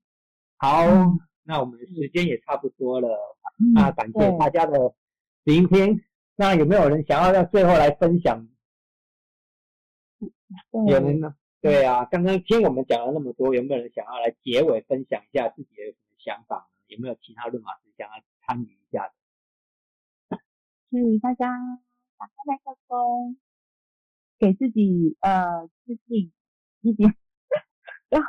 [0.58, 0.86] 好。
[1.46, 3.10] 那我们时间也差不多了，
[3.76, 4.96] 那感谢大家的
[5.44, 6.02] 聆听。
[6.38, 8.48] 那有没有人想要在最后来分享？
[10.88, 11.36] 有人呢？
[11.60, 16.96] 对啊，刚刚听我们讲了那么多，有没有人想要来结尾分享一下自己的什么想法呢？
[16.96, 18.14] 有没有其他论马师想要
[18.48, 18.78] 参与？
[20.94, 21.50] 是大家
[22.20, 23.36] 打开麦克风，
[24.38, 26.32] 给自己呃自信
[26.82, 27.16] 一点。
[28.10, 28.22] 要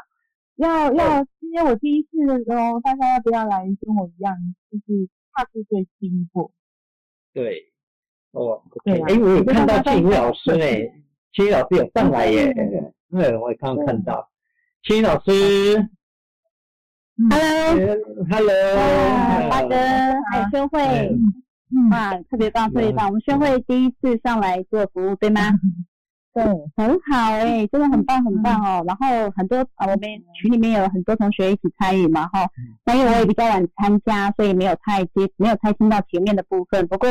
[0.56, 4.34] 要要，今天我第一次的时候，大家要不要来跟我一样，
[4.70, 6.52] 就是踏出最新一步？
[7.34, 7.70] 对，
[8.30, 10.90] 哦，对，哎，我有看到青老师哎，
[11.34, 12.50] 青老师有上来耶，
[13.12, 14.30] 对，我也刚刚看到。
[14.84, 15.86] 青老师
[17.30, 18.48] ，Hello，Hello，
[19.50, 19.74] 大哥，
[20.30, 20.78] 还有宣慧，
[21.90, 25.40] 哇，特别棒，特别棒，我们宣慧第一次上来做服务，对吗？
[26.34, 26.44] 对，
[26.76, 28.82] 很好哎，真的很棒很棒哦。
[28.86, 30.00] 然后很多啊，我们
[30.34, 32.48] 群里面有很多同学一起参与嘛哈。
[32.84, 36.88] 那因为我也比较晚参加，所以没有太接，没有太听到前面的部分。
[36.88, 37.08] 不过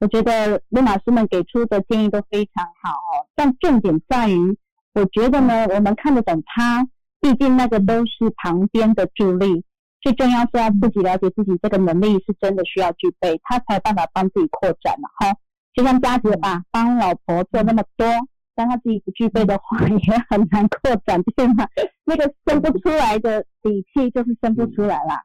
[0.00, 3.26] 我觉得罗马师们给出的建议都非常好哦。
[3.34, 4.58] 但重点在于，
[4.92, 6.86] 我觉得呢，我们看得懂他，
[7.22, 9.64] 毕竟那个都是旁边的助力。
[10.00, 15.36] 最重要是要自己了解自己这个能力是真的需要具备，他才有办法帮自己扩展嘛哈。
[15.74, 18.06] 就像佳姐吧，帮老婆做那么多。
[18.54, 21.64] 但他自己不具备的话， 也很难扩展，对吗？
[22.04, 25.22] 那个生不出来的底气，就是生不出来啦。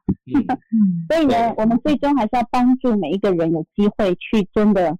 [1.10, 4.96] 所以呢，我们最终还是要帮助每一个人有机会去真的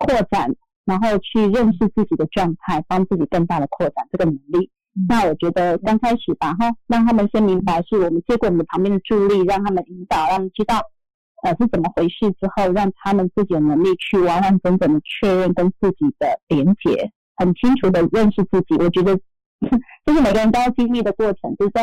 [0.00, 0.52] 扩展，
[0.84, 4.68] 然后去认识自己的状态，帮自己更大的扩展这个能力。
[5.08, 10.80] 那我觉得刚开始吧，哈，让他们先明白是我们接过我们旁边的助力，让他们引导，让他们知道
[11.42, 17.12] 呃是怎么回事之后，让他们自己有能力去完完整整的确认跟自己的连接。
[17.36, 19.18] 很清楚的认识自己，我觉得
[20.06, 21.82] 这是每个人都要经历的过程，对不对？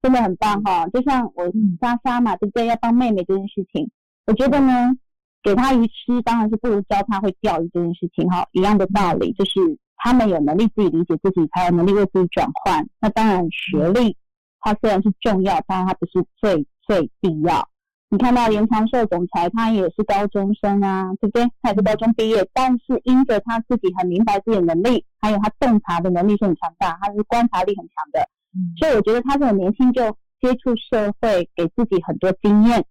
[0.00, 0.86] 真的很棒哈！
[0.88, 1.44] 就像我
[1.80, 2.66] 莎莎嘛，对不对？
[2.66, 3.90] 要帮妹妹这件事情，
[4.26, 4.96] 我觉得呢，
[5.42, 9.52] 给她鱼吃当然是不如教她会钓鱼这件事情哈，一样的道理，就是
[10.02, 12.84] 他们有能力自己理解自己，才有能力为自己转换。
[13.00, 14.16] 那当然，学历
[14.60, 17.68] 它虽然是重要，但它不是最最必要。
[18.08, 21.48] 你看到延长寿总裁，他也是高中生啊，对不对？
[21.62, 28.28] 他也是高中毕业，但是因着他自己很明白自己的能力，还有他洞察的能力是很强大，他是观察力很强的，
[28.78, 30.10] 所以我觉得他这种年轻就
[30.40, 32.84] 接触社会，给自己很多经验。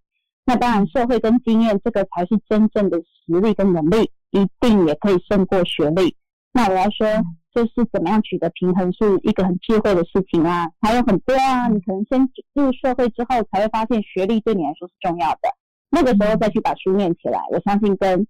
[0.44, 6.16] 那当然，社会跟经验这个才是真正的实力跟能力，一定也可以胜过学历。
[6.52, 7.06] 那我要说。
[7.54, 15.52] 就是怎么样取得平衡是一个很智慧的事情啊，还有很多啊，你可能先进入社会之后才会发现学历对你来说是重要的，
[15.90, 18.26] 那个时候再去把书念起来，我相信跟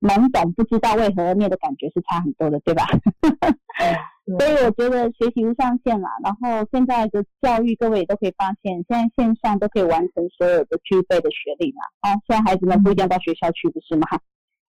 [0.00, 2.84] 懵懂不知道为何而念的感觉是差很多的，对吧？
[4.40, 14.08] 所以我觉得学习无上限啦，然后现在的教育各位也都可以发现，现在线上都可以完成所有的具备的学历嘛，啊，现在孩子们不一定要到学校去，不是吗？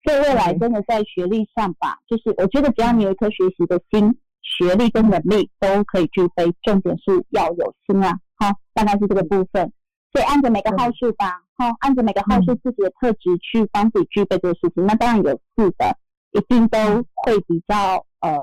[0.06, 8.16] 对未来真的在学历上吧，就是我觉得只要你有一颗学习的心，学历跟能力都可以具备，重点是要有心啊。
[8.36, 9.72] 好，大概是这个部分。
[10.12, 14.86] 所以按着每个号数吧，好，按着每个号数自己的特质去帮自己具备这个事情。
[14.86, 15.98] 那当然有四的，
[16.30, 16.78] 一定都
[17.14, 18.38] 会比较呃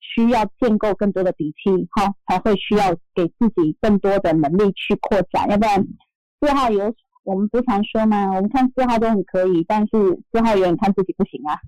[0.00, 5.84] 需要建构更多的底气，哈，才会需要给自己更多的能力去扩展，要不然
[6.40, 8.28] 四号有我们不常说吗？
[8.28, 11.58] 我们看四号都很可以，但是四号有点看自己不行啊，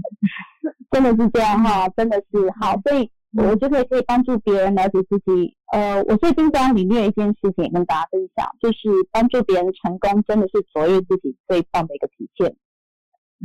[0.90, 3.10] 真的是这样哈，真的是好，所以。
[3.34, 5.56] 我就可以可以帮助别人了解自己。
[5.72, 12.54] 呃，我最近在领略一件事情，跟大家分享，就是帮助别人成功，真的是卓越自己最棒的一个体现。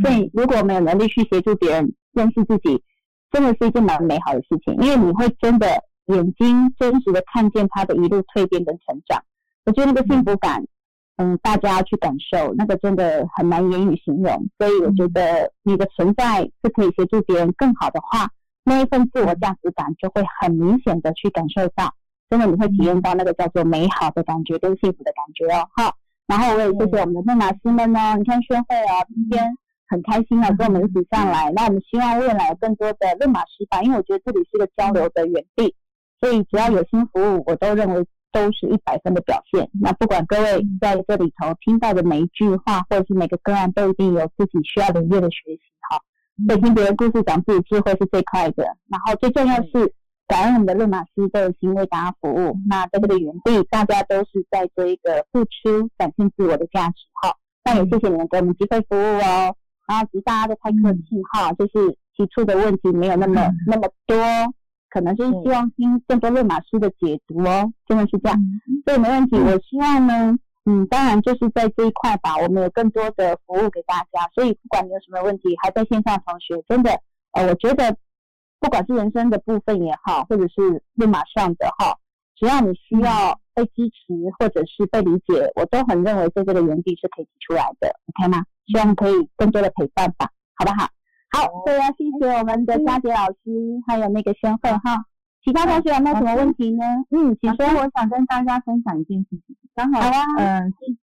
[0.03, 2.83] 所以，如果没有能力去协助别人认识自己，
[3.31, 9.23] 真的是一件蛮美好的事情，因为你会真的眼睛真实的看见他的一路蜕变跟成长。
[9.63, 10.61] 我觉得那个幸福感，
[11.17, 14.47] 嗯，大家去感受，那个真的很难言语形容。
[14.57, 18.29] 所以，我觉得你的存在是可以协助别人更好的话。
[18.63, 21.91] 那一份自我价值感就会很明显的去感受到，
[22.29, 25.93] 真的你会体验到那个叫做美好的感觉跟幸福的感觉哦，哈。
[26.27, 29.57] 然后我也谢谢我们的论马师们呢，你看宣慧啊，今天
[29.87, 35.73] 很开心啊跟我们一起上来，那我们希望未来有更多的论马师吧，因为我觉得这里是个交流的园地，
[36.19, 38.05] 所以只要有心服务，我都认为
[38.37, 39.67] 都是一百分的表现。
[39.81, 45.99] 那不管各位在这里头听到的每一句话，或者是每个个案，都一定有自己需要领略的学习，哈。
[46.37, 48.63] 以听别人故事，讲自己智慧是最快的。
[48.89, 49.91] 然后最重要是
[50.27, 52.55] 感恩我们的论马师的心为大家服务。
[52.69, 56.95] 那在这个园地，大家都是在做一个付出，展现自我的价值。
[57.23, 57.33] 哈，
[57.65, 59.55] 那也谢谢你们给我们机会服务哦。
[59.87, 64.15] 然后其实大家都太客气哈，就是提出的问题没有那么 那么多，
[64.97, 67.71] 可能就是希望听更多论马师的解读哦。
[67.85, 68.39] 真的是这样，
[68.83, 69.37] 所以没问题。
[69.37, 70.35] 我希望呢。
[70.69, 76.91] 嗯，当然就是在这一块吧，我们有更多的服务给大家，所以不管你有什么问题，还在线上同学，真的，
[77.31, 77.95] 呃，我觉得
[78.59, 81.95] 不管是人生的部分也好，或者是路马上的哈，
[82.35, 87.87] 只要你需要被支持或者是被理解，我都很认为在这个原地是可以提出来的
[88.19, 88.43] ，OK 吗？
[88.67, 90.89] 希望可以更多的陪伴吧，好不好？
[91.37, 95.05] 好，所以要谢谢我们的佳杰老师，还有那个宣慧哈。
[95.43, 96.83] 其他同学有没有什么问题呢？
[97.11, 99.99] 嗯，其实我想跟大家分享一件事情，刚好，
[100.39, 100.73] 嗯，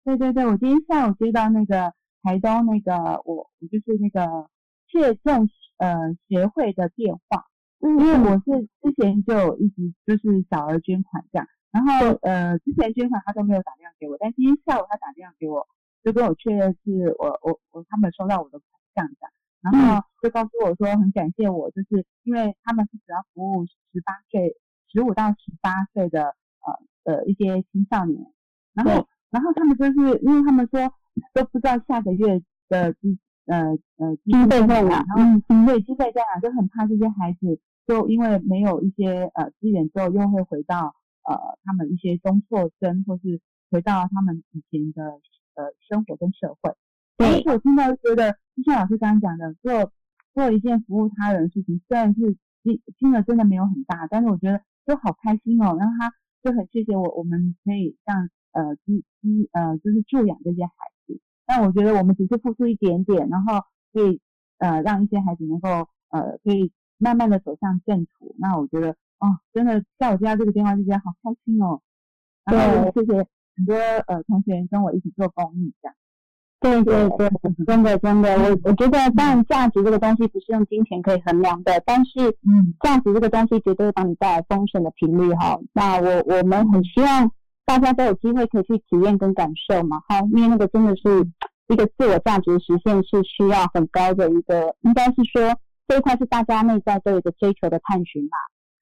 [0.04, 4.50] 对对对，我今天下午接到那个台东那个我我就是那个
[4.90, 5.96] 切众呃
[6.28, 7.46] 协会的电话，
[7.86, 8.00] 嗯。
[8.00, 15.68] 因为我是之前就一直就是小额捐款这样，然后呃之前捐款他都没有打电话给我，但今天下午他打电话给我，
[16.04, 19.32] 就跟我确认是我我我他们收到我的款项这样。
[19.72, 24.56] 然后就告诉我说很感谢我，就是因为他们是主要服务十八岁、
[24.92, 26.36] 十五到十八岁的
[27.04, 28.20] 呃呃一些青少年，
[28.74, 30.94] 然后然后他们就是因为他们说
[31.34, 43.40] 都不知道下个月的资呃呃经费在哪，然后经费经费在哪，就很怕这些孩子就因为没有一些呃资源之后又会回到呃他们一些中辍生或是
[43.72, 45.04] 回到他们以前的
[45.56, 46.76] 呃生活跟社会。
[47.18, 49.94] 但是我听到觉得，就像老师刚刚讲的，做
[50.34, 55.78] 做一件服务他人的事情，虽然是金金额真的没有很大，但是我觉得都好开心哦。
[55.78, 56.12] 然后他
[56.44, 60.72] 就很谢谢我，我们可以让呃支支呃就是助养这些孩
[61.06, 61.20] 子。
[61.46, 63.64] 但我觉得我们只是付出一点点，然后
[63.94, 64.20] 可以
[64.58, 65.70] 呃让一些孩子能够
[66.10, 68.36] 呃可以慢慢的走向正途。
[68.40, 71.82] 那我觉得哦，真的在我接到这个电话就觉得好开心哦。
[72.44, 75.96] 然后谢谢很多呃同学跟我一起做公益这样。
[76.60, 77.30] 对对对，
[77.68, 85.60] 真的真的，我我觉得当然价值这个东西不是用金钱可以衡量的，但是嗯，价值这个东西绝对会帮你带来丰盛的频率哈。
[85.74, 87.32] 那我我们很希望
[87.66, 91.28] 大家都有机会可以去体验跟感受嘛哈，因为那个真的是
[91.68, 95.56] 一个自我价值实现是需要很高的一个，应该是说
[95.88, 98.38] 这一块是大家内在都有一个追求的探寻嘛。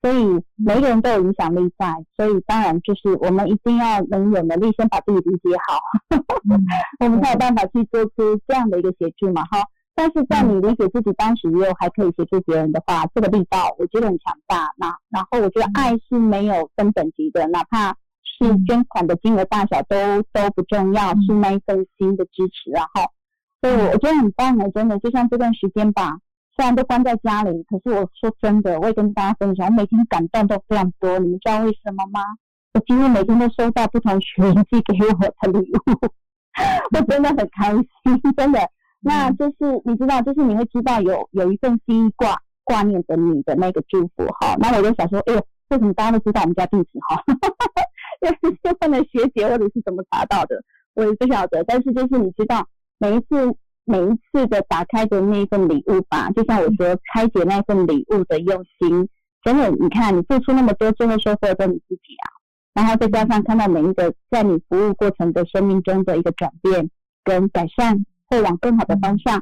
[0.06, 5.82] 所以每个人都有影响力在，所以当然就是我们一定要能有能力先把自己理解好，
[7.03, 9.64] 我们才有办法去做出这样的一个协助嘛哈。
[9.95, 14.68] 但是在你理解自己当时又还可以协助别人的话，这个力道我觉得很强大。
[14.77, 17.90] 那然后我觉得爱是没有分等级的，哪怕
[18.22, 23.10] 是捐款的金额大小都都不重要，是那一份心的支持然后，
[23.60, 26.19] 所以我觉得很棒的，真的就像这段时间吧。
[26.56, 31.19] 虽然都关在家里，可是我说真的，我也跟大家分享，我每天感动都非常多。
[31.19, 32.22] 你们知道为什么吗？
[32.73, 36.07] 我几乎每天都收到不同学员寄给我的礼物，
[36.94, 38.60] 我真的很开心，真的。
[39.02, 44.56] 那就是你知道，就是你会知道有有一份心挂挂念着你的那个祝福哈。
[44.57, 47.22] 那我就想说，哎呦，为什么大家都知道我们家地址哈？
[48.23, 50.64] 因为是问了学姐或者是怎么查到的，
[50.94, 51.64] 我也不晓得。
[51.65, 52.65] 但是就是你知道，
[52.98, 53.56] 每一次。
[53.86, 59.07] 每一次的打开的那一份礼物吧，就像我说，拆解那份礼物的用心，
[59.44, 62.26] 真的，你看你付出那么多，最后收获的你自己啊。
[62.74, 66.90] 然后再加上看到每一个在你服务过程的生命中的一个转变
[67.24, 69.41] 跟改善，会往更好的方向，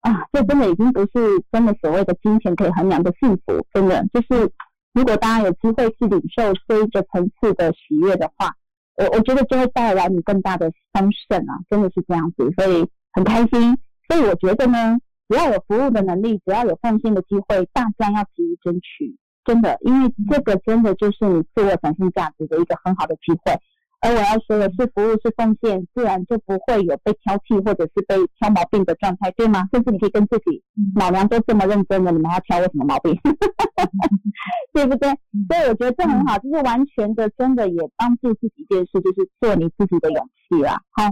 [0.00, 4.04] 啊，这真的已经不是真的所谓的金钱可以衡量的幸福，真的。
[4.12, 4.50] 就是
[4.94, 8.50] 如果大家有机会去领受这一个层次的喜悦的话，
[8.96, 13.76] 我我觉得就会带来你更大的丰盛啊，真的是这样子，所以很开心。
[14.08, 14.98] 所以我觉得呢，
[15.28, 19.16] 只要有服务的能力，只要有奉献的机会，大家要急于争取。
[19.44, 23.52] 真的，因为这个真的就是你自我展现价值的一个很好的机会。
[24.00, 29.68] 而我要说的是，服务是奉献，自然就不会有被挑剔或者是被挑毛病的状态，对吗？
[29.72, 30.60] 甚至你可以跟自己，
[30.96, 33.16] 老娘都这么认真了，你们还要挑我什么毛病？
[34.74, 35.08] 对不对？
[35.48, 40.80] 所以我觉得这很好，就是完全的，真的也帮助自己一件事，就是做你自己的勇气啦。
[40.90, 41.04] 好，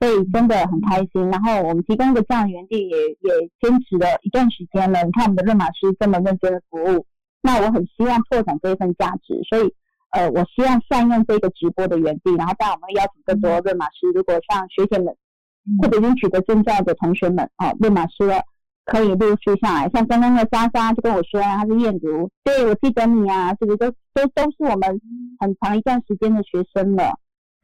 [0.00, 1.30] 所以真的很开心。
[1.30, 5.02] 然后我们提供一个这样的园地，也也坚持了一段时间了。
[5.04, 7.06] 你看我们的润马师这么认真的服务。
[7.42, 9.72] 那我很希望拓展这一份价值，所以，
[10.10, 15.14] 呃，我希望善用这个直播的园地，然后当然我们邀请更多论马师，如果像学姐们
[15.80, 18.24] 或者已经取得证照的同学们，哦，论马师
[18.84, 19.88] 可以陆续上来。
[19.90, 25.00] 像刚刚的莎莎就跟我说，她是燕如，对我记得你啊，这个都都都是我们
[25.38, 27.16] 很长一段时间的学生了，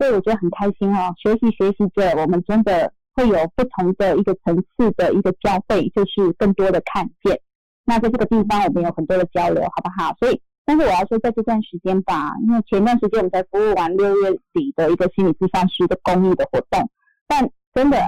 [0.03, 1.15] 所以我觉得很开心哦。
[1.17, 7.41] 学习学习着，我们真的会有不同的一个层次的一个交汇，就是更多的看见。
[7.85, 10.13] 那在这个地方，我们有很多的交流，好不好？
[10.19, 16.91] 所以，但是我要说，在这段时间吧，因为前段时间我们才服务完六月底的一个心理咨询师的公益的活动，
[17.29, 18.03] 但真的，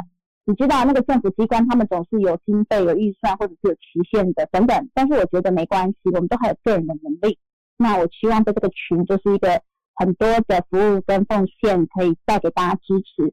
[0.47, 3.81] 你知道那个政府机关他们总是有经费、有预算，或者是有期
[4.11, 4.89] 限的等等。
[4.95, 7.39] 但是我觉得没关系，我们都还有个人的能力。
[7.77, 9.62] 那我希望在这个群就是一个
[9.95, 13.33] 很多的服务跟奉献，可以带给大家支持。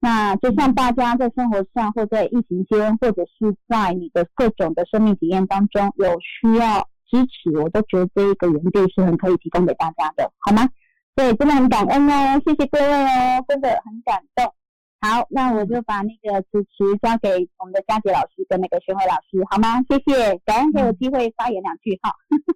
[0.00, 10.68] 那就像大家在生活上，或在疫情间，或者是在你的各种的生命体验当中有需要支持，我都觉得这一个园地是很可以提供给大家的，好吗？
[11.14, 14.54] 对真的很感恩哦，谢谢各位哦，真的很感动。
[15.00, 19.80] 好，那我就把那个主持交给我们的佳杰老师跟那个宣慧老师，好吗？
[19.88, 22.12] 谢谢，感恩给我机会发言两句哈。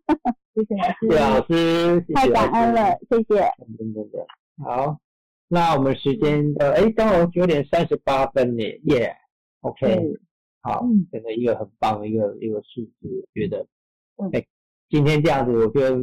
[0.55, 3.51] 谢谢老师，谢谢老师，太感恩了，谢谢。
[3.79, 4.27] 真的的，
[4.63, 4.99] 好。
[5.49, 9.15] 那我们时间的哎，刚好九点三十八分呢，耶
[9.61, 10.15] ，OK，
[10.63, 13.67] 好，真的一个很棒的一个一个数字，觉得，
[14.33, 14.45] 哎，
[14.89, 15.97] 今天这样子，我觉得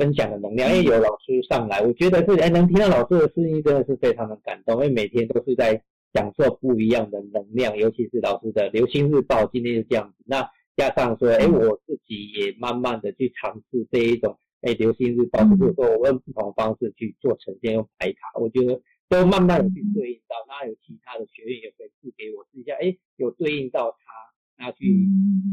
[0.00, 5.82] 分享的能量，因为，有老师上来，我觉得是哎，能听到老师的声音，真的是非常的感动，因为每天都是在
[6.14, 14.38] 享受不一样的能量，尤其是老师的《流星日报》，今天是这样子，那加上说，哎，我自己也慢慢的去尝试这一种。
[14.62, 25.08] 哎，流星日报，就是说我用不同的方式去做呈现，用排卡，我觉得都慢慢的去对应到，那有其他的学员也回复给我试一下，哎，有对应到他，那去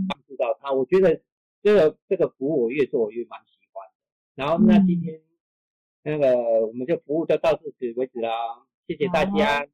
[0.10, 1.22] 帮助到他，我觉得
[1.64, 3.57] 这个这个服务我越做我越蛮喜。
[4.38, 5.20] 然后那今天
[6.04, 6.38] 那个
[6.68, 8.30] 我们就服务就到此为止啦，
[8.86, 9.66] 谢谢大家。